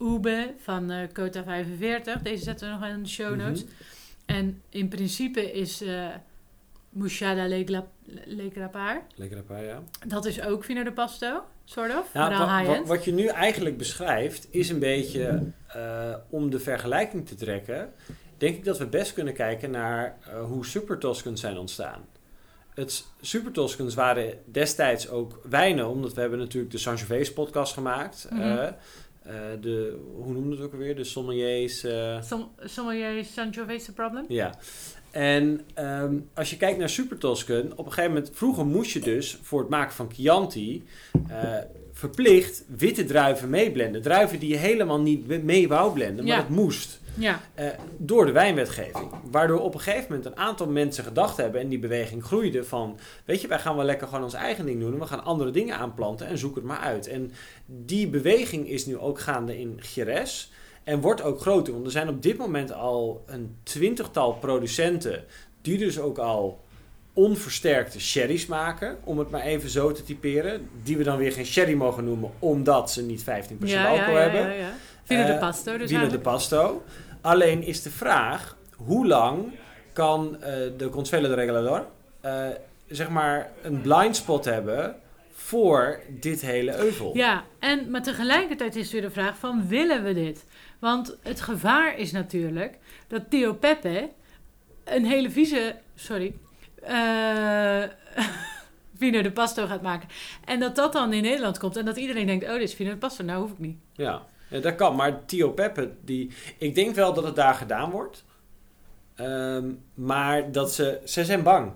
Ube 0.00 0.54
van 0.58 0.90
eh 0.90 1.08
Cota 1.12 1.42
45. 1.42 2.22
Deze 2.22 2.42
zetten 2.42 2.68
we 2.68 2.78
nog 2.78 2.88
in 2.88 3.02
de 3.02 3.08
show 3.08 3.36
notes. 3.36 3.64
Mhm. 3.64 3.72
En 4.26 4.62
in 4.68 4.88
principe 4.88 5.52
is 5.52 5.80
eh 5.80 6.08
Mouchada 6.96 7.46
Le 7.48 7.64
Le 8.24 8.50
Grapar. 8.54 9.02
Lekker 9.14 9.38
een 9.38 9.44
paar, 9.44 9.64
ja. 9.64 9.82
Dat 10.06 10.24
is 10.24 10.42
ook 10.42 10.64
Vino 10.64 10.82
de 10.82 10.92
Pasto, 10.92 11.42
sort 11.64 11.90
of. 11.98 12.14
Nou, 12.14 12.66
wa- 12.66 12.82
wat 12.84 13.04
je 13.04 13.12
nu 13.12 13.26
eigenlijk 13.26 13.76
beschrijft, 13.78 14.46
is 14.50 14.68
een 14.68 14.78
beetje 14.78 15.52
eh, 15.66 16.14
om 16.30 16.50
de 16.50 16.58
vergelijking 16.60 17.26
te 17.28 17.34
trekken. 17.34 17.92
Denk 18.38 18.56
ik 18.56 18.64
dat 18.64 18.78
we 18.78 18.86
best 18.86 19.12
kunnen 19.12 19.34
kijken 19.34 19.70
naar 19.70 20.16
eh, 20.22 20.44
hoe 20.44 20.66
Super 20.66 20.98
Toscans 20.98 21.40
zijn 21.40 21.58
ontstaan. 21.58 22.00
Het 22.74 23.06
Super 23.20 23.52
Toscans 23.52 23.94
waren 23.94 24.38
destijds 24.44 25.08
ook 25.08 25.40
wijnen, 25.48 25.88
omdat 25.88 26.14
we 26.14 26.20
hebben 26.20 26.38
natuurlijk 26.38 26.72
de 26.72 26.78
Sangiovese 26.78 27.32
podcast 27.32 27.72
gemaakt. 27.72 28.26
Mhm. 28.30 28.40
eh, 28.42 28.68
de, 29.60 29.98
hoe 30.14 30.32
noemde 30.32 30.50
het 30.56 30.64
ook 30.64 30.72
alweer? 30.72 30.96
De 30.96 31.04
sommeliers. 31.04 31.84
eh, 31.84 32.22
Som- 32.22 32.50
Sommelier 32.60 33.24
Sangiovese 33.24 33.92
problem? 33.92 34.24
ja. 34.28 34.54
En 35.16 35.60
ehm, 35.74 36.14
als 36.34 36.50
je 36.50 36.56
kijkt 36.56 36.78
naar 36.78 36.88
Super 36.88 37.18
Toscan, 37.18 37.72
op 37.76 37.86
een 37.86 37.92
gegeven 37.92 38.12
moment, 38.14 38.30
vroeger 38.34 38.66
moest 38.66 38.90
je 38.90 39.00
dus 39.00 39.38
voor 39.42 39.60
het 39.60 39.68
maken 39.68 39.94
van 39.94 40.10
Chianti 40.14 40.82
eh, 41.28 41.42
verplicht 41.92 42.64
witte 42.76 43.04
druiven 43.04 43.50
meeblenden. 43.50 44.02
Druiven 44.02 44.38
die 44.38 44.48
je 44.48 44.56
helemaal 44.56 45.00
niet 45.00 45.42
mee 45.44 45.68
wou 45.68 45.92
blenden, 45.92 46.24
maar 46.24 46.34
Ja. 46.34 46.40
dat 46.40 46.48
moest. 46.50 47.00
Ja, 47.18 47.40
eh, 47.54 47.66
door 47.96 48.26
de 48.26 48.32
wijnwetgeving. 48.32 49.10
Waardoor 49.30 49.60
op 49.60 49.74
een 49.74 49.80
gegeven 49.80 50.06
moment 50.08 50.26
een 50.26 50.36
aantal 50.36 50.66
mensen 50.66 51.04
gedacht 51.04 51.36
hebben 51.36 51.60
en 51.60 51.68
die 51.68 51.78
beweging 51.78 52.24
groeide 52.24 52.64
van, 52.64 52.98
weet 53.24 53.40
je, 53.40 53.48
wij 53.48 53.58
gaan 53.58 53.76
wel 53.76 53.84
lekker 53.84 54.06
gewoon 54.08 54.22
ons 54.24 54.34
eigen 54.34 54.66
ding 54.66 54.80
doen 54.80 54.92
en 54.92 54.98
we 54.98 55.06
gaan 55.06 55.24
andere 55.24 55.50
dingen 55.50 55.76
aanplanten 55.76 56.26
en 56.26 56.38
zoek 56.38 56.54
het 56.54 56.64
maar 56.64 56.78
uit. 56.78 57.06
En 57.06 57.32
die 57.66 58.08
beweging 58.08 58.68
is 58.68 58.86
nu 58.86 58.98
ook 58.98 59.20
gaande 59.20 59.58
in 59.58 59.80
Jerez 59.94 60.48
en 60.86 61.00
wordt 61.00 61.22
ook 61.22 61.40
groter. 61.40 61.72
Want 61.72 61.84
er 61.86 61.92
zijn 61.92 62.08
op 62.08 62.22
dit 62.22 62.36
moment 62.36 62.72
al 62.72 63.24
een 63.26 63.56
twintigtal 63.62 64.32
producenten 64.32 65.24
die 65.60 65.78
dus 65.78 65.98
ook 65.98 66.18
al 66.18 66.64
onversterkte 67.12 68.00
sherry's 68.00 68.46
maken, 68.46 68.98
om 69.04 69.18
het 69.18 69.30
maar 69.30 69.40
even 69.40 69.68
zo 69.70 69.92
te 69.92 70.02
typeren. 70.02 70.68
Die 70.82 70.96
we 70.96 71.02
dan 71.02 71.16
weer 71.16 71.32
geen 71.32 71.46
sherry 71.46 71.74
mogen 71.74 72.04
noemen, 72.04 72.30
omdat 72.38 72.90
ze 72.90 73.02
niet 73.02 73.20
15% 73.20 73.24
ja, 73.24 73.82
ja, 73.82 73.88
alcohol 73.88 74.14
ja, 74.14 74.20
hebben. 74.20 74.40
ja, 74.40 74.50
ja. 74.50 74.72
Vino 75.04 75.24
de 75.24 75.32
Eh, 75.32 75.38
Pasto 75.38 75.76
dus 75.78 75.90
de. 75.90 76.18
Pasto. 76.18 76.82
Alleen 77.20 77.62
is 77.62 77.82
de 77.82 77.90
vraag, 77.90 78.56
hoe 78.76 79.06
lang 79.06 79.52
kan 79.92 80.42
eh, 80.42 80.54
de 80.76 80.88
Consuelo 80.88 81.28
de 81.28 81.34
Regulador 81.34 81.86
eh, 82.20 82.46
zeg 82.88 83.08
maar 83.08 83.50
een 83.62 83.80
blind 83.80 84.16
spot 84.16 84.44
hebben 84.44 84.96
voor 85.38 86.00
dit 86.08 86.40
hele 86.40 86.76
euvel? 86.78 87.16
Ja, 87.16 87.44
en, 87.58 87.90
maar 87.90 88.02
tegelijkertijd 88.02 88.76
is 88.76 88.92
weer 88.92 89.00
de 89.00 89.10
vraag 89.10 89.38
van, 89.38 89.68
willen 89.68 90.04
we 90.04 90.14
dit? 90.14 90.44
Want 90.78 91.16
het 91.22 91.40
gevaar 91.40 91.98
is 91.98 92.12
natuurlijk 92.12 92.78
dat 93.06 93.30
Theo 93.30 93.54
Pepe 93.54 94.10
een 94.84 95.04
hele 95.04 95.30
vieze, 95.30 95.76
sorry, 95.94 96.34
eh 96.82 97.82
Vino 98.98 99.22
de 99.22 99.32
Pasto 99.32 99.66
gaat 99.66 99.82
maken. 99.82 100.08
En 100.44 100.60
dat 100.60 100.76
dat 100.76 100.92
dan 100.92 101.12
in 101.12 101.22
Nederland 101.22 101.58
komt 101.58 101.76
en 101.76 101.84
dat 101.84 101.96
iedereen 101.96 102.26
denkt, 102.26 102.44
oh, 102.44 102.52
dit 102.52 102.62
is 102.62 102.74
Vino 102.74 102.90
de 102.90 102.96
Pasto, 102.96 103.24
nou 103.24 103.40
hoef 103.40 103.50
ik 103.50 103.58
niet. 103.58 103.78
Ja, 103.92 104.22
ja, 104.48 104.60
dat 104.60 104.74
kan. 104.74 104.96
Maar 104.96 105.24
Tio 105.24 105.50
Peppe, 105.50 105.90
die, 106.04 106.32
ik 106.58 106.74
denk 106.74 106.94
wel 106.94 107.14
dat 107.14 107.24
het 107.24 107.36
daar 107.36 107.54
gedaan 107.54 107.90
wordt. 107.90 108.24
Ehm, 109.14 109.72
maar 109.94 110.52
dat 110.52 110.72
ze, 110.72 111.00
ze 111.04 111.24
zijn 111.24 111.42
bang. 111.42 111.72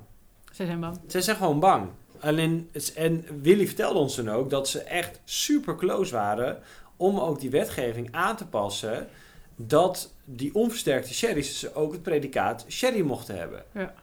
Ze 0.52 0.66
zijn 0.66 0.80
bang. 0.80 0.98
Ze 1.06 1.20
zijn 1.20 1.36
gewoon 1.36 1.60
bang. 1.60 1.88
Alleen, 2.20 2.70
en 2.94 3.24
Willy 3.42 3.66
vertelde 3.66 3.98
ons 3.98 4.16
dan 4.16 4.28
ook 4.30 4.50
dat 4.50 4.68
ze 4.68 4.80
echt 4.82 5.20
super 5.24 5.76
close 5.76 6.12
waren 6.14 6.58
om 6.96 7.18
ook 7.18 7.40
die 7.40 7.50
wetgeving 7.50 8.08
aan 8.10 8.36
te 8.36 8.46
passen. 8.46 9.08
Dat 9.56 10.12
die 10.24 10.54
onversterkte 10.54 11.14
sherry's 11.14 11.66
ook 11.74 11.92
het 11.92 12.02
predicaat 12.02 12.64
sherry 12.68 13.00
mochten 13.00 13.38
hebben. 13.38 13.64
Ja. 13.74 13.94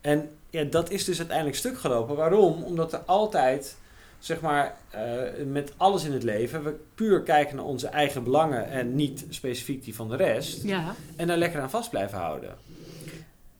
En 0.00 0.30
ja, 0.50 0.64
dat 0.64 0.90
is 0.90 1.04
dus 1.04 1.18
uiteindelijk 1.18 1.56
stuk 1.56 1.78
gelopen. 1.78 2.16
Waarom? 2.16 2.62
Omdat 2.62 2.92
er 2.92 2.98
altijd, 2.98 3.76
zeg 4.18 4.40
maar, 4.40 4.76
eh, 4.90 5.22
met 5.46 5.72
alles 5.76 6.04
in 6.04 6.12
het 6.12 6.22
leven, 6.22 6.64
we 6.64 6.74
puur 6.94 7.22
kijken 7.22 7.56
naar 7.56 7.64
onze 7.64 7.86
eigen 7.88 8.24
belangen 8.24 8.68
en 8.70 8.94
niet 8.94 9.24
specifiek 9.28 9.84
die 9.84 9.94
van 9.94 10.08
de 10.08 10.16
rest. 10.16 10.62
Ja, 10.62 10.94
En 11.16 11.26
daar 11.26 11.36
lekker 11.36 11.60
aan 11.60 11.70
vast 11.70 11.90
blijven 11.90 12.18
houden. 12.18 12.56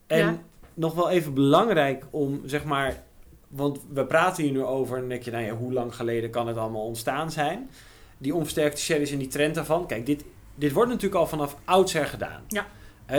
En 0.07 0.19
Ja. 0.19 0.39
nog 0.75 0.95
wel 0.95 1.11
even 1.11 1.35
belangrijk 1.35 2.05
om, 2.11 2.41
zeg 2.45 2.65
maar... 2.65 3.07
Want 3.49 3.81
we 3.93 4.05
praten 4.05 4.43
hier 4.43 4.53
nu 4.53 4.63
over 4.63 4.95
en 4.95 5.01
dan 5.01 5.09
denk 5.09 5.23
je, 5.23 5.31
nou 5.31 5.45
ja, 5.45 5.55
hoe 5.55 5.73
lang 5.73 5.95
geleden 5.95 6.31
kan 6.31 6.49
het 6.49 6.57
allemaal 6.57 6.85
ontstaan 6.85 7.31
zijn? 7.31 7.71
Die 8.19 8.35
onversterkte 8.35 8.81
sherry's 8.81 9.11
en 9.11 9.19
die 9.19 9.29
trend 9.29 9.55
daarvan. 9.55 9.87
Kijk, 9.87 10.07
dit, 10.07 10.25
dit 10.55 10.73
wordt 10.73 10.91
natuurlijk 10.91 11.21
al 11.21 11.27
vanaf 11.27 11.57
oudsher 11.65 12.07
gedaan. 12.07 12.43
Ja. 12.49 12.67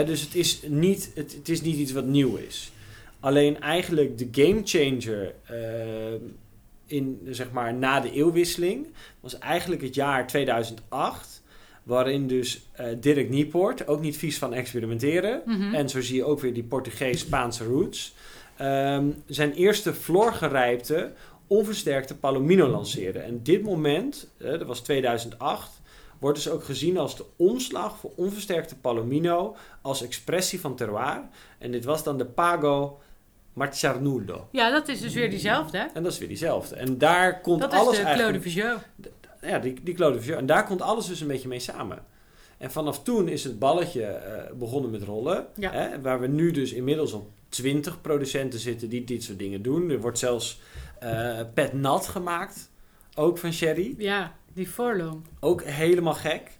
Dus 0.04 0.20
het 0.20 0.34
is, 0.34 0.62
niet, 0.66 1.10
het, 1.14 1.32
het 1.32 1.48
is 1.48 1.60
niet 1.60 1.76
iets 1.76 1.92
wat 1.92 2.04
nieuw 2.04 2.36
is. 2.36 2.72
Alleen 3.20 3.60
eigenlijk 3.60 4.18
de 4.18 4.28
game 4.42 4.60
changer 4.64 5.34
eh, 5.44 6.20
in, 6.86 7.20
zeg 7.30 7.50
maar, 7.50 7.74
na 7.74 8.00
de 8.00 8.12
eeuwwisseling 8.12 8.86
was 9.20 9.38
eigenlijk 9.38 9.82
het 9.82 9.94
jaar 9.94 10.26
2008. 10.26 11.42
Waarin 11.82 12.26
dus 12.26 12.66
eh, 12.72 12.86
Dirk 13.00 13.28
Niepoort, 13.28 13.86
ook 13.86 14.00
niet 14.00 14.16
vies 14.16 14.38
van 14.38 14.54
experimenteren. 14.54 15.42
Mhm. 15.44 15.74
En 15.74 15.88
zo 15.88 16.00
zie 16.00 16.16
je 16.16 16.24
ook 16.24 16.40
weer 16.40 16.54
die 16.54 16.62
Portugees-Spaanse 16.62 17.64
roots. 17.64 18.14
Ehm, 18.60 19.10
zijn 19.26 19.52
eerste 19.52 19.94
floorgerijpte, 19.94 21.12
onversterkte 21.46 22.16
Palomino 22.16 22.68
lanceerde. 22.68 23.18
En 23.18 23.42
dit 23.42 23.62
moment, 23.62 24.30
eh, 24.38 24.50
dat 24.50 24.66
was 24.66 24.80
2008, 24.80 25.80
wordt 26.18 26.36
dus 26.36 26.48
ook 26.48 26.64
gezien 26.64 26.98
als 26.98 27.16
de 27.16 27.24
omslag 27.36 27.98
voor 27.98 28.10
onversterkte 28.16 28.76
Palomino 28.76 29.56
als 29.80 30.02
expressie 30.02 30.60
van 30.60 30.76
terroir. 30.76 31.22
En 31.58 31.70
dit 31.70 31.84
was 31.84 32.04
dan 32.04 32.18
de 32.18 32.24
Pago 32.26 33.00
Marciarnudo. 33.52 34.48
ja, 34.50 34.70
dat 34.70 34.88
is 34.88 35.00
dus 35.00 35.14
weer 35.14 35.30
diezelfde, 35.30 35.78
hè? 35.78 35.84
En 35.94 36.02
dat 36.02 36.12
is 36.12 36.18
weer 36.18 36.28
diezelfde. 36.28 36.76
En 36.76 36.98
daar 36.98 37.40
komt 37.40 37.60
Dat 37.60 37.72
alles 37.72 37.92
is 37.92 37.96
de 37.96 38.02
Claude 38.02 38.22
eigenlijk... 38.22 38.42
Vigeux. 38.42 38.82
Ja, 39.40 39.58
die, 39.58 39.82
die 39.82 39.94
Claude 39.94 40.20
Vigeux. 40.20 40.38
En 40.38 40.46
daar 40.46 40.66
komt 40.66 40.82
alles 40.82 41.06
dus 41.06 41.20
een 41.20 41.26
beetje 41.26 41.48
mee 41.48 41.60
samen. 41.60 42.04
En 42.58 42.70
vanaf 42.70 43.02
toen 43.02 43.28
is 43.28 43.44
het 43.44 43.58
balletje 43.58 44.04
eh, 44.04 44.52
begonnen 44.52 44.90
met 44.90 45.02
rollen. 45.02 45.46
Ja. 45.54 45.70
Hè, 45.70 46.00
waar 46.00 46.20
we 46.20 46.26
nu 46.26 46.50
dus 46.50 46.72
inmiddels 46.72 47.12
op 47.12 47.30
20 47.50 48.00
producenten 48.00 48.58
zitten 48.58 48.88
die 48.88 49.04
dit 49.04 49.22
soort 49.22 49.38
dingen 49.38 49.62
doen. 49.62 49.90
Er 49.90 50.00
wordt 50.00 50.18
zelfs 50.18 50.60
eh 50.98 51.40
pet 51.54 51.72
nat 51.72 52.06
gemaakt. 52.08 52.70
Ook 53.14 53.38
van 53.38 53.52
sherry. 53.52 53.94
Ja, 53.98 54.34
die 54.52 54.68
voorloom. 54.68 55.22
Ook 55.40 55.62
helemaal 55.62 56.14
gek. 56.14 56.58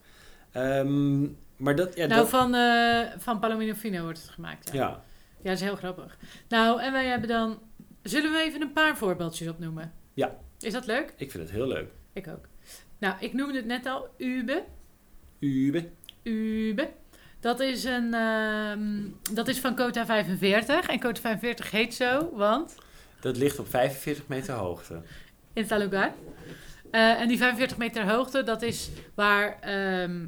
Ehm, 0.53 1.21
maar 1.57 1.77
dat... 1.77 1.97
Ja, 1.97 2.07
nou, 2.07 2.21
dat, 2.21 2.29
van, 2.29 2.55
eh 2.55 3.01
van 3.19 3.39
Palomino 3.39 3.75
Fino 3.75 4.03
wordt 4.03 4.23
het 4.23 4.31
gemaakt, 4.31 4.73
ja. 4.73 4.79
ja. 4.79 5.05
Ja, 5.43 5.49
dat 5.49 5.53
is 5.53 5.61
heel 5.61 5.77
grappig. 5.77 6.19
Nou, 6.49 6.81
en 6.81 6.93
wij 6.93 7.07
hebben 7.07 7.29
dan... 7.29 7.59
Zullen 8.03 8.33
we 8.33 8.39
even 8.39 8.61
een 8.63 8.73
paar 8.73 8.97
voorbeeldjes 8.97 9.49
opnoemen? 9.49 9.93
Ja. 10.15 10.37
Is 10.61 10.73
dat 10.73 10.87
leuk? 10.87 11.15
ik 11.17 11.31
vind 11.31 11.43
het 11.43 11.53
heel 11.53 11.67
leuk. 11.67 11.91
Ik 12.13 12.29
ook. 12.29 12.49
Nou, 12.99 13.15
ik 13.21 13.33
noemde 13.33 13.57
het 13.57 13.67
net 13.67 13.87
al. 13.87 14.09
Ube. 14.17 14.65
Ube. 15.39 15.89
Ube. 16.23 16.91
Dat 17.41 17.61
is, 17.61 17.85
een, 17.85 18.15
ehm, 18.15 19.35
dat 19.35 19.49
is 19.49 19.59
van 19.59 19.77
Cota 19.77 20.07
45. 20.07 20.89
En 20.89 21.01
Cota 21.01 21.21
45 21.21 21.71
heet 21.71 21.95
zo, 21.95 22.31
want... 22.35 22.75
Dat 23.21 23.37
ligt 23.37 23.59
op 23.59 23.69
45 23.69 24.29
meter 24.29 24.55
hoogte. 24.55 25.03
In 25.53 25.67
Talugar. 25.67 26.13
Eh, 26.91 27.21
en 27.21 27.29
die 27.29 27.39
45 27.39 27.77
meter 27.77 28.11
hoogte, 28.11 28.43
dat 28.43 28.63
is 28.63 28.91
waar 29.15 29.59
ehm, 29.61 30.27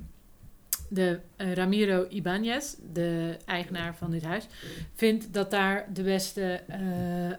de 0.92 1.20
eh, 1.36 1.52
Ramiro 1.52 2.06
Ibanez, 2.08 2.74
de 2.92 3.36
eigenaar 3.46 3.94
van 3.94 4.10
dit 4.10 4.24
huis, 4.24 4.46
vindt 4.94 5.32
dat 5.32 5.50
daar 5.50 5.86
de 5.92 6.02
beste 6.02 6.60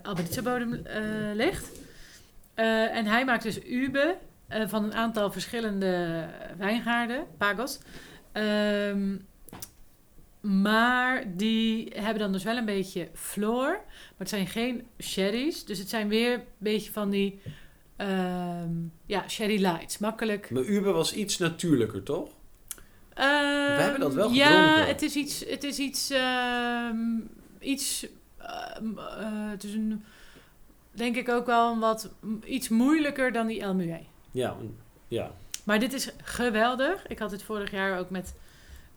Alberica-bodem 0.04 0.74
eh, 0.74 1.02
ligt. 1.34 1.72
Eh, 2.54 2.96
en 2.96 3.06
hij 3.06 3.26
maakt 3.26 3.44
dus 3.44 3.66
ube 3.66 4.18
van 4.68 4.84
een 4.84 4.94
aantal 4.94 5.32
verschillende 5.32 6.26
wijngaarden, 6.58 7.26
pagos. 7.38 7.80
Ehm, 8.32 9.16
maar 10.44 11.24
die 11.38 11.92
hebben 11.96 12.20
dan 12.20 12.32
dus 12.32 12.44
wel 12.44 12.58
een 12.58 12.66
beetje 12.66 13.10
floor. 13.14 13.68
Maar 13.70 14.14
het 14.18 14.30
zijn 14.30 14.48
geen 14.48 14.88
sherry's. 15.00 15.66
Dus 15.66 15.78
het 15.80 15.90
zijn 15.90 16.08
weer 16.08 16.34
een 16.34 16.44
beetje 16.58 16.92
van 16.92 17.10
die 17.10 17.42
ehm, 17.96 18.70
ja, 19.06 19.28
sherry 19.30 19.62
lights. 19.62 19.98
Makkelijk. 19.98 20.50
Maar 20.52 20.64
Ube 20.64 20.92
was 20.92 21.14
iets 21.14 21.38
natuurlijker, 21.38 22.04
toch? 22.04 22.30
Ehm, 23.14 23.80
hebben 23.80 24.00
dat 24.00 24.14
wel 24.14 24.32
Ja, 24.32 24.48
gedronken. 24.48 24.88
het 24.88 25.02
is 25.02 25.16
iets... 25.16 25.46
Het 25.50 25.64
is 25.64 25.78
iets 25.80 26.10
ehm, 26.10 26.98
iets... 27.60 28.08
eh, 28.38 29.50
het 29.50 29.64
is 29.64 29.74
een, 29.74 30.04
denk 30.92 31.16
ik 31.16 31.30
ook 31.30 31.46
wel 31.46 31.72
een 31.72 31.80
wat 31.80 32.10
iets 32.46 32.70
moeilijker 32.70 33.32
dan 33.32 33.48
die 33.48 33.62
El 33.62 33.76
Muet. 33.76 34.02
Ja, 34.32 34.56
ja. 35.08 35.32
Maar 35.64 35.80
dit 35.80 35.94
is 35.94 36.10
geweldig. 36.24 37.08
Ik 37.08 37.20
had 37.20 37.32
het 37.32 37.44
vorig 37.44 37.72
jaar 37.72 38.00
ook 38.00 38.10
met 38.10 38.36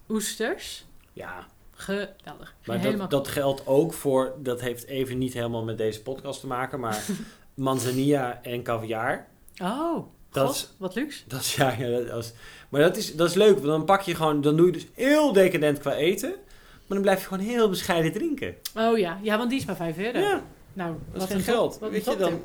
oesters. 0.08 0.84
Ja. 1.16 1.46
Geweldig. 1.78 2.54
Maar 2.64 2.80
dat, 2.96 3.10
dat 3.10 3.28
geldt 3.28 3.66
ook 3.66 3.92
voor, 3.92 4.34
dat 4.38 4.60
heeft 4.60 4.84
even 4.86 5.18
niet 5.18 5.32
helemaal 5.34 5.64
met 5.64 5.78
deze 5.78 6.02
podcast 6.02 6.40
te 6.40 6.46
maken, 6.46 6.80
maar 6.80 7.04
manzanilla 7.54 8.42
en 8.42 8.62
caviar. 8.62 9.26
Oh, 9.62 10.06
Dat 10.30 10.46
God, 10.46 10.54
is- 10.54 10.68
wat 10.76 10.94
luxe. 10.94 11.22
Dat 11.26 11.40
is, 11.40 11.54
ja, 11.60 11.74
ja, 11.78 12.00
dat 12.00 12.24
is, 12.24 12.32
maar 12.68 12.80
dat 12.80 12.96
is, 12.96 13.14
dat 13.14 13.28
is 13.28 13.34
leuk, 13.34 13.52
want 13.54 13.64
dan 13.66 13.84
pak 13.84 14.00
je 14.02 14.14
gewoon, 14.14 14.40
dan 14.40 14.56
doe 14.56 14.66
je 14.66 14.72
dus 14.72 14.86
heel 14.94 15.32
decadent 15.32 15.78
qua 15.78 15.94
eten, 15.94 16.28
maar 16.30 16.86
dan 16.88 17.00
blijf 17.00 17.20
je 17.20 17.26
gewoon 17.28 17.44
heel 17.44 17.68
bescheiden 17.68 18.12
drinken. 18.12 18.54
Oh 18.76 18.98
ja, 18.98 19.18
ja, 19.22 19.38
want 19.38 19.50
die 19.50 19.58
is 19.58 19.64
maar 19.64 19.76
5 19.76 19.98
euro. 19.98 20.18
Ja, 20.18 20.42
Nou, 20.72 20.94
dat 21.12 21.14
is 21.14 21.18
wat 21.20 21.28
geen 21.28 21.36
een 21.36 21.44
top- 21.44 21.54
geld. 21.54 21.78
wat 21.78 21.90
Weet 21.90 22.04
je 22.04 22.16
dan? 22.16 22.40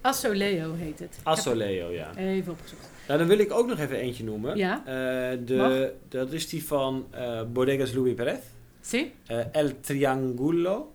Assoleo 0.00 0.74
heet 0.74 0.98
het. 0.98 1.18
Assoleo, 1.22 1.90
ja. 1.90 2.14
Even 2.16 2.52
opgezocht. 2.52 2.88
Nou, 3.06 3.18
dan 3.18 3.28
wil 3.28 3.38
ik 3.38 3.52
ook 3.52 3.66
nog 3.66 3.78
even 3.78 3.96
eentje 3.96 4.24
noemen. 4.24 4.56
Ja, 4.56 4.78
Eh, 4.78 5.38
de, 5.46 5.92
dat 6.08 6.32
is 6.32 6.48
die 6.48 6.64
van 6.66 7.06
eh, 7.10 7.42
Bodegas 7.52 7.92
Louis 7.92 8.14
Perez. 8.14 8.38
zie? 8.80 9.12
Eh, 9.26 9.38
El 9.52 9.70
Triangulo. 9.80 10.92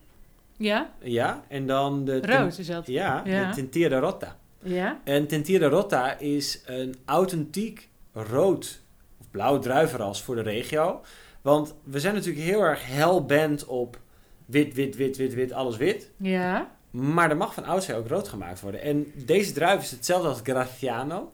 Ja, 0.58 0.92
Ja, 1.02 1.44
en 1.48 1.66
dan 1.68 2.06
de... 2.06 2.22
rood 2.22 2.58
is 2.58 2.68
dat. 2.68 2.88
Ja, 2.88 3.22
Ja. 3.26 3.48
de 3.50 3.56
Tintera 3.56 4.00
Rotta. 4.00 4.38
Ja, 4.64 5.00
En 5.04 5.28
Tintera 5.28 5.68
Rotta 5.68 6.20
is 6.20 6.62
een 6.66 6.96
authentiek 7.06 7.90
rood 8.14 8.82
of 9.20 9.26
blauw 9.32 9.60
druivenras 9.60 10.22
voor 10.22 10.36
de 10.36 10.42
regio. 10.42 11.02
Want 11.42 11.76
we 11.84 12.00
zijn 12.00 12.14
natuurlijk 12.14 12.46
heel 12.46 12.62
erg 12.62 12.88
hellbent 12.88 13.66
op 13.66 14.00
wit, 14.46 14.74
wit, 14.74 14.96
wit, 14.96 15.18
wit, 15.18 15.34
wit, 15.34 15.52
alles 15.54 15.78
wit. 15.78 16.10
ja. 16.18 16.72
Maar 16.92 17.30
er 17.30 17.38
mag 17.38 17.54
van 17.54 17.66
oudsher 17.66 17.96
ook 17.96 18.08
rood 18.08 18.28
gemaakt 18.28 18.62
worden. 18.62 18.82
En 18.82 19.12
deze 19.26 19.52
druif 19.54 19.82
is 19.82 19.92
hetzelfde 19.92 20.28
als 20.28 20.40
Graciano. 20.44 21.32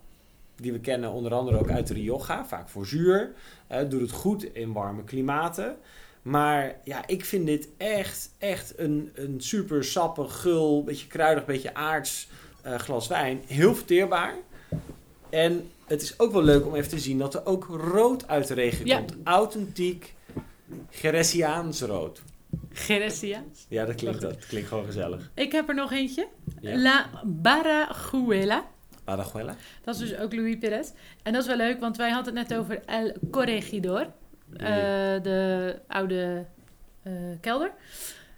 Die 0.57 0.71
we 0.71 0.79
kennen 0.79 1.11
onder 1.11 1.33
andere 1.33 1.59
ook 1.59 1.69
uit 1.69 1.87
de 1.87 1.93
Rioja. 1.93 2.45
Vaak 2.45 2.69
voor 2.69 2.85
zuur. 2.85 3.33
Eh, 3.67 3.89
doet 3.89 4.01
het 4.01 4.11
goed 4.11 4.43
in 4.43 4.73
warme 4.73 5.03
klimaten. 5.03 5.77
Maar 6.21 6.75
ja, 6.83 7.07
ik 7.07 7.25
vind 7.25 7.45
dit 7.45 7.67
echt, 7.77 8.29
echt 8.37 8.73
een, 8.79 9.11
een 9.13 9.41
super 9.41 9.83
sappig, 9.83 10.41
gul, 10.41 10.83
beetje 10.83 11.07
kruidig, 11.07 11.45
beetje 11.45 11.73
aards 11.73 12.27
eh, 12.61 12.75
glas 12.75 13.07
wijn. 13.07 13.41
Heel 13.45 13.75
verteerbaar. 13.75 14.33
En 15.29 15.69
het 15.87 16.01
is 16.01 16.19
ook 16.19 16.31
wel 16.31 16.43
leuk 16.43 16.65
om 16.65 16.75
even 16.75 16.89
te 16.89 16.99
zien 16.99 17.17
dat 17.17 17.33
er 17.33 17.45
ook 17.45 17.65
rood 17.65 18.27
uit 18.27 18.47
de 18.47 18.53
regio 18.53 18.85
Ja. 18.85 18.97
komt. 18.97 19.15
Authentiek 19.23 20.13
Geresiaans 20.89 21.81
rood. 21.81 22.21
Geresiaans. 22.71 23.65
Ja, 23.69 23.85
dat 23.85 23.95
klinkt, 23.95 24.21
dat 24.21 24.45
klinkt 24.45 24.67
gewoon 24.67 24.85
gezellig. 24.85 25.31
Ik 25.33 25.51
heb 25.51 25.69
er 25.69 25.75
nog 25.75 25.91
eentje. 25.91 26.27
Ja. 26.61 26.77
La 26.77 27.09
Barajuela. 27.25 28.65
Paraguela. 29.15 29.55
Dat 29.83 29.95
is 29.95 30.09
dus 30.09 30.17
ook 30.17 30.33
Louis 30.33 30.57
Perez. 30.57 30.91
En 31.23 31.33
dat 31.33 31.41
is 31.41 31.47
wel 31.47 31.57
leuk, 31.57 31.79
want 31.79 31.97
wij 31.97 32.09
hadden 32.09 32.37
het 32.37 32.47
net 32.49 32.57
over 32.59 32.81
El 32.85 33.11
Corregidor. 33.31 34.07
eh, 34.57 34.67
de 35.23 35.75
oude 35.87 36.45
eh, 37.03 37.11
kelder. 37.41 37.71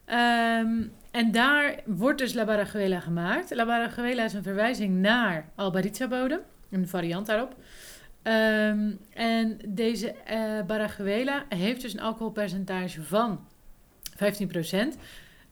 Ehm, 0.05 0.81
en 1.11 1.31
daar 1.31 1.75
wordt 1.85 2.17
dus 2.19 2.33
La 2.33 2.45
Barajuela 2.45 2.99
gemaakt. 2.99 3.55
La 3.55 3.65
Barajuela 3.65 4.23
is 4.23 4.33
een 4.33 4.43
verwijzing 4.43 4.95
naar 5.01 5.49
Albaritza-bodem. 5.55 6.39
Een 6.71 6.87
variant 6.87 7.25
daarop. 7.25 7.55
Ehm, 8.21 8.91
en 9.13 9.57
deze 9.67 10.11
eh 10.11 10.61
Barajuela 10.67 11.43
heeft 11.49 11.81
dus 11.81 11.93
een 11.93 11.99
alcoholpercentage 12.01 13.01
van 13.03 13.47
15%. 14.15 14.97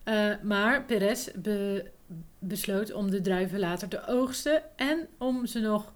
Eh, 0.04 0.30
maar 0.42 0.84
Perez 0.86 1.28
be- 1.36 1.92
besloot 2.40 2.94
om 2.94 3.10
de 3.10 3.22
druiven 3.22 3.60
later 3.60 3.88
te 3.88 4.08
oogsten 4.08 4.62
en 4.76 5.08
om 5.18 5.46
ze 5.46 5.60
nog 5.60 5.94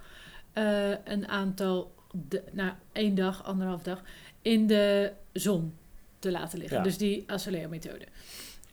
eh, 0.54 0.90
een 0.90 1.28
aantal, 1.28 1.96
de, 2.12 2.44
nou 2.52 2.72
één 2.92 3.16
dag, 3.16 3.44
anderhalf 3.44 3.84
dag, 3.84 4.02
in 4.42 4.68
de 4.68 5.12
zon 5.34 5.74
te 6.20 6.32
laten 6.32 6.60
liggen. 6.60 6.78
Ja. 6.78 6.84
Dus 6.84 6.98
die 6.98 7.24
Assoleo-methode. 7.28 8.06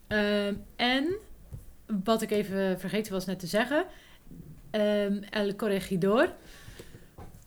Ehm, 0.07 0.55
en 0.77 1.17
wat 2.05 2.23
ik 2.23 2.31
even 2.31 2.81
vergeten 2.81 3.13
was 3.13 3.27
net 3.27 3.39
te 3.39 3.47
zeggen, 3.47 3.85
ehm, 4.71 5.23
El 5.31 5.55
Corregidor 5.55 6.33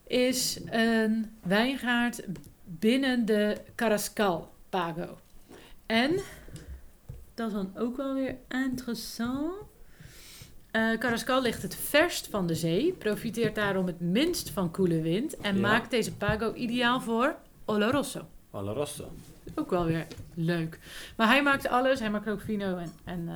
is 0.08 0.60
een 0.66 1.32
wijngaard 1.44 2.24
binnen 2.64 3.26
de 3.26 3.58
Carrascal 3.76 4.54
Pago. 4.70 5.18
En 5.86 6.20
dat 7.34 7.48
is 7.48 7.54
dan 7.54 7.72
ook 7.78 7.98
wel 7.98 8.14
weer 8.14 8.38
interessant. 8.48 9.70
Eh 10.72 10.98
Carrascal 10.98 11.42
ligt 11.42 11.62
het 11.62 11.76
verst 11.76 12.28
van 12.28 12.48
de 12.48 12.56
zee, 12.56 12.94
profiteert 12.94 13.56
daarom 13.56 13.86
het 13.86 14.00
minst 14.00 14.50
van 14.50 14.72
koele 14.72 15.02
wind 15.02 15.38
en 15.38 15.56
Ja. 15.56 15.62
maakt 15.62 15.92
deze 15.92 16.14
Pago 16.16 16.54
ideaal 16.54 17.02
voor 17.02 17.36
Oloroso. 17.66 18.28
Oloroso. 18.52 19.12
Ook 19.56 19.70
wel 19.70 19.86
weer 19.86 20.08
leuk. 20.34 20.80
Maar 21.18 21.28
hij 21.28 21.44
maakt 21.44 21.68
alles. 21.68 22.00
Hij 22.00 22.10
maakt 22.10 22.30
ook 22.30 22.42
vino 22.42 22.78
en, 22.78 22.92
en, 23.04 23.30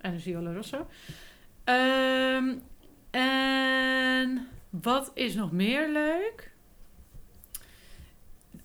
en 0.00 0.12
dus 0.12 0.22
die 0.22 0.36
Oloroso. 0.36 0.86
Ehm, 1.64 2.54
en 3.10 4.48
wat 4.70 5.10
is 5.14 5.34
nog 5.34 5.52
meer 5.52 5.88
leuk? 5.92 6.50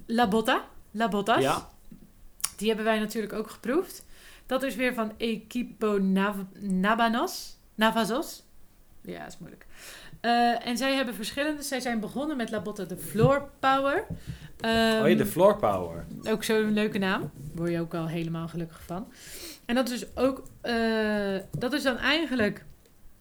La 0.05 0.28
Botta. 0.28 0.65
La 0.91 1.09
Bottas. 1.09 1.41
Ja. 1.41 1.69
Die 2.57 2.67
hebben 2.67 2.86
wij 2.86 2.99
natuurlijk 2.99 3.34
ook 3.34 3.49
geproefd. 3.49 4.05
Dat 4.45 4.63
is 4.63 4.76
weer 4.76 4.93
van 4.93 5.11
Equipo 5.17 5.97
Nav 5.97 6.36
Nabanos. 6.59 7.57
Navazos. 7.76 8.43
Ja, 9.01 9.26
is 9.26 9.38
moeilijk. 9.38 9.65
Eh, 10.21 10.67
en 10.67 10.78
zij 10.78 10.93
hebben 10.95 11.15
verschillende. 11.15 11.61
Zij 11.61 11.80
zijn 11.80 11.99
begonnen 11.99 12.38
met 12.38 12.51
La 12.51 12.59
Botta 12.61 12.84
de 12.84 12.97
Floor 12.97 13.49
Power. 13.59 14.05
Ehm, 14.59 15.01
oh 15.03 15.09
ja, 15.09 15.15
de 15.15 15.26
floor 15.26 15.57
power. 15.57 16.05
ook 16.30 16.43
zo'n 16.43 16.73
leuke 16.73 16.97
naam. 16.97 17.32
Word 17.53 17.71
je 17.71 17.80
ook 17.80 17.93
al 17.93 18.07
helemaal 18.07 18.47
gelukkig 18.47 18.82
van. 18.86 19.07
En 19.65 19.76
dat 19.76 19.89
is 19.89 20.15
ook... 20.15 20.43
eh, 20.61 21.36
dat 21.57 21.73
is 21.73 21.84
dan 21.84 21.97
eigenlijk 21.97 22.65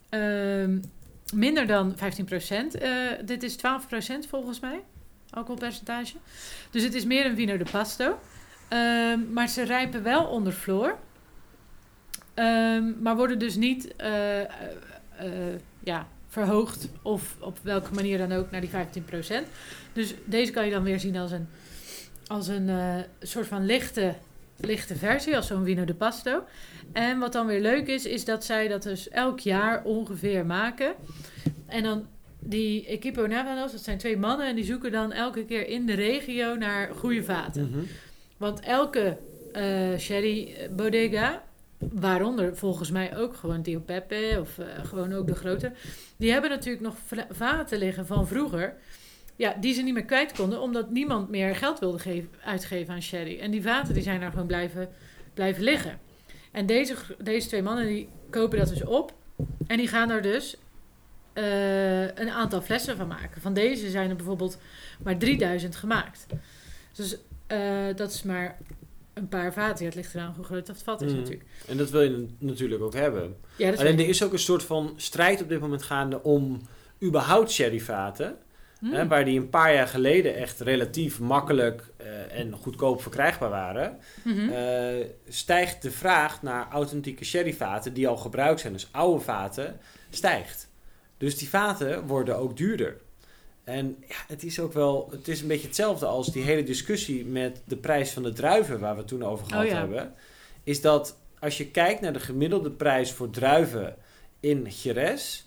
ehm, 0.08 0.78
minder 1.34 1.66
dan 1.66 1.94
15%. 1.96 2.74
Eh, 2.74 2.90
dit 3.24 3.42
is 3.42 3.56
12% 3.56 3.60
volgens 4.28 4.60
mij. 4.60 4.82
Alcoholpercentage. 5.30 6.16
Dus 6.70 6.82
het 6.82 6.94
is 6.94 7.04
meer 7.04 7.26
een 7.26 7.36
vino 7.36 7.56
de 7.56 7.66
pasto. 7.70 8.18
Ehm, 8.68 9.32
maar 9.32 9.48
ze 9.48 9.62
rijpen 9.62 10.02
wel 10.02 10.24
onder 10.24 10.52
floor. 10.52 10.98
Ehm, 12.34 13.02
maar 13.02 13.16
worden 13.16 13.38
dus 13.38 13.56
niet 13.56 13.96
eh, 13.96 14.40
eh, 14.40 14.48
eh, 15.18 15.28
ja, 15.84 16.08
verhoogd. 16.28 16.88
Of 17.02 17.36
op 17.40 17.58
welke 17.62 17.94
manier 17.94 18.18
dan 18.18 18.32
ook 18.32 18.50
naar 18.50 18.60
die 18.60 18.70
15%. 18.70 19.48
Dus 19.92 20.14
deze 20.24 20.52
kan 20.52 20.64
je 20.64 20.70
dan 20.70 20.82
weer 20.82 21.00
zien 21.00 21.16
als 21.16 21.30
een, 21.30 21.46
als 22.26 22.48
een 22.48 22.70
soort 23.20 23.46
van 23.46 23.66
lichte, 23.66 24.14
lichte 24.56 24.96
versie. 24.96 25.36
Als 25.36 25.46
zo'n 25.46 25.64
vino 25.64 25.84
de 25.84 25.94
pasto. 25.94 26.44
En 26.92 27.18
wat 27.18 27.32
dan 27.32 27.46
weer 27.46 27.60
leuk 27.60 27.86
is, 27.86 28.04
is 28.04 28.24
dat 28.24 28.44
zij 28.44 28.68
dat 28.68 28.82
dus 28.82 29.08
elk 29.08 29.40
jaar 29.40 29.84
ongeveer 29.84 30.46
maken. 30.46 30.94
En 31.66 31.82
dan 31.82 32.06
die 32.38 32.86
Equipo 32.86 33.26
Navanos, 33.26 33.72
dat 33.72 33.82
zijn 33.82 33.98
twee 33.98 34.16
mannen. 34.16 34.46
En 34.46 34.54
die 34.54 34.64
zoeken 34.64 34.92
dan 34.92 35.12
elke 35.12 35.44
keer 35.44 35.68
in 35.68 35.86
de 35.86 35.94
regio 35.94 36.54
naar 36.54 36.90
goede 36.94 37.24
vaten. 37.24 37.70
Mhm. 37.70 37.84
Want 38.36 38.60
elke 38.60 39.16
eh, 39.52 39.98
sherry 39.98 40.68
bodega, 40.76 41.42
waaronder 41.92 42.56
volgens 42.56 42.90
mij 42.90 43.16
ook 43.16 43.36
gewoon 43.36 43.62
Tio 43.62 43.80
Pepe 43.80 44.38
of 44.40 44.58
eh, 44.58 44.66
gewoon 44.84 45.12
ook 45.12 45.26
de 45.26 45.34
grote, 45.34 45.72
die 46.16 46.32
hebben 46.32 46.50
natuurlijk 46.50 46.84
nog 46.84 46.96
vaten 47.30 47.78
liggen 47.78 48.06
van 48.06 48.26
vroeger. 48.26 48.74
Ja, 49.36 49.56
die 49.60 49.74
ze 49.74 49.82
niet 49.82 49.94
meer 49.94 50.04
kwijt 50.04 50.32
konden, 50.32 50.60
omdat 50.60 50.90
niemand 50.90 51.28
meer 51.28 51.56
geld 51.56 51.78
wilde 51.78 51.98
geven, 51.98 52.28
uitgeven 52.44 52.94
aan 52.94 53.02
sherry. 53.02 53.38
En 53.38 53.50
die 53.50 53.62
vaten 53.62 53.94
die 53.94 54.02
zijn 54.02 54.20
daar 54.20 54.30
gewoon 54.30 54.46
blijven, 54.46 54.88
blijven 55.34 55.62
liggen. 55.62 55.98
En 56.52 56.66
deze, 56.66 56.94
deze 57.18 57.48
twee 57.48 57.62
mannen 57.62 57.86
die 57.86 58.08
kopen 58.30 58.58
dat 58.58 58.68
dus 58.68 58.84
op. 58.84 59.14
En 59.66 59.76
die 59.76 59.88
gaan 59.88 60.10
er 60.10 60.22
dus 60.22 60.56
eh, 61.32 62.02
een 62.02 62.30
aantal 62.30 62.62
flessen 62.62 62.96
van 62.96 63.06
maken. 63.06 63.40
Van 63.40 63.54
deze 63.54 63.90
zijn 63.90 64.10
er 64.10 64.16
bijvoorbeeld 64.16 64.58
maar 65.02 65.16
3000 65.16 65.76
gemaakt. 65.76 66.26
Dus 66.92 67.16
eh, 67.46 67.86
dat 67.96 68.12
is 68.12 68.22
maar 68.22 68.56
een 69.14 69.28
paar 69.28 69.52
vaten. 69.52 69.78
Ja, 69.78 69.90
het 69.90 69.94
ligt 69.94 70.14
eraan 70.14 70.32
hoe 70.36 70.44
groot 70.44 70.66
dat 70.66 70.82
vat 70.82 71.02
is 71.02 71.10
Mhm. 71.10 71.20
natuurlijk. 71.20 71.48
En 71.68 71.76
dat 71.76 71.90
wil 71.90 72.02
je 72.02 72.26
natuurlijk 72.38 72.82
ook 72.82 72.94
hebben. 72.94 73.36
Ja, 73.56 73.72
Alleen 73.72 73.98
er 73.98 74.08
is 74.08 74.22
ook 74.22 74.32
een 74.32 74.38
soort 74.38 74.62
van 74.62 74.92
strijd 74.96 75.42
op 75.42 75.48
dit 75.48 75.60
moment 75.60 75.82
gaande 75.82 76.22
om 76.22 76.60
überhaupt 77.02 77.50
sherryvaten. 77.50 78.36
Hmm. 78.78 78.92
Hè, 78.92 79.06
waar 79.06 79.24
die 79.24 79.40
een 79.40 79.48
paar 79.50 79.74
jaar 79.74 79.88
geleden 79.88 80.34
echt 80.36 80.60
relatief 80.60 81.20
makkelijk 81.20 81.90
eh, 81.96 82.38
en 82.38 82.52
goedkoop 82.52 83.02
verkrijgbaar 83.02 83.50
waren. 83.50 83.98
Mhm. 84.24 84.48
eh, 84.48 85.06
stijgt 85.28 85.82
de 85.82 85.90
vraag 85.90 86.42
naar 86.42 86.68
authentieke 86.70 87.24
sherryvaten 87.24 87.94
die 87.94 88.08
al 88.08 88.16
gebruikt 88.16 88.60
zijn, 88.60 88.72
dus 88.72 88.88
oude 88.90 89.24
vaten, 89.24 89.78
stijgt. 90.10 90.70
Dus 91.18 91.38
die 91.38 91.48
vaten 91.48 92.06
worden 92.06 92.36
ook 92.38 92.56
duurder. 92.56 92.96
En 93.64 94.04
ja, 94.08 94.16
het 94.26 94.42
is 94.42 94.60
ook 94.60 94.72
wel, 94.72 95.08
het 95.10 95.28
is 95.28 95.40
een 95.40 95.48
beetje 95.48 95.66
hetzelfde 95.66 96.06
als 96.06 96.32
die 96.32 96.42
hele 96.42 96.62
discussie 96.62 97.24
met 97.24 97.62
de 97.64 97.76
prijs 97.76 98.10
van 98.10 98.22
de 98.22 98.32
druiven 98.32 98.80
waar 98.80 98.92
we 98.92 98.98
het 98.98 99.08
toen 99.08 99.24
over 99.24 99.46
gehad 99.46 99.64
Oh 99.64 99.70
ja. 99.70 99.78
hebben. 99.78 100.14
Is 100.64 100.80
dat 100.80 101.16
als 101.38 101.56
je 101.56 101.66
kijkt 101.66 102.00
naar 102.00 102.12
de 102.12 102.20
gemiddelde 102.20 102.70
prijs 102.70 103.12
voor 103.12 103.30
druiven 103.30 103.96
in 104.40 104.66
Jerez, 104.82 105.44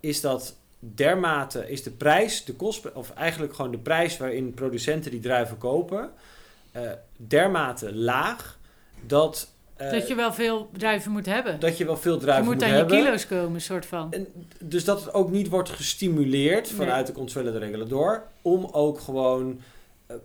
is 0.00 0.20
dat 0.20 0.56
dermate, 0.78 1.70
is 1.70 1.82
de 1.82 1.90
prijs, 1.90 2.44
de 2.44 2.54
kost, 2.54 2.92
of 2.92 3.10
eigenlijk 3.10 3.54
gewoon 3.54 3.70
de 3.70 3.78
prijs 3.78 4.16
waarin 4.16 4.54
producenten 4.54 5.10
die 5.10 5.20
druiven 5.20 5.58
kopen, 5.58 6.10
eh, 6.72 6.90
dermate 7.16 7.94
laag 7.94 8.58
dat, 9.06 9.52
dat 9.76 10.08
je 10.08 10.14
wel 10.14 10.32
veel 10.32 10.68
druiven 10.72 11.12
moet 11.12 11.26
hebben. 11.26 11.60
dat 11.60 11.78
je 11.78 11.84
wel 11.84 11.96
veel 11.96 12.14
je 12.14 12.20
druiven 12.20 12.44
moet 12.44 12.54
moet, 12.54 12.64
aan 12.64 12.70
hebben. 12.70 12.96
je 12.96 13.02
kilo's 13.02 13.26
komen, 13.26 13.60
soort 13.60 13.86
van. 13.86 14.12
En 14.12 14.26
dus 14.60 14.84
dat 14.84 15.04
het 15.04 15.14
ook 15.14 15.30
niet 15.30 15.48
wordt 15.48 15.70
gestimuleerd 15.70 16.68
Nee. 16.68 16.74
vanuit 16.78 17.06
de 17.06 17.12
Consuelo 17.12 17.52
de 17.52 17.58
Regulador 17.58 18.22
om 18.42 18.68
ook 18.72 19.00
gewoon 19.00 19.60
eh, 20.06 20.16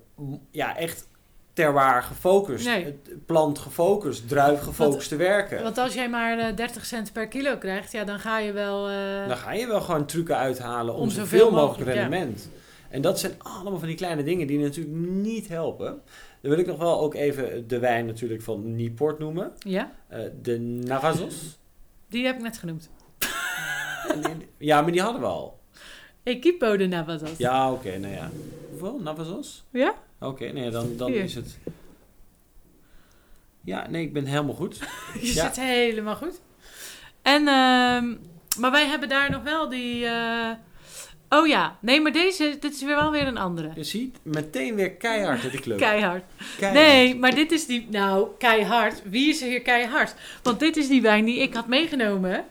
ja, 0.52 0.78
echt 0.78 1.08
terwaar 1.54 2.04
gefocust, 2.04 2.66
Nee. 2.66 3.00
plant 3.26 3.60
gefocust, 3.60 4.28
druif 4.30 4.62
gefocust 4.62 5.10
te 5.10 5.16
werken. 5.16 5.64
Want 5.64 5.78
als 5.78 5.93
jij 5.93 6.10
maar 6.10 6.38
eh, 6.39 6.56
30 6.56 6.86
cent 6.86 7.12
per 7.14 7.28
kilo 7.28 7.58
krijgt, 7.58 7.91
ja, 7.91 8.04
dan 8.04 8.20
ga 8.20 8.39
je 8.39 8.52
wel... 8.52 8.88
eh, 8.89 9.28
Dan 9.28 9.38
ga 9.38 9.54
je 9.54 9.68
wel 9.68 9.82
gewoon 9.82 10.06
trucken 10.06 10.38
uithalen 10.38 10.93
om, 10.93 11.02
Om 11.02 11.10
zoveel 11.10 11.26
zoveel 11.26 11.52
mogelijk 11.52 11.68
mogelijk, 11.78 11.95
ja. 11.95 12.02
rendement. 12.02 12.50
En 12.89 13.02
dat 13.02 13.20
zijn 13.20 13.34
allemaal 13.38 13.80
van 13.80 13.88
die 13.88 13.98
kleine 13.98 14.24
dingen 14.24 14.48
die 14.48 14.60
natuurlijk 14.60 14.95
niet 14.98 15.48
helpen. 15.48 16.02
Dan 16.48 16.56
wil 16.56 16.66
ik 16.66 16.72
nog 16.72 16.80
wel 16.80 17.00
ook 17.02 17.14
even 17.14 17.68
de 17.68 17.80
wijn 17.80 18.06
natuurlijk 18.06 18.41
van 18.41 18.76
Nieport 18.76 19.20
noemen. 19.20 19.52
ja, 19.60 19.91
Eh, 20.08 20.20
de 20.41 20.60
Navazos. 20.60 21.58
die 22.10 22.26
heb 22.26 22.36
ik 22.36 22.41
net 22.41 22.58
genoemd. 22.58 22.89
Ja, 24.58 24.82
maar 24.82 24.91
die 24.91 25.02
hadden 25.02 25.22
we 25.22 25.28
al. 25.28 25.60
Equipo 26.24 26.78
de 26.78 26.88
Navazos. 26.88 27.38
Ja, 27.38 27.72
oké, 27.72 27.98
nou 27.98 28.14
ja. 28.14 28.30
Hoeveel? 28.70 29.00
Navazos? 29.00 29.64
Ja? 29.72 29.93
Oké, 30.20 30.45
nee, 30.45 30.70
dan, 30.70 30.98
dan 30.98 31.12
Hier. 31.12 31.24
is 31.24 31.36
het... 31.36 31.58
Ja, 33.64 33.89
nee, 33.89 34.02
ik 34.04 34.14
ben 34.14 34.26
helemaal 34.26 34.56
goed. 34.56 34.78
Je 35.22 35.34
Ja. 35.34 35.45
zit 35.45 35.56
helemaal 35.56 36.16
goed. 36.16 36.41
En, 37.22 37.48
ehm, 37.48 38.16
maar 38.60 38.72
wij 38.72 38.86
hebben 38.88 39.10
daar 39.10 39.32
nog 39.32 39.43
wel 39.43 39.70
die... 39.70 40.06
eh, 40.06 40.52
Oh 41.30 41.47
ja, 41.47 41.78
nee, 41.80 42.01
maar 42.01 42.11
deze, 42.11 42.57
dit 42.59 42.73
is 42.73 42.82
weer 42.84 42.95
wel 42.95 43.11
weer 43.11 43.28
een 43.28 43.38
andere. 43.38 43.71
Je 43.75 43.84
ziet 43.84 44.17
meteen 44.21 44.75
weer 44.75 44.91
keihard 44.91 45.51
die 45.51 45.59
club. 45.59 45.78
Keihard. 45.78 46.23
Keihard. 46.57 46.86
Nee, 46.88 47.15
maar 47.15 47.36
dit 47.36 47.51
is 47.51 47.65
die... 47.65 47.88
Nou, 47.89 48.28
keihard. 48.38 49.01
Wie 49.05 49.30
is 49.30 49.41
er 49.41 49.47
hier 49.47 49.61
keihard? 49.61 50.13
Want 50.43 50.59
dit 50.59 50.78
is 50.78 50.88
die 50.88 51.01
wijn 51.01 51.25
die 51.25 51.39
ik 51.39 51.53
had 51.53 51.67
meegenomen. 51.67 52.45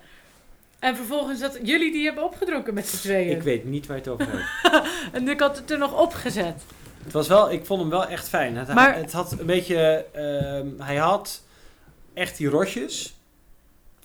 En 0.79 0.97
vervolgens 0.97 1.41
dat 1.41 1.59
jullie 1.63 1.93
die 1.93 2.05
hebben 2.05 2.25
opgedronken 2.25 2.75
met 2.75 2.87
z'n 2.89 2.97
tweeën. 2.97 3.37
Ik 3.37 3.43
weet 3.43 3.65
niet 3.65 3.87
waar 3.87 3.97
je 3.97 4.03
het 4.03 4.13
over 4.13 4.27
hebt. 4.31 4.87
En 5.13 5.29
ik 5.29 5.41
had 5.41 5.57
het 5.57 5.71
er 5.71 5.79
nog 5.79 6.01
opgezet. 6.01 6.63
Het 7.05 7.13
was 7.13 7.29
wel, 7.29 7.51
ik 7.53 7.67
vond 7.67 7.81
hem 7.81 7.91
wel 7.91 8.07
echt 8.07 8.29
fijn. 8.29 8.57
Het, 8.57 8.75
Maar- 8.75 8.97
het 8.97 9.13
had 9.13 9.33
een 9.39 9.47
beetje, 9.47 10.05
ehm, 10.13 10.67
hij 10.87 10.97
had 10.97 11.43
echt 12.15 12.37
die 12.37 12.49
rosjes. 12.49 13.16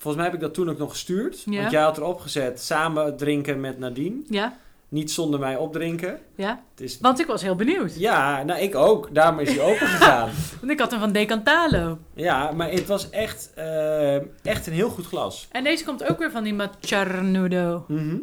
Volgens 0.02 0.22
mij 0.22 0.24
heb 0.24 0.34
ik 0.34 0.40
dat 0.40 0.54
toen 0.54 0.70
ook 0.70 0.78
nog 0.78 0.90
gestuurd. 0.90 1.42
Ja. 1.46 1.58
Want 1.60 1.70
jij 1.70 1.82
had 1.82 1.96
erop 1.96 2.20
gezet, 2.20 2.60
samen 2.60 3.16
drinken 3.16 3.60
met 3.60 3.78
Nadine. 3.78 4.22
Ja, 4.28 4.56
Niet 4.88 5.10
zonder 5.10 5.40
mij 5.40 5.56
opdrinken. 5.56 6.18
ja. 6.34 6.62
Het 6.70 6.80
is, 6.80 6.98
Want 7.00 7.20
ik 7.20 7.26
was 7.26 7.42
heel 7.42 7.54
benieuwd. 7.54 7.98
ja, 7.98 8.42
nou 8.42 8.60
ik 8.60 8.74
ook. 8.74 9.14
Daarom 9.14 9.38
is 9.38 9.48
hij 9.56 9.60
open 9.72 9.86
gegaan. 9.86 10.30
Want 10.60 10.72
ik 10.72 10.78
had 10.80 10.90
hem 10.90 11.00
van 11.00 11.12
Decantalo. 11.12 11.98
Ja, 12.14 12.50
maar 12.52 12.70
het 12.70 12.86
was 12.86 13.10
echt, 13.10 13.50
ehm, 13.54 14.24
echt 14.42 14.66
een 14.66 14.72
heel 14.72 14.88
goed 14.90 15.06
glas. 15.06 15.48
En 15.50 15.64
deze 15.64 15.84
komt 15.84 16.08
ook 16.10 16.18
weer 16.18 16.30
van 16.30 16.42
die 16.44 16.54
Macharnudo. 16.54 17.84
Mhm. 17.88 18.16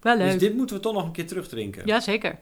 Wel 0.00 0.16
leuk. 0.16 0.30
Dus 0.30 0.40
dit 0.40 0.54
moeten 0.56 0.76
we 0.76 0.82
toch 0.82 0.92
nog 0.92 1.04
een 1.04 1.12
keer 1.12 1.26
terugdrinken. 1.26 1.82
Ja, 1.86 2.00
zeker. 2.00 2.38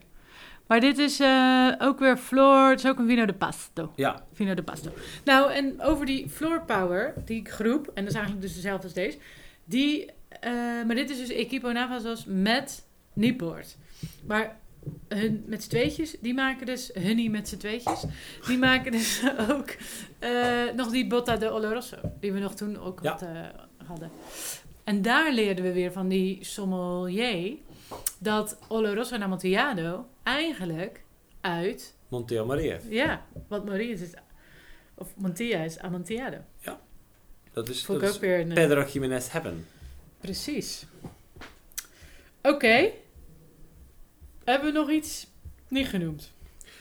Maar 0.67 0.79
dit 0.79 0.97
is 0.97 1.19
eh, 1.19 1.71
ook 1.79 1.99
weer 1.99 2.17
Floor. 2.17 2.69
Het 2.69 2.79
is 2.83 2.89
ook 2.89 2.99
een 2.99 3.07
Vino 3.07 3.25
de 3.25 3.33
Pasto. 3.33 3.91
Ja. 3.95 4.25
Vino 4.33 4.53
de 4.53 4.63
Pasto. 4.63 4.89
Nou, 5.23 5.51
en 5.51 5.81
over 5.81 6.05
die 6.05 6.29
Floor 6.29 6.61
Power, 6.65 7.13
die 7.25 7.45
groep, 7.45 7.87
en 7.87 8.03
dat 8.03 8.07
is 8.13 8.13
eigenlijk 8.13 8.41
dus 8.45 8.55
dezelfde 8.55 8.83
als 8.83 8.93
deze. 8.93 9.17
Die, 9.65 10.05
eh, 10.39 10.51
maar 10.85 10.95
dit 10.95 11.09
is 11.09 11.17
dus 11.17 11.29
Equipo 11.29 11.71
Navazos 11.71 12.25
met 12.27 12.85
Nieport. 13.13 13.77
Maar 14.27 14.59
hun 15.07 15.43
met 15.47 15.63
z'n 15.63 15.69
tweetjes, 15.69 16.15
die 16.21 16.33
maken 16.33 16.65
dus, 16.65 16.91
hunnie 16.93 17.29
met 17.29 17.47
z'n 17.47 17.57
tweetjes, 17.57 18.03
die 18.47 18.57
maken 18.57 18.91
dus 18.91 19.21
ook 19.51 19.75
eh, 20.19 20.31
nog 20.75 20.89
die 20.91 21.07
Botta 21.07 21.35
de 21.37 21.49
Oloroso, 21.49 21.97
die 22.19 22.31
we 22.33 22.39
nog 22.39 22.55
toen 22.55 22.77
ook 22.79 22.99
Ja. 23.03 23.09
had, 23.11 23.25
hadden. 23.87 24.11
En 24.83 25.01
daar 25.01 25.31
leerden 25.33 25.63
we 25.63 25.73
weer 25.73 25.91
van 25.91 26.07
die 26.07 26.37
sommelier 26.41 27.55
dat 28.17 28.57
Oloroso 28.67 29.15
en 29.15 29.23
Amontillado 29.23 30.05
eigenlijk 30.23 31.03
uit, 31.41 31.95
Monteo 32.07 32.45
Maria. 32.45 32.77
ja, 32.89 33.25
wat 33.47 33.65
Marie 33.65 33.89
is, 33.89 34.01
of 34.95 35.13
Montilla 35.15 35.57
is 35.63 35.79
Amontillado. 35.79 36.37
Dat 37.53 37.69
is, 37.69 37.85
Vond 37.85 37.99
dat 37.99 38.09
is 38.09 38.15
ook 38.15 38.21
weer 38.21 38.39
een... 38.39 38.53
Pedro 38.53 38.83
Jiménez 38.83 39.31
Hebben. 39.31 39.67
Precies. 40.19 40.85
Oké. 42.41 42.89
Hebben 44.43 44.73
we 44.73 44.79
nog 44.79 44.89
iets 44.89 45.27
niet 45.67 45.87
genoemd? 45.87 46.31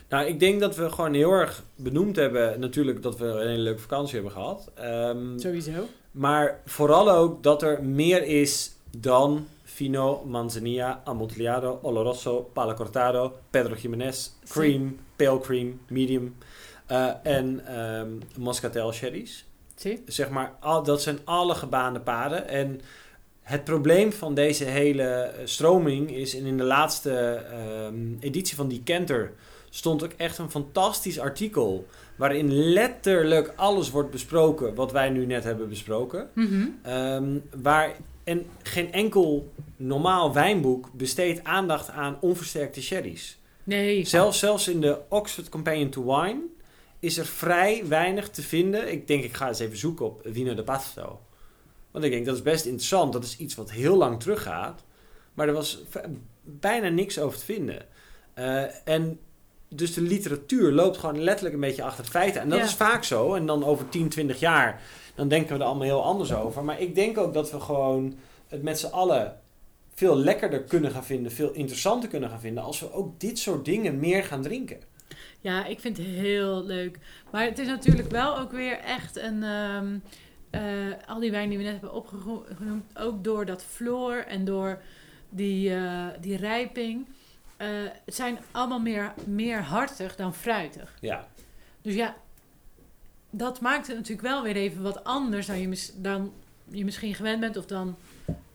Nou, 0.09 0.27
ik 0.27 0.41
denk 0.41 0.61
dat 0.61 0.77
we 0.77 0.91
gewoon 0.91 1.15
heel 1.15 1.31
erg 1.33 1.65
benoemd 1.77 2.17
hebben. 2.17 2.61
Natuurlijk 2.61 3.03
dat 3.03 3.19
we 3.19 3.25
een 3.27 3.49
hele 3.49 3.63
leuke 3.63 3.81
vakantie 3.81 4.15
hebben 4.15 4.33
gehad. 4.33 4.71
Ehm, 4.75 5.39
Sowieso. 5.39 5.89
maar 6.11 6.61
vooral 6.65 7.11
ook 7.11 7.43
dat 7.43 7.63
er 7.63 7.85
meer 7.85 8.23
is 8.23 8.73
dan 8.99 9.47
Fino, 9.75 10.25
Manzanilla, 10.25 11.01
Amontillado, 11.05 11.79
Oloroso, 11.83 12.51
Palo 12.53 12.75
Cortado, 12.75 13.33
Pedro 13.51 13.75
Jiménez, 13.75 14.31
Cream, 14.49 14.99
Pale 15.17 15.41
Cream, 15.41 15.81
Medium 15.89 16.37
eh, 16.87 17.11
en 17.23 17.67
ehm 17.67 18.09
Moscatel 18.37 18.93
Sherry's. 18.93 19.45
Zie? 19.75 20.03
Zeg 20.07 20.31
maar, 20.31 20.53
al, 20.61 20.83
dat 20.83 21.03
zijn 21.03 21.19
alle 21.25 21.55
gebaande 21.55 22.01
paden. 22.01 22.49
En 22.49 22.81
het 23.43 23.65
probleem 23.65 24.13
van 24.13 24.35
deze 24.35 24.65
hele 24.65 25.03
eh, 25.03 25.47
stroming 25.47 26.11
is, 26.11 26.37
en 26.37 26.47
in 26.47 26.57
de 26.57 26.65
laatste 26.65 27.45
ehm, 27.51 28.19
editie 28.21 28.57
van 28.57 28.69
Decanter 28.69 29.33
stond 29.71 30.05
ook 30.05 30.13
echt 30.17 30.39
een 30.39 30.51
fantastisch 30.51 31.19
artikel. 31.19 31.87
Waarin 32.17 32.53
letterlijk 32.53 33.53
alles 33.57 33.91
wordt 33.91 34.11
besproken 34.11 34.75
wat 34.75 34.93
wij 34.93 35.11
nu 35.11 35.27
net 35.27 35.45
hebben 35.45 35.69
besproken. 35.69 36.29
Mhm. 36.35 36.67
Ehm, 36.83 37.39
waar, 37.63 37.97
en 38.25 38.47
geen 38.63 38.93
enkel 38.93 39.53
normaal 39.77 40.33
wijnboek 40.33 40.93
besteedt 40.93 41.45
aandacht 41.45 41.91
aan 41.91 42.17
onversterkte 42.21 42.83
sherry's. 42.83 43.39
Nee. 43.65 44.05
Zelfs, 44.05 44.39
zelfs 44.39 44.69
in 44.69 44.81
de 44.81 44.99
Oxford 45.09 45.49
Companion 45.49 45.91
to 45.91 46.05
Wine 46.05 46.41
is 47.01 47.19
er 47.19 47.27
vrij 47.27 47.87
weinig 47.89 48.29
te 48.31 48.43
vinden. 48.43 48.93
Ik 48.93 49.07
denk, 49.07 49.25
ik 49.25 49.35
ga 49.35 49.49
eens 49.49 49.59
even 49.59 49.77
zoeken 49.79 50.07
op 50.07 50.21
Vino 50.25 50.55
de 50.55 50.63
Pasto. 50.63 51.21
Want 51.91 52.05
ik 52.05 52.11
denk, 52.11 52.27
dat 52.27 52.35
is 52.35 52.43
best 52.43 52.65
interessant. 52.65 53.13
Dat 53.13 53.25
is 53.25 53.37
iets 53.37 53.55
wat 53.55 53.71
heel 53.71 53.97
lang 53.97 54.21
teruggaat. 54.21 54.85
Maar 55.35 55.47
er 55.49 55.55
was 55.55 55.83
bijna 56.43 56.89
niks 56.89 57.19
over 57.19 57.39
te 57.39 57.45
vinden. 57.45 57.87
Eh, 58.35 58.89
en 58.89 59.19
dus 59.69 59.95
de 59.95 60.01
literatuur 60.01 60.73
loopt 60.73 60.97
gewoon 60.99 61.23
letterlijk 61.23 61.55
een 61.55 61.61
beetje 61.61 61.83
achter 61.83 62.05
de 62.05 62.11
feiten. 62.11 62.41
En 62.41 62.49
dat 62.49 62.59
Ja. 62.59 62.65
is 62.65 62.75
vaak 62.75 63.05
zo. 63.05 63.35
En 63.35 63.47
dan 63.47 63.65
over 63.65 63.89
10, 63.89 64.09
20 64.09 64.41
jaar, 64.41 64.83
dan 65.15 65.29
denken 65.29 65.53
we 65.57 65.61
er 65.61 65.67
allemaal 65.67 65.85
heel 65.87 66.05
anders 66.05 66.33
over. 66.35 66.65
Maar 66.65 66.81
ik 66.81 66.95
denk 66.95 67.19
ook 67.19 67.35
dat 67.35 67.51
we 67.51 67.61
gewoon 67.61 68.15
het 68.49 68.63
met 68.63 68.79
z'n 68.79 68.87
allen 68.93 69.39
veel 69.95 70.17
lekkerder 70.17 70.63
kunnen 70.63 70.91
gaan 70.91 71.05
vinden, 71.05 71.33
veel 71.33 71.51
interessanter 71.53 72.09
kunnen 72.09 72.31
gaan 72.31 72.41
vinden, 72.41 72.63
als 72.63 72.81
we 72.81 72.93
ook 72.93 73.21
dit 73.21 73.39
soort 73.39 73.65
dingen 73.65 73.99
meer 73.99 74.25
gaan 74.25 74.43
drinken. 74.43 74.81
Ja, 75.41 75.65
ik 75.65 75.81
vind 75.81 75.97
het 75.97 76.07
heel 76.07 76.65
leuk. 76.65 76.99
Maar 77.31 77.45
het 77.45 77.59
is 77.59 77.67
natuurlijk 77.67 78.11
wel 78.11 78.39
ook 78.39 78.53
weer 78.53 78.79
echt 78.79 79.17
een... 79.17 79.43
ehm, 79.43 79.97
eh, 80.51 80.63
al 81.09 81.21
die 81.21 81.31
wijn 81.31 81.49
die 81.49 81.59
we 81.59 81.65
net 81.65 81.73
hebben 81.73 81.93
opgenoemd, 81.93 82.85
ook 82.99 83.25
door 83.25 83.45
dat 83.47 83.63
floor 83.63 84.15
en 84.17 84.45
door 84.45 84.81
die, 85.29 85.75
eh, 85.75 86.07
die 86.21 86.37
rijping. 86.37 87.07
eh, 87.57 87.69
het 88.05 88.15
zijn 88.15 88.39
allemaal 88.51 88.81
meer, 88.81 89.13
meer 89.25 89.61
hartig 89.63 90.17
dan 90.17 90.35
fruitig. 90.35 90.95
Ja, 91.01 91.29
Dus 91.83 91.95
ja, 91.95 92.17
dat 93.37 93.61
maakt 93.61 93.87
het 93.87 93.97
natuurlijk 93.97 94.29
wel 94.29 94.43
weer 94.43 94.57
even 94.57 94.83
wat 94.83 95.05
anders 95.05 95.47
dan 95.47 95.61
je, 95.61 95.69
mis- 95.69 95.93
dan 95.97 96.33
je 96.71 96.85
misschien 96.85 97.15
gewend 97.15 97.41
bent. 97.41 97.57
Of 97.57 97.67
dan... 97.67 97.97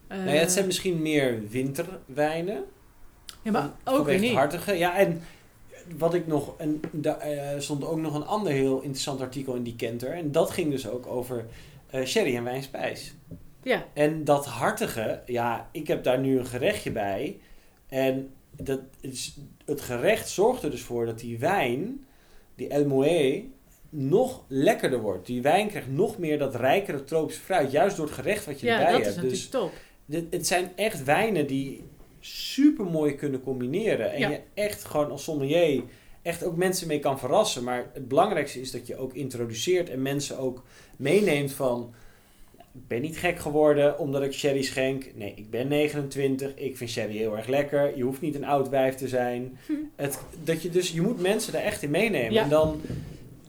eh, 0.07 0.17
nou 0.17 0.29
ja, 0.29 0.39
het 0.39 0.51
zijn 0.51 0.65
misschien 0.65 1.01
meer 1.01 1.47
winterwijnen. 1.49 2.63
ja, 3.41 3.51
maar 3.51 3.69
van- 3.83 3.93
ook 3.93 4.05
weer 4.05 4.19
niet. 4.19 4.33
hartige. 4.33 4.73
Ja, 4.73 4.97
en 4.97 5.21
wat 5.97 6.13
ik 6.13 6.27
nog, 6.27 6.53
en 6.57 6.79
daar 6.91 7.17
eh, 7.19 7.59
stond 7.59 7.85
ook 7.85 7.97
nog 7.99 8.15
een 8.15 8.25
ander 8.25 8.51
heel 8.51 8.75
interessant 8.81 9.21
artikel 9.21 9.53
in 9.55 9.63
die 9.63 9.75
Kenter. 9.75 10.11
En 10.13 10.31
dat 10.31 10.51
ging 10.51 10.71
dus 10.71 10.87
ook 10.87 11.07
over 11.07 11.45
eh, 11.89 12.05
sherry 12.05 12.35
en 12.35 12.43
wijnspijs. 12.43 13.13
Ja, 13.63 13.85
En 13.93 14.23
dat 14.23 14.45
hartige, 14.45 15.21
ja, 15.25 15.69
ik 15.71 15.87
heb 15.87 16.03
daar 16.03 16.19
nu 16.19 16.37
een 16.39 16.45
gerechtje 16.45 16.91
bij. 16.91 17.39
En 17.87 18.29
dat 18.55 18.79
het 19.65 19.81
gerecht 19.81 20.29
zorgt 20.29 20.63
er 20.63 20.71
dus 20.71 20.81
voor 20.81 21.05
dat 21.05 21.19
die 21.19 21.39
wijn, 21.39 22.05
die 22.55 22.67
El 22.67 22.85
Moët, 22.85 23.43
nog 23.89 24.43
lekkerder 24.47 24.99
wordt. 25.01 25.25
Die 25.25 25.41
wijn 25.41 25.67
krijgt 25.67 25.91
nog 25.91 26.17
meer 26.17 26.37
dat 26.37 26.55
rijkere 26.55 27.03
tropische 27.03 27.41
fruit, 27.41 27.71
juist 27.71 27.95
door 27.97 28.05
het 28.05 28.15
gerecht 28.15 28.45
wat 28.45 28.59
je 28.59 28.65
ja 28.65 28.77
erbij 28.77 28.91
dat 28.91 28.99
is 28.99 29.05
hebt. 29.05 29.15
natuurlijk 29.15 29.41
Dus 29.41 29.49
top. 29.49 29.71
dit, 30.05 30.25
het 30.29 30.47
zijn 30.47 30.71
echt 30.75 31.03
wijnen 31.03 31.47
die 31.47 31.83
super 32.19 32.85
mooi 32.85 33.15
kunnen 33.15 33.43
combineren. 33.43 34.11
En 34.11 34.19
Ja. 34.19 34.29
je 34.29 34.39
echt 34.53 34.85
gewoon 34.85 35.11
als 35.11 35.23
sommelier 35.23 35.83
echt 36.21 36.43
ook 36.43 36.55
mensen 36.55 36.87
mee 36.87 36.99
kan 36.99 37.19
verrassen. 37.19 37.63
Maar 37.63 37.85
het 37.93 38.07
belangrijkste 38.07 38.61
is 38.61 38.71
dat 38.71 38.87
je 38.87 38.97
ook 38.97 39.13
introduceert 39.13 39.89
en 39.89 40.01
mensen 40.01 40.37
ook 40.37 40.63
meeneemt 40.95 41.51
van... 41.51 41.93
Ik 42.73 42.87
ben 42.87 43.01
niet 43.01 43.17
gek 43.17 43.39
geworden 43.39 43.99
omdat 43.99 44.23
ik 44.23 44.33
sherry 44.33 44.61
schenk. 44.61 45.11
Nee, 45.15 45.33
ik 45.35 45.49
ben 45.49 45.67
29. 45.67 46.55
Ik 46.55 46.77
vind 46.77 46.89
sherry 46.89 47.17
heel 47.17 47.37
erg 47.37 47.47
lekker. 47.47 47.97
Je 47.97 48.03
hoeft 48.03 48.21
niet 48.21 48.35
een 48.35 48.45
oud 48.45 48.69
wijf 48.69 48.95
te 48.95 49.07
zijn. 49.07 49.57
Hm. 49.65 49.73
Het, 49.95 50.19
dat 50.43 50.61
je, 50.61 50.69
dus, 50.69 50.91
je 50.91 51.01
moet 51.01 51.21
mensen 51.21 51.53
daar 51.53 51.61
echt 51.61 51.83
in 51.83 51.89
meenemen. 51.89 52.33
Ja. 52.33 52.43
En 52.43 52.49
dan, 52.49 52.81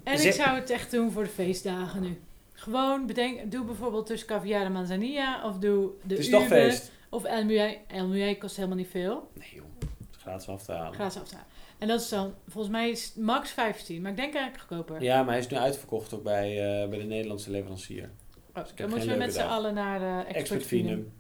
En 0.04 0.26
ik 0.26 0.32
zou 0.32 0.58
het 0.58 0.70
echt 0.70 0.90
doen 0.90 1.10
voor 1.10 1.22
de 1.22 1.28
feestdagen 1.28 2.02
nu. 2.02 2.20
Gewoon 2.52 3.06
bedenk, 3.06 3.52
doe 3.52 3.64
bijvoorbeeld 3.64 4.06
tussen 4.06 4.28
caviar 4.28 4.64
en 4.64 4.72
manzanilla. 4.72 5.44
Of 5.44 5.58
doe 5.58 5.90
de 6.02 6.14
het 6.14 6.18
is 6.18 6.30
toch 6.30 6.40
Uwe, 6.40 6.48
feest. 6.48 6.92
Of 7.08 7.24
El 7.24 7.44
Muay. 7.44 7.80
El 7.86 8.06
Muay 8.06 8.34
kost 8.34 8.56
helemaal 8.56 8.76
niet 8.76 8.88
veel. 8.90 9.30
Nee 9.34 9.52
joh, 9.54 9.64
het 9.78 10.08
is 10.16 10.22
gratis 10.22 10.48
af 10.48 10.62
te 10.62 10.72
halen. 10.72 10.94
Gratis 10.94 11.20
af 11.20 11.28
te 11.28 11.34
halen. 11.34 11.50
En 11.78 11.88
dat 11.88 12.00
is 12.00 12.08
dan, 12.08 12.34
volgens 12.48 12.72
mij 12.72 12.90
is 12.90 13.12
max 13.16 13.50
15. 13.50 14.02
Maar 14.02 14.10
ik 14.10 14.16
denk 14.16 14.34
eigenlijk 14.34 14.64
goedkoper. 14.68 15.02
Ja, 15.02 15.22
maar 15.22 15.30
hij 15.30 15.38
is 15.38 15.48
nu 15.48 15.56
uitverkocht 15.56 16.14
ook 16.14 16.22
bij, 16.22 16.82
eh, 16.82 16.88
bij 16.88 16.98
de 16.98 17.04
Nederlandse 17.04 17.50
leverancier. 17.50 18.10
Oh, 18.54 18.54
heb 18.54 18.76
dan 18.76 18.90
moeten 18.90 19.08
we 19.08 19.16
met 19.16 19.34
z'n 19.34 19.40
allen 19.40 19.74
naar 19.74 20.00
eh 20.02 20.18
Expert, 20.18 20.36
Expert 20.36 20.66
Finum. 20.66 21.12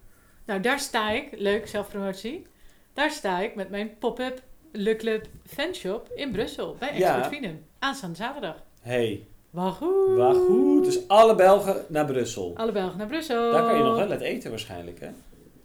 Nou, 0.44 0.60
daar 0.60 0.80
sta 0.80 1.10
ik. 1.10 1.28
Leuk, 1.32 1.68
zelfpromotie. 1.68 2.46
Daar 2.92 3.10
sta 3.10 3.40
ik 3.40 3.54
met 3.54 3.70
mijn 3.70 3.98
pop-up 3.98 4.42
Le 4.72 4.96
Club 4.96 5.26
fanshop 5.46 6.08
in 6.14 6.32
Brussel. 6.32 6.76
Bij 6.78 6.98
Ja. 6.98 7.16
Expert 7.16 7.34
Finum. 7.34 7.64
Aanstaande 7.78 8.16
zaterdag. 8.16 8.62
Hey, 8.80 9.26
waar 9.50 9.72
goed. 9.72 10.84
Dus 10.84 11.08
alle 11.08 11.34
Belgen 11.34 11.84
naar 11.88 12.04
Brussel. 12.04 12.52
Alle 12.56 12.72
Belgen 12.72 12.98
naar 12.98 13.06
Brussel. 13.06 13.52
Daar 13.52 13.64
kan 13.64 13.76
je 13.76 13.82
nog 13.82 13.96
wel 13.96 14.10
het 14.10 14.20
eten 14.20 14.50
waarschijnlijk, 14.50 15.00
hè? 15.00 15.08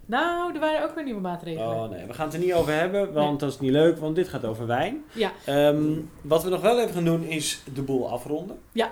Nou, 0.06 0.54
er 0.54 0.60
waren 0.60 0.84
ook 0.88 0.94
weer 0.94 1.04
nieuwe 1.04 1.20
maatregelen. 1.20 1.68
Oh 1.68 1.90
nee, 1.90 2.06
we 2.06 2.14
gaan 2.14 2.26
het 2.26 2.34
er 2.34 2.40
niet 2.40 2.52
over 2.52 2.72
hebben, 2.72 3.12
want 3.12 3.40
dat 3.40 3.52
is 3.52 3.60
niet 3.60 3.70
leuk, 3.70 3.98
want 3.98 4.14
dit 4.14 4.28
gaat 4.28 4.44
over 4.44 4.66
wijn. 4.66 5.04
Ja. 5.12 5.32
Ehm, 5.44 5.92
wat 6.22 6.42
we 6.42 6.50
nog 6.50 6.60
wel 6.60 6.80
even 6.80 6.94
gaan 6.94 7.04
doen 7.04 7.24
is 7.24 7.62
de 7.74 7.82
boel 7.82 8.10
afronden. 8.10 8.58
Ja. 8.72 8.90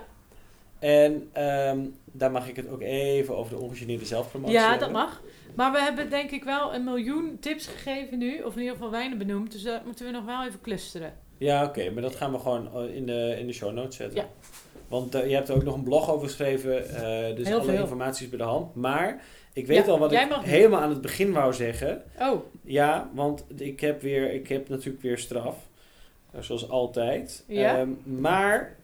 En 0.78 1.28
ehm, 1.32 1.78
daar 2.04 2.30
mag 2.30 2.48
ik 2.48 2.56
het 2.56 2.68
ook 2.68 2.80
even 2.80 3.36
over 3.36 3.56
de 3.56 3.62
ongegeneerde 3.62 4.04
zelfpromotie 4.04 4.54
Ja, 4.54 4.76
dat 4.76 4.92
mag. 4.92 5.22
Maar 5.54 5.72
we 5.72 5.80
hebben 5.80 6.10
denk 6.10 6.30
ik 6.30 6.44
wel 6.44 6.74
een 6.74 6.84
miljoen 6.84 7.36
tips 7.40 7.66
gegeven 7.66 8.18
nu. 8.18 8.42
Of 8.42 8.54
in 8.54 8.60
ieder 8.60 8.74
geval 8.74 8.90
wijnen 8.90 9.18
benoemd. 9.18 9.52
Dus 9.52 9.62
dat 9.62 9.84
moeten 9.84 10.06
we 10.06 10.12
nog 10.12 10.24
wel 10.24 10.44
even 10.44 10.60
clusteren. 10.60 11.12
Ja, 11.44 11.64
oké, 11.64 11.90
maar 11.90 12.02
dat 12.02 12.14
gaan 12.16 12.32
we 12.32 12.38
gewoon 12.38 12.68
eh, 12.74 12.94
in 12.96 13.06
de, 13.06 13.36
in 13.38 13.46
de 13.46 13.52
show 13.52 13.72
notes 13.72 13.96
zetten. 13.96 14.18
Ja. 14.20 14.28
Want 14.88 15.14
eh, 15.14 15.28
je 15.28 15.34
hebt 15.34 15.48
er 15.48 15.54
ook 15.54 15.64
nog 15.64 15.74
een 15.74 15.82
blog 15.82 16.10
over 16.10 16.26
geschreven, 16.26 16.88
eh, 16.88 17.36
dus 17.36 17.46
Heel 17.48 17.58
alle 17.58 17.70
veel. 17.70 17.80
informatie 17.80 18.24
is 18.24 18.28
bij 18.30 18.38
de 18.38 18.44
hand. 18.44 18.74
Maar 18.74 19.22
ik 19.52 19.66
weet 19.66 19.86
Ja, 19.86 19.92
al 19.92 19.98
wat 19.98 20.12
ik 20.12 20.28
helemaal 20.40 20.80
aan 20.80 20.90
het 20.90 21.00
begin 21.00 21.32
wou 21.32 21.52
zeggen. 21.52 22.02
Oh, 22.20 22.40
Ja, 22.62 23.10
want 23.14 23.44
ik 23.56 23.80
heb, 23.80 24.02
weer, 24.02 24.32
ik 24.32 24.48
heb 24.48 24.68
natuurlijk 24.68 25.02
weer 25.02 25.18
straf. 25.18 25.56
Zoals 26.40 26.68
altijd. 26.68 27.44
Ja? 27.46 27.78
Ehm, 27.78 27.88
maar 28.04 28.76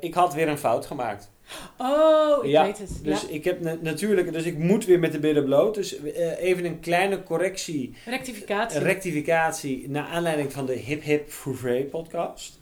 ik 0.00 0.14
had 0.14 0.34
weer 0.34 0.48
een 0.48 0.58
fout 0.58 0.86
gemaakt. 0.86 1.30
Oh 1.78 2.44
ik 2.44 2.50
Ja, 2.50 2.64
weet 2.64 2.78
het. 2.78 2.90
Dus 3.02 3.22
ja. 3.22 3.28
ik 3.28 3.44
heb 3.44 3.60
na- 3.60 3.76
natuurlijk, 3.80 4.32
dus 4.32 4.44
ik 4.44 4.58
moet 4.58 4.84
weer 4.84 4.98
met 4.98 5.12
de 5.12 5.18
billen 5.18 5.44
bloot. 5.44 5.74
Dus 5.74 6.00
eh, 6.02 6.38
even 6.42 6.64
een 6.64 6.80
kleine 6.80 7.22
correctie, 7.22 7.94
Rectificatie. 8.04 8.80
rectificatie 8.80 9.90
naar 9.90 10.04
aanleiding 10.06 10.52
van 10.52 10.66
de 10.66 10.72
Hip 10.72 11.02
Hip 11.02 11.30
Fouvray 11.30 11.82
podcast. 11.84 12.58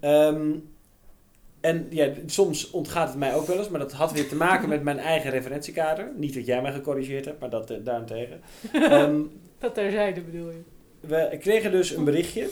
Ehm, 0.00 0.50
en 1.60 1.86
ja, 1.90 2.08
soms 2.26 2.70
ontgaat 2.70 3.08
het 3.08 3.18
mij 3.18 3.34
ook 3.34 3.46
wel 3.46 3.58
eens, 3.58 3.68
maar 3.68 3.80
dat 3.80 3.92
had 3.92 4.12
weer 4.12 4.28
te 4.28 4.36
maken 4.36 4.68
met 4.68 4.82
mijn 4.82 4.98
eigen 4.98 5.30
referentiekader. 5.30 6.12
Niet 6.16 6.34
dat 6.34 6.46
jij 6.46 6.62
mij 6.62 6.72
gecorrigeerd 6.72 7.24
hebt, 7.24 7.40
maar 7.40 7.50
dat 7.50 7.70
eh, 7.70 7.76
daarentegen. 7.84 8.40
Ehm, 8.72 9.20
dat 9.58 9.74
terzijde 9.74 10.20
bedoel 10.20 10.50
je. 10.50 10.62
we 11.00 11.36
kregen 11.40 11.70
dus 11.70 11.90
een 11.90 12.04
berichtje. 12.04 12.48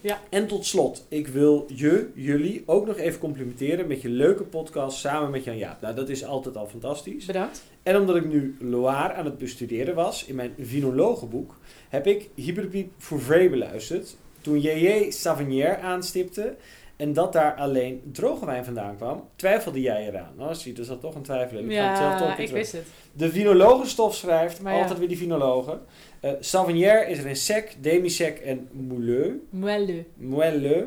Ja. 0.00 0.20
En 0.28 0.46
tot 0.46 0.66
slot, 0.66 1.06
ik 1.08 1.28
wil 1.28 1.66
je, 1.74 2.10
jullie 2.14 2.62
ook 2.66 2.86
nog 2.86 2.96
even 2.96 3.20
complimenteren 3.20 3.86
met 3.86 4.02
je 4.02 4.08
leuke 4.08 4.42
podcast 4.42 4.98
samen 4.98 5.30
met 5.30 5.44
Jan 5.44 5.56
Jaap. 5.56 5.80
Nou, 5.80 5.94
dat 5.94 6.08
is 6.08 6.24
altijd 6.24 6.56
al 6.56 6.66
fantastisch. 6.66 7.24
Bedankt. 7.24 7.62
En 7.82 7.96
omdat 7.96 8.16
ik 8.16 8.24
nu 8.24 8.56
Loire 8.60 9.12
aan 9.12 9.24
het 9.24 9.38
bestuderen 9.38 9.94
was 9.94 10.24
in 10.24 10.34
mijn 10.34 10.54
vinologenboek, 10.58 11.58
heb 11.88 12.06
ik 12.06 12.28
Hyperpiep 12.34 12.92
Fouvray 12.98 13.50
beluisterd. 13.50 14.16
Toen 14.40 14.60
J.J. 14.60 15.10
Savignier 15.10 15.78
aanstipte 15.78 16.56
en 17.00 17.12
dat 17.12 17.32
daar 17.32 17.54
alleen 17.54 18.02
droge 18.12 18.46
wijn 18.46 18.64
vandaan 18.64 18.96
kwam, 18.96 19.24
twiefelde 19.36 19.80
jij 19.80 20.06
eraan. 20.08 20.32
Nou, 20.36 20.54
zie 20.54 20.72
je, 20.72 20.78
er 20.78 20.84
zat 20.84 21.00
toch 21.00 21.14
een 21.14 21.22
twijfel. 21.22 21.58
Ik 21.58 21.72
ga 21.72 21.88
het 21.88 21.98
zelf 21.98 22.20
Ja, 22.20 22.36
ik 22.36 22.50
wist 22.50 22.72
het. 22.72 22.86
De 23.12 23.30
vinologenstof 23.30 24.14
schrijft, 24.14 24.60
Maar 24.60 24.74
ja. 24.74 24.80
altijd 24.80 24.98
weer 24.98 25.08
die 25.08 25.16
vinologen. 25.18 25.80
Eh 26.20 26.32
Savignier 26.40 27.08
is 27.08 27.18
er 27.18 27.26
in 27.26 27.36
sec, 27.36 27.76
demi-sec 27.80 28.38
en 28.38 28.68
moelleux. 28.72 29.32
Moelle. 29.50 30.04
Moelleux. 30.14 30.84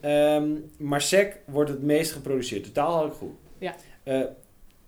Ehm, 0.00 0.48
maar 0.76 1.00
sec 1.00 1.36
wordt 1.44 1.70
het 1.70 1.82
meest 1.82 2.12
geproduceerd. 2.12 2.64
Totaal 2.64 2.92
had 2.96 3.06
ik 3.06 3.12
goed. 3.12 3.34
Ja. 3.58 3.74
Eh, 4.02 4.20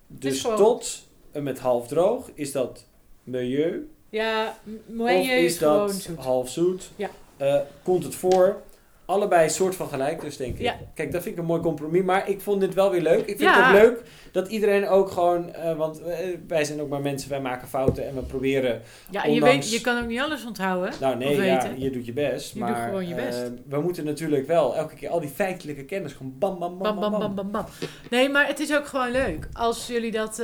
dus 0.07 0.41
gewoon- 0.41 0.57
tot 0.57 1.07
en 1.31 1.43
met 1.43 1.59
half 1.59 1.87
droog 1.87 2.29
is 2.33 2.51
dat 2.51 2.85
milieu. 3.23 3.89
Ja, 4.09 4.47
Of 4.65 4.71
moelle 4.95 5.13
is 5.23 5.43
is 5.51 5.57
gewoon 5.57 5.87
dat 5.87 5.95
zoet. 5.95 6.17
half 6.17 6.49
zoet. 6.49 6.91
Ja. 6.95 7.09
Eh, 7.37 7.59
komt 7.83 8.03
het 8.03 8.15
voor. 8.15 8.61
Allebei 9.09 9.49
soort 9.49 9.75
van 9.75 9.87
gelijk, 9.87 10.21
dus 10.21 10.37
denk 10.37 10.53
ik. 10.55 10.61
Ja. 10.61 10.75
Kijk, 10.93 11.11
dat 11.11 11.21
vind 11.21 11.35
ik 11.35 11.41
een 11.41 11.47
mooi 11.47 11.61
compromis. 11.61 12.03
Maar 12.03 12.29
ik 12.29 12.41
vond 12.41 12.59
dit 12.61 12.73
wel 12.73 12.91
weer 12.91 13.01
leuk. 13.01 13.19
Ik 13.19 13.25
vind 13.25 13.39
Ja. 13.39 13.71
het 13.73 13.81
leuk 13.81 14.01
dat 14.31 14.47
iedereen 14.47 14.87
ook 14.87 15.11
gewoon... 15.11 15.53
eh, 15.53 15.75
want 15.77 16.01
eh, 16.01 16.17
wij 16.47 16.63
zijn 16.63 16.81
ook 16.81 16.89
maar 16.89 17.01
mensen, 17.01 17.29
wij 17.29 17.41
maken 17.41 17.67
fouten 17.67 18.07
en 18.07 18.15
we 18.15 18.21
proberen... 18.21 18.81
Ja, 19.09 19.23
en 19.23 19.33
je, 19.33 19.41
weet, 19.41 19.71
je 19.71 19.81
kan 19.81 20.01
ook 20.01 20.07
niet 20.07 20.19
alles 20.19 20.45
onthouden. 20.45 20.93
Nou 20.99 21.17
nee, 21.17 21.35
ja, 21.41 21.53
weten. 21.61 21.79
je 21.79 21.89
doet 21.89 22.05
je 22.05 22.13
best. 22.13 22.53
Je 22.53 22.59
doet 22.59 22.75
gewoon 22.85 23.07
je 23.07 23.15
best. 23.15 23.37
eh, 23.41 23.47
we 23.67 23.79
moeten 23.81 24.05
natuurlijk 24.05 24.47
wel 24.47 24.75
elke 24.75 24.95
keer 24.95 25.09
al 25.09 25.19
die 25.19 25.29
feitelijke 25.29 25.83
kennis 25.83 26.13
gewoon 26.13 26.33
bam, 26.39 26.59
bam, 26.59 26.77
bam, 26.77 26.99
Bam, 26.99 26.99
bam, 27.11 27.19
bam, 27.19 27.35
bam, 27.35 27.51
bam. 27.51 27.65
Nee, 28.09 28.29
maar 28.29 28.47
het 28.47 28.59
is 28.59 28.75
ook 28.75 28.85
gewoon 28.87 29.11
leuk 29.11 29.47
als 29.53 29.87
jullie 29.87 30.11
dat 30.11 30.43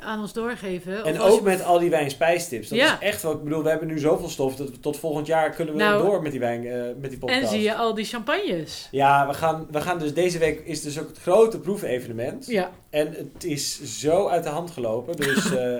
aan 0.00 0.20
ons 0.20 0.32
doorgeven. 0.32 1.04
En 1.04 1.20
ook 1.20 1.36
je- 1.38 1.42
met 1.44 1.64
al 1.64 1.78
die 1.78 1.90
wijn-spijstips. 1.90 2.68
Dat 2.68 2.78
Ja. 2.78 2.92
is 2.92 2.98
echt 3.06 3.22
wel, 3.22 3.32
ik 3.32 3.42
bedoel, 3.44 3.62
we 3.62 3.68
hebben 3.68 3.88
nu 3.88 3.98
zoveel 3.98 4.28
stof 4.28 4.56
dat 4.56 4.70
we 4.70 4.80
tot 4.80 4.96
volgend 4.98 5.26
jaar 5.26 5.50
kunnen 5.50 5.74
we 5.74 5.80
Nou, 5.80 6.02
door 6.06 6.22
met 6.22 6.30
die 6.30 6.40
wijn, 6.40 6.62
met 7.00 7.10
die 7.10 7.18
podcast. 7.18 7.40
En 7.42 7.48
zie 7.48 7.62
je 7.62 7.74
al 7.74 7.94
die 7.94 8.04
champagnes. 8.04 8.88
Ja, 8.90 9.26
we 9.26 9.34
gaan, 9.34 9.66
we 9.70 9.80
gaan 9.80 9.98
dus 9.98 10.14
deze 10.14 10.38
week 10.38 10.60
is 10.64 10.82
dus 10.82 11.00
ook 11.00 11.08
het 11.08 11.18
grote 11.18 11.60
proefevenement. 11.60 12.46
Ja. 12.46 12.70
En 12.90 13.12
het 13.12 13.44
is 13.44 13.98
zo 14.00 14.28
uit 14.28 14.42
de 14.42 14.48
hand 14.48 14.70
gelopen. 14.70 15.16
Dus 15.16 15.44
eh, 15.50 15.76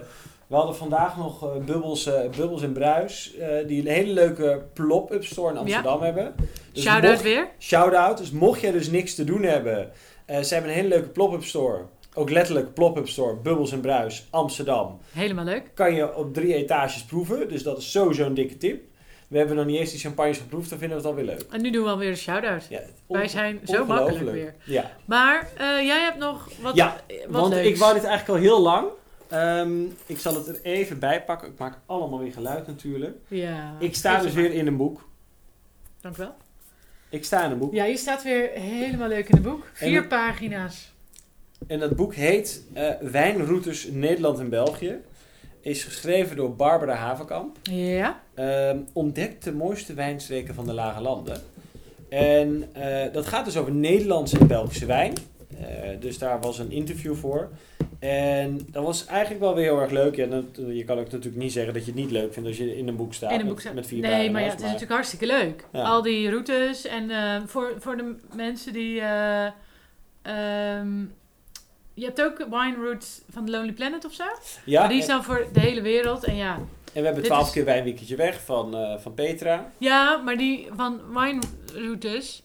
we 0.47 0.55
hadden 0.57 0.77
vandaag 0.77 1.17
nog 1.17 1.45
eh, 1.45 1.65
Bubbels, 1.65 2.07
eh, 2.07 2.31
Bubbels 2.37 2.63
en 2.63 2.73
Bruis. 2.73 3.35
die 3.67 3.81
een 3.81 3.87
hele 3.95 4.13
leuke 4.13 4.63
plop-up 4.73 5.25
store 5.25 5.51
in 5.51 5.57
Amsterdam 5.59 6.03
hebben. 6.03 6.35
Dus 6.73 6.83
Shout-out 6.83 7.13
mocht- 7.13 7.23
weer. 7.23 7.49
Shout-out. 7.59 8.19
Dus 8.19 8.31
mocht 8.31 8.61
jij 8.61 8.71
dus 8.73 8.91
niks 8.91 9.15
te 9.15 9.25
doen 9.25 9.43
hebben. 9.43 9.91
ze 10.27 10.55
hebben 10.55 10.71
een 10.71 10.77
hele 10.77 10.89
leuke 10.89 11.09
plop-up 11.09 11.45
store. 11.45 11.85
Ook 12.15 12.31
letterlijk 12.31 12.75
plop-up 12.75 13.09
store. 13.09 13.35
Bubbels 13.37 13.73
en 13.73 13.81
Bruis, 13.81 14.27
Amsterdam. 14.31 14.99
Helemaal 15.13 15.45
leuk. 15.45 15.71
Kan 15.75 15.95
je 15.95 16.15
op 16.17 16.35
drie 16.35 16.55
etages 16.55 17.03
proeven. 17.05 17.49
Dus 17.49 17.63
dat 17.63 17.79
is 17.79 17.91
sowieso 17.91 18.25
een 18.27 18.35
dikke 18.35 18.57
tip. 18.57 18.83
We 19.31 19.39
hebben 19.39 19.57
nog 19.57 19.67
niet 19.67 19.79
eens 19.79 19.91
die 19.91 20.01
champagnes 20.01 20.39
geproefd. 20.39 20.71
Dan 20.71 20.79
vinden 20.79 20.97
we 20.97 21.03
het 21.03 21.13
alweer 21.13 21.27
leuk. 21.35 21.47
En 21.51 21.63
nu 21.63 21.71
doen 21.71 21.85
we 21.85 21.91
alweer 21.91 22.11
een 22.11 22.17
shout-out. 22.17 22.67
Ja, 22.69 22.81
Wij 23.07 23.29
zijn 23.29 23.61
zo 23.65 23.87
makkelijk 23.87 24.31
weer. 24.31 24.55
Ja, 24.65 24.91
Maar 25.05 25.49
eh, 25.57 25.67
jij 25.67 26.01
hebt 26.01 26.19
nog 26.19 26.49
wat, 26.63 26.75
Ja, 26.75 27.01
wat 27.29 27.41
want 27.41 27.55
leuks. 27.55 27.69
ik 27.69 27.77
wou 27.77 27.95
dit 27.95 28.05
eigenlijk 28.05 28.39
al 28.39 28.45
heel 28.45 28.61
lang. 28.63 28.87
Ehm, 29.29 29.83
ik 30.07 30.19
zal 30.19 30.35
het 30.35 30.47
er 30.49 30.59
even 30.63 30.99
bij 30.99 31.23
pakken. 31.25 31.49
Ik 31.49 31.59
maak 31.59 31.79
allemaal 31.87 32.19
weer 32.19 32.33
geluid 32.33 32.67
natuurlijk. 32.67 33.17
Ja. 33.29 33.75
ik 33.79 33.95
sta 33.95 34.21
dus 34.21 34.33
weer 34.33 34.53
in 34.53 34.67
een 34.67 34.77
boek. 34.77 35.09
Dank 36.01 36.17
wel. 36.17 36.35
Ik 37.09 37.25
sta 37.25 37.45
in 37.45 37.51
een 37.51 37.59
boek. 37.59 37.73
Ja, 37.73 37.85
je 37.85 37.97
staat 37.97 38.23
weer 38.23 38.51
helemaal 38.51 39.09
leuk 39.09 39.29
in 39.29 39.35
het 39.35 39.45
boek. 39.45 39.67
Vier 39.73 40.07
pagina's. 40.07 40.93
En 41.67 41.79
dat 41.79 41.97
boek 41.97 42.15
heet 42.15 42.63
eh, 42.73 42.91
Wijnroutes 43.01 43.89
Nederland 43.91 44.39
en 44.39 44.49
België. 44.49 44.97
Is 45.63 45.85
geschreven 45.85 46.37
door 46.37 46.57
Barbara 46.57 46.95
Havenkamp. 46.95 47.57
Ja. 47.63 48.21
Ehm, 48.35 48.79
ontdekt 48.93 49.45
de 49.45 49.53
mooiste 49.53 49.95
wijnstreken 49.95 50.55
van 50.55 50.67
de 50.67 50.73
Lage 50.73 51.01
Landen. 51.01 51.43
En 52.09 52.69
eh, 52.73 53.13
dat 53.13 53.27
gaat 53.27 53.45
dus 53.45 53.57
over 53.57 53.73
Nederlandse 53.73 54.39
en 54.39 54.47
Belgische 54.47 54.87
wijn. 54.87 55.13
Eh, 55.59 55.67
dus 56.01 56.19
daar 56.19 56.41
was 56.41 56.59
een 56.59 56.71
interview 56.71 57.15
voor. 57.15 57.49
En 57.99 58.61
dat 58.71 58.85
was 58.85 59.07
eigenlijk 59.07 59.41
wel 59.41 59.55
weer 59.55 59.65
heel 59.65 59.81
erg 59.81 59.91
leuk. 59.91 60.17
Ja, 60.17 60.27
dat, 60.27 60.45
je 60.69 60.85
kan 60.85 60.99
ook 60.99 61.11
natuurlijk 61.11 61.43
niet 61.43 61.53
zeggen 61.53 61.75
dat 61.75 61.85
je 61.85 61.91
het 61.91 62.01
niet 62.01 62.11
leuk 62.11 62.33
vindt 62.33 62.49
als 62.49 62.59
je 62.59 62.77
in 62.77 62.89
een 62.89 62.97
boek 62.97 63.15
staat. 63.15 63.31
in 63.31 63.35
een 63.39 63.45
met- 63.45 63.51
boek 63.55 63.61
staat. 63.61 63.75
Met 63.75 63.87
vier 63.87 64.01
Nee, 64.01 64.31
maar 64.31 64.43
ja, 64.43 64.47
het 64.49 64.59
is 64.59 64.65
natuurlijk 64.65 64.93
hartstikke 64.93 65.27
leuk. 65.27 65.65
Ja. 65.73 65.83
Al 65.83 66.03
die 66.03 66.29
routes 66.31 66.87
en 66.87 67.11
eh, 67.11 67.37
voor, 67.47 67.73
voor 67.79 67.97
de 67.97 68.15
mensen 68.37 68.73
die... 68.73 69.01
eh, 69.01 69.47
ehm, 70.23 71.05
je 72.01 72.07
hebt 72.07 72.23
ook 72.23 72.39
Wine 72.39 72.77
Routes 72.77 73.21
van 73.31 73.45
The 73.45 73.51
Lonely 73.51 73.73
Planet 73.73 74.05
of 74.05 74.13
zo? 74.13 74.25
Ja, 74.65 74.81
maar 74.81 74.89
die 74.89 74.99
is 74.99 75.07
dan 75.07 75.25
voor 75.25 75.47
de 75.53 75.61
hele 75.61 75.83
wereld. 75.83 76.25
En 76.25 76.37
ja, 76.37 76.55
en 76.55 77.01
we 77.01 77.01
hebben 77.07 77.23
twaalf 77.25 77.47
is- 77.47 77.53
keer 77.53 77.65
wijnweekendje 77.65 78.17
weg 78.17 78.41
van, 78.45 78.77
eh, 78.77 78.99
van 78.99 79.15
Petra. 79.15 79.73
ja 79.79 80.17
maar 80.17 80.37
die 80.37 80.69
van 80.77 81.01
Wine 81.15 81.41
Routes... 81.75 82.43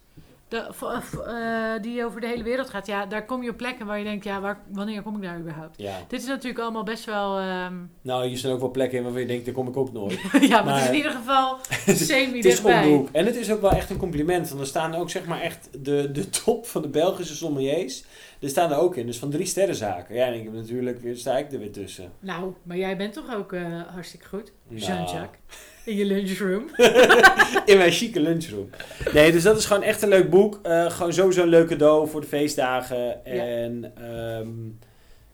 de, 0.47 0.67
v- 0.71 1.13
eh, 1.13 1.81
die 1.81 2.05
over 2.05 2.21
de 2.21 2.27
hele 2.27 2.43
wereld 2.43 2.69
gaat. 2.69 2.87
Ja, 2.87 3.05
daar 3.05 3.25
kom 3.25 3.43
je 3.43 3.49
op 3.49 3.57
plekken 3.57 3.85
waar 3.85 3.97
je 3.97 4.03
denkt, 4.03 4.23
ja, 4.23 4.41
waar, 4.41 4.61
wanneer 4.71 5.01
kom 5.01 5.15
ik 5.15 5.21
daar 5.21 5.39
überhaupt? 5.39 5.77
Ja. 5.81 5.97
Dit 6.07 6.21
is 6.21 6.27
natuurlijk 6.27 6.59
allemaal 6.61 6.83
best 6.83 7.05
wel... 7.05 7.37
ehm, 7.37 7.73
Nou, 8.01 8.27
hier 8.27 8.37
zijn 8.37 8.53
ook 8.53 8.59
wel 8.59 8.71
plekken 8.71 8.97
in 8.97 9.03
waarvan 9.03 9.21
je 9.21 9.27
denkt, 9.27 9.45
daar 9.45 9.53
kom 9.53 9.67
ik 9.67 9.77
ook 9.77 9.91
nooit. 9.91 10.19
ja, 10.49 10.61
maar, 10.63 10.73
het 10.73 10.83
is 10.83 10.89
in 10.89 10.95
ieder 10.95 11.11
geval 11.11 11.57
semi 11.85 12.35
Het 12.41 12.45
is 12.45 12.59
om 12.63 12.71
de 12.81 12.87
hoek. 12.87 13.09
En 13.11 13.25
het 13.25 13.35
is 13.35 13.51
ook 13.51 13.61
wel 13.61 13.71
echt 13.71 13.89
een 13.89 13.97
compliment. 13.97 14.47
Want 14.49 14.61
er 14.61 14.67
staan 14.67 14.95
ook 14.95 15.09
zeg 15.09 15.25
maar 15.25 15.41
echt 15.41 15.69
de, 15.85 16.11
de 16.11 16.29
top 16.45 16.67
van 16.67 16.81
de 16.81 16.87
Belgische 16.89 17.35
sommeliers. 17.35 18.03
Er 18.41 18.49
staan 18.49 18.71
er 18.71 18.77
ook 18.77 18.95
in. 18.95 19.05
Dus 19.05 19.17
van 19.19 19.29
drie 19.29 19.45
sterrenzaken. 19.45 20.15
Ja, 20.15 20.25
en 20.25 20.33
ik 20.33 20.43
heb 20.43 20.53
natuurlijk 20.53 20.99
weer, 21.01 21.17
sta 21.17 21.37
ik 21.37 21.51
er 21.51 21.59
weer 21.59 21.71
tussen. 21.71 22.11
Nou, 22.19 22.53
maar 22.63 22.77
jij 22.77 22.97
bent 22.97 23.13
toch 23.13 23.35
ook 23.35 23.53
eh, 23.53 23.81
hartstikke 23.93 24.25
goed? 24.27 24.51
Nou. 24.67 24.81
Jean-Jacques. 24.81 25.39
In 25.85 25.95
je 25.95 26.05
lunchroom. 26.05 26.69
In 27.71 27.77
mijn 27.77 27.91
chique 27.91 28.19
lunchroom. 28.19 28.69
Nee, 29.13 29.31
dus 29.31 29.43
dat 29.43 29.57
is 29.57 29.65
gewoon 29.65 29.83
echt 29.83 30.01
een 30.01 30.09
leuk 30.09 30.29
boek. 30.29 30.59
Eh, 30.63 30.89
gewoon 30.89 31.13
sowieso 31.13 31.41
een 31.41 31.47
leuk 31.47 31.67
cadeau 31.67 32.07
voor 32.09 32.21
de 32.21 32.27
feestdagen. 32.27 33.25
En 33.25 33.91
ehm, 33.97 34.49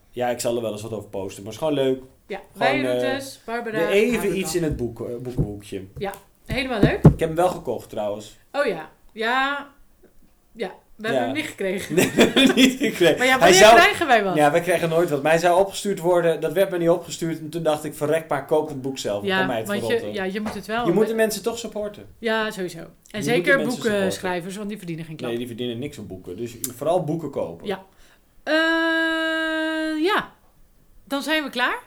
ja, 0.09 0.29
ik 0.29 0.39
zal 0.39 0.55
er 0.55 0.61
wel 0.61 0.71
eens 0.71 0.81
wat 0.81 0.93
over 0.93 1.09
posten. 1.09 1.43
Maar 1.43 1.53
het 1.53 1.61
is 1.61 1.67
gewoon 1.67 1.83
leuk. 1.83 2.01
Ja, 2.27 2.37
Gewoon, 2.37 2.81
wijnroutes, 2.81 3.39
Barbara. 3.45 3.77
Weer 3.77 3.87
even 3.87 4.13
Haverkamp. 4.13 4.41
iets 4.43 4.55
in 4.55 4.63
het 4.63 4.75
boek, 4.75 5.01
eh, 5.09 5.15
boekenhoekje. 5.15 5.83
Helemaal 6.45 6.79
leuk. 6.79 6.95
Ik 7.03 7.19
heb 7.19 7.19
hem 7.19 7.35
wel 7.35 7.49
gekocht 7.49 7.89
trouwens. 7.89 8.37
Oh 8.51 8.65
ja. 8.65 8.89
Ja. 9.13 9.69
Ja, 10.51 10.71
we 11.07 11.07
hebben 11.07 11.25
hem 11.25 11.35
niet 11.35 11.45
gekregen. 11.45 11.95
Nee, 11.95 12.11
niet 12.55 12.77
gekregen. 12.77 13.17
Maar 13.17 13.27
ja, 13.27 13.39
wanneer 13.39 13.57
zou- 13.57 13.75
krijgen 13.75 14.07
wij 14.07 14.23
wat? 14.23 14.35
Ja, 14.35 14.51
wij 14.51 14.61
kregen 14.61 14.89
nooit 14.89 15.09
wat. 15.09 15.21
Mij 15.21 15.37
zou 15.37 15.59
opgestuurd 15.59 15.99
worden, 15.99 16.39
dat 16.41 16.53
werd 16.53 16.69
me 16.69 16.77
niet 16.77 16.89
opgestuurd. 16.89 17.39
En 17.39 17.49
toen 17.49 17.63
dacht 17.63 17.83
ik, 17.83 17.93
verrek 17.93 18.27
maar, 18.27 18.45
koop 18.45 18.67
het 18.67 18.81
boek 18.81 18.97
zelf. 18.97 19.25
Ja, 19.25 19.45
mij 19.45 19.57
het 19.57 19.67
want 19.67 19.87
je, 19.87 20.09
ja, 20.13 20.23
je 20.23 20.41
moet 20.41 20.53
het 20.53 20.65
wel. 20.65 20.85
je 20.85 20.91
moet 20.91 21.07
de 21.07 21.13
mensen 21.13 21.43
toch 21.43 21.57
supporten. 21.57 22.05
Ja, 22.19 22.51
sowieso. 22.51 22.79
En 23.11 23.23
zeker 23.23 23.53
supporten. 23.53 23.81
boekenschrijvers, 23.81 24.55
want 24.55 24.69
die 24.69 24.77
verdienen 24.77 25.05
geen 25.05 25.15
klap. 25.15 25.29
Nee, 25.29 25.37
die 25.39 25.47
verdienen 25.47 25.79
niks 25.79 25.97
aan 25.97 26.07
boeken. 26.07 26.37
Dus 26.37 26.55
vooral 26.75 27.03
boeken 27.03 27.29
kopen. 27.29 27.67
Ja. 27.67 27.83
Eh, 28.43 28.53
ja. 30.03 30.31
Dan 31.07 31.21
zijn 31.21 31.43
we 31.43 31.49
klaar. 31.49 31.79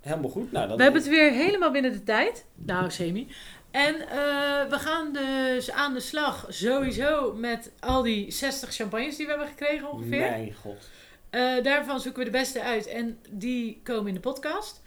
Helemaal 0.00 0.30
goed. 0.30 0.52
Nou, 0.52 0.68
dan 0.68 0.76
We 0.76 0.82
hebben 0.82 1.00
het 1.00 1.10
weer 1.10 1.32
helemaal 1.32 1.70
binnen 1.70 1.92
de 1.92 2.02
tijd. 2.04 2.44
Nou, 2.54 2.90
semi. 2.90 3.28
En 3.76 3.94
eh, 4.08 4.70
we 4.70 4.78
gaan 4.78 5.12
dus 5.12 5.70
aan 5.70 5.94
de 5.94 6.00
slag 6.00 6.46
sowieso 6.48 7.32
met 7.34 7.70
al 7.80 8.02
die 8.02 8.30
60 8.30 8.74
champagnes 8.74 9.16
die 9.16 9.24
we 9.26 9.30
hebben 9.32 9.48
gekregen 9.50 9.90
ongeveer. 9.90 10.18
Mijn 10.20 10.54
god. 10.62 10.88
Eh, 11.30 11.62
daarvan 11.62 12.00
zoeken 12.00 12.18
we 12.24 12.30
de 12.30 12.38
beste 12.38 12.62
uit 12.62 12.86
en 12.86 13.18
die 13.30 13.80
komen 13.82 14.08
in 14.08 14.14
de 14.14 14.20
podcast. 14.20 14.82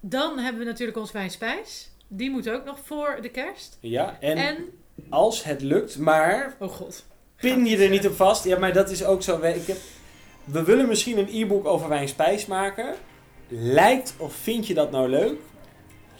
Dan 0.00 0.38
hebben 0.38 0.60
we 0.60 0.66
natuurlijk 0.66 0.98
ons 0.98 1.12
wijn 1.12 1.30
spijs. 1.30 1.90
Die 2.08 2.30
moet 2.30 2.48
ook 2.50 2.64
nog 2.64 2.78
voor 2.84 3.18
de 3.20 3.28
kerst. 3.28 3.76
Ja, 3.80 4.16
en, 4.20 4.36
En, 4.36 4.56
als 5.10 5.44
het 5.44 5.60
lukt, 5.60 5.98
maar 5.98 6.54
oh 6.58 6.68
god. 6.70 7.04
pin 7.36 7.66
je 7.66 7.76
er 7.76 7.88
niet 7.90 8.06
op 8.06 8.14
vast. 8.16 8.44
Ja, 8.44 8.58
maar 8.58 8.72
dat 8.72 8.90
is 8.90 9.04
ook 9.04 9.22
zo. 9.22 9.40
We- 9.40 9.48
Ik 9.54 9.66
heb, 9.66 9.76
we 10.44 10.62
willen 10.64 10.88
misschien 10.88 11.18
een 11.18 11.28
e-book 11.32 11.66
over 11.66 11.88
wijn 11.88 12.08
spijs 12.08 12.46
maken. 12.46 12.94
Lijkt 13.48 14.14
of 14.18 14.34
vind 14.34 14.66
je 14.66 14.74
dat 14.74 14.90
nou 14.90 15.08
leuk? 15.08 15.38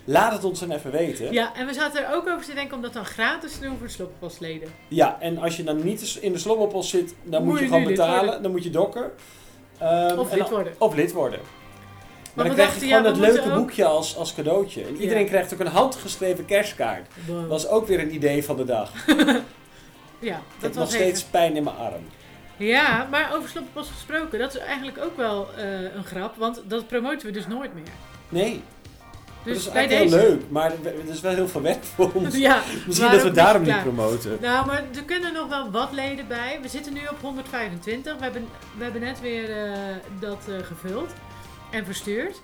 Laat 0.09 0.33
het 0.33 0.45
ons 0.45 0.61
dan 0.61 0.71
even 0.71 0.91
weten. 0.91 1.33
Ja, 1.33 1.55
en 1.55 1.67
we 1.67 1.73
zaten 1.75 2.07
er 2.07 2.15
ook 2.15 2.29
over 2.29 2.45
te 2.47 2.55
denken 2.55 2.77
om 2.77 2.83
dat 2.83 2.93
dan 2.93 3.05
gratis 3.05 3.55
te 3.55 3.61
doen 3.61 3.79
voor 3.79 3.91
de. 3.91 4.69
Ja, 4.89 5.17
en 5.21 5.39
als 5.39 5.57
je 5.57 5.65
dan 5.65 5.85
niet 5.85 6.19
in 6.21 6.33
de 6.33 6.39
slobberpost 6.39 6.91
zit, 6.91 7.15
dan 7.23 7.43
moet, 7.43 7.51
Moet 7.53 7.61
je, 7.61 7.67
gewoon 7.67 7.85
betalen. 7.85 8.25
worden. 8.25 8.43
Dan 8.43 8.51
moet 8.51 8.65
je 8.65 8.71
dokken. 8.71 9.11
Ehm, 9.79 10.19
Of 10.19 10.31
lid 10.31 10.39
dan- 10.41 10.51
worden. 10.51 10.75
Of 10.79 10.95
lid 10.95 11.13
worden. 11.13 11.41
Maar, 12.35 12.45
dan 12.45 12.55
krijg 12.55 12.75
je 12.81 12.81
gewoon 12.87 13.03
moeten 13.03 13.21
leuke 13.23 13.49
ook- 13.51 13.55
boekje 13.57 13.85
als, 13.85 14.17
als 14.17 14.35
cadeautje. 14.35 14.83
En 14.85 14.97
iedereen 14.97 15.23
Ja. 15.23 15.29
krijgt 15.29 15.53
ook 15.55 15.61
een 15.61 15.67
handgeschreven 15.67 16.45
kerstkaart. 16.45 17.07
Wow. 17.27 17.41
Dat 17.41 17.49
was 17.49 17.69
ook 17.69 17.87
weer 17.87 18.01
een 18.01 18.15
idee 18.15 18.45
van 18.45 18.57
de 18.57 18.65
dag. 18.65 18.93
ja, 20.19 20.37
Ik 20.37 20.43
dat 20.59 20.61
heb 20.61 20.75
was 20.75 20.77
nog 20.77 20.89
steeds 20.89 21.19
even. 21.21 21.31
pijn 21.31 21.57
in 21.57 21.65
mijn 21.65 21.77
arm. 21.77 22.03
Ja, 22.57 23.07
maar 23.11 23.35
over 23.37 23.49
sloppenpas 23.49 23.89
gesproken, 23.91 24.39
dat 24.39 24.55
is 24.55 24.61
eigenlijk 24.61 24.99
ook 25.05 25.17
wel 25.17 25.49
eh, 25.57 25.83
een 25.95 26.05
grap, 26.05 26.37
want 26.37 26.63
dat 26.67 26.87
promoten 26.87 27.27
we 27.27 27.33
dus 27.33 27.47
nooit 27.47 27.75
meer. 27.75 27.85
Nee, 28.29 28.63
Dus 29.47 29.65
dat 29.65 29.67
is 29.67 29.73
bij 29.73 29.87
eigenlijk 29.89 30.11
deze. 30.11 30.27
heel 30.27 30.37
leuk. 30.37 30.51
Maar 30.51 30.73
er 30.85 31.09
is 31.09 31.21
wel 31.21 31.35
heel 31.35 31.49
veel 31.49 31.63
werk 31.63 31.85
voor 31.85 32.11
ons. 32.13 32.37
Ja, 32.49 32.63
Misschien 32.87 33.11
dat 33.11 33.23
we 33.23 33.31
daarom 33.31 33.63
niet 33.63 33.83
promoten. 33.83 34.39
Nou, 34.41 34.67
maar 34.67 34.85
er 34.95 35.03
kunnen 35.03 35.33
nog 35.33 35.49
wel 35.49 35.71
wat 35.71 35.93
leden 35.93 36.29
bij. 36.29 36.59
We 36.63 36.69
zitten 36.69 36.93
nu 36.93 37.01
op 37.11 37.21
125. 37.21 38.17
We 38.17 38.23
hebben, 38.23 38.47
we 38.77 38.85
hebben 38.85 39.01
net 39.01 39.21
weer 39.21 39.51
eh, 39.51 39.73
dat 40.21 40.45
eh, 40.49 40.67
gevuld 40.67 41.13
en 41.71 41.85
verstuurd. 41.85 42.41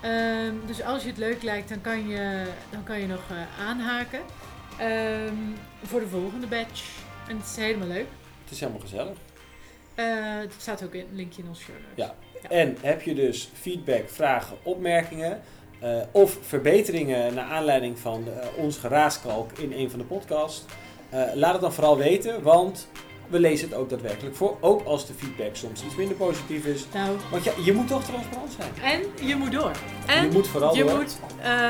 Ehm, 0.00 0.54
dus 0.66 0.82
als 0.82 1.02
je 1.02 1.08
het 1.08 1.18
leuk 1.18 1.42
lijkt, 1.42 1.68
dan 1.68 1.80
kan 1.80 2.08
je, 2.08 2.42
dan 2.70 2.82
kan 2.84 3.00
je 3.00 3.06
nog 3.06 3.22
eh, 3.30 3.66
aanhaken 3.66 4.20
Ehm, 4.78 5.34
voor 5.82 6.00
de 6.00 6.06
volgende 6.06 6.46
batch. 6.46 6.82
En 7.28 7.36
het 7.36 7.46
is 7.46 7.56
helemaal 7.56 7.88
leuk. 7.88 8.06
Het 8.42 8.52
is 8.52 8.60
helemaal 8.60 8.80
gezellig. 8.80 9.16
Het 9.94 10.54
staat 10.58 10.84
ook 10.84 10.94
in 10.94 11.00
een 11.00 11.16
linkje 11.16 11.42
in 11.42 11.48
ons 11.48 11.60
show 11.60 11.74
notes. 11.74 11.94
Ja. 11.94 12.14
En 12.48 12.76
heb 12.80 13.02
je 13.02 13.14
dus 13.14 13.50
feedback, 13.60 14.08
vragen, 14.08 14.56
opmerkingen 14.62 15.40
eh, 15.80 15.90
of 16.12 16.38
verbeteringen 16.46 17.34
naar 17.34 17.44
aanleiding 17.50 17.98
van 17.98 18.24
eh, 18.40 18.46
ons 18.64 18.76
geraaskalk 18.78 19.50
in 19.58 19.72
een 19.72 19.90
van 19.90 19.98
de 19.98 20.04
podcasts? 20.04 20.64
eh, 21.10 21.22
laat 21.34 21.52
het 21.52 21.60
dan 21.60 21.72
vooral 21.72 21.96
weten, 21.96 22.42
want 22.42 22.88
we 23.28 23.40
lezen 23.40 23.68
het 23.68 23.76
ook 23.78 23.90
daadwerkelijk 23.90 24.36
voor. 24.36 24.56
Ook 24.60 24.84
als 24.86 25.06
de 25.06 25.12
feedback 25.16 25.56
soms 25.56 25.84
iets 25.84 25.96
minder 25.96 26.16
positief 26.16 26.64
is. 26.64 26.86
Nou, 26.94 27.16
Want 27.30 27.44
ja, 27.44 27.52
je 27.64 27.72
moet 27.72 27.88
toch 27.88 28.04
transparant 28.04 28.52
zijn. 28.58 28.92
en 28.92 29.26
je 29.26 29.34
moet 29.36 29.52
door. 29.52 29.70
En 30.06 30.24
je 30.24 30.30
moet 30.32 30.48
vooral 30.48 30.76
je 30.76 30.84
door. 30.84 30.92
moet 30.92 31.16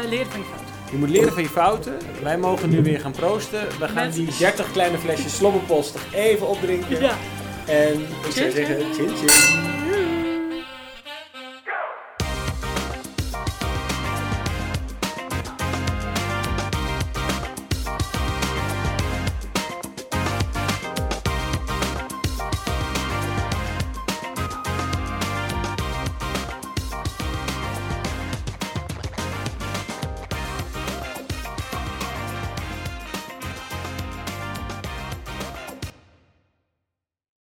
leren 0.08 0.30
van 0.30 0.40
je 0.40 0.46
fouten. 0.46 0.74
Je 0.92 0.96
moet 0.98 1.08
leren 1.10 1.32
van 1.32 1.42
je 1.42 1.48
fouten. 1.48 1.96
Wij 2.22 2.38
mogen 2.38 2.70
nu 2.70 2.82
weer 2.82 3.00
gaan 3.00 3.12
proosten. 3.12 3.60
We 3.78 3.88
gaan 3.88 4.04
Met- 4.06 4.14
die 4.14 4.28
30 4.38 4.72
kleine 4.72 4.98
flesjes 4.98 5.36
slobberpost 5.36 5.96
even 6.14 6.48
opdrinken. 6.48 7.00
Ja. 7.00 7.14
En 7.66 8.00
ik 8.26 8.32
zou 8.32 8.50
zeggen, 8.50 8.76
chin. 8.76 9.08
chin 9.08 9.28
chin. 9.28 10.19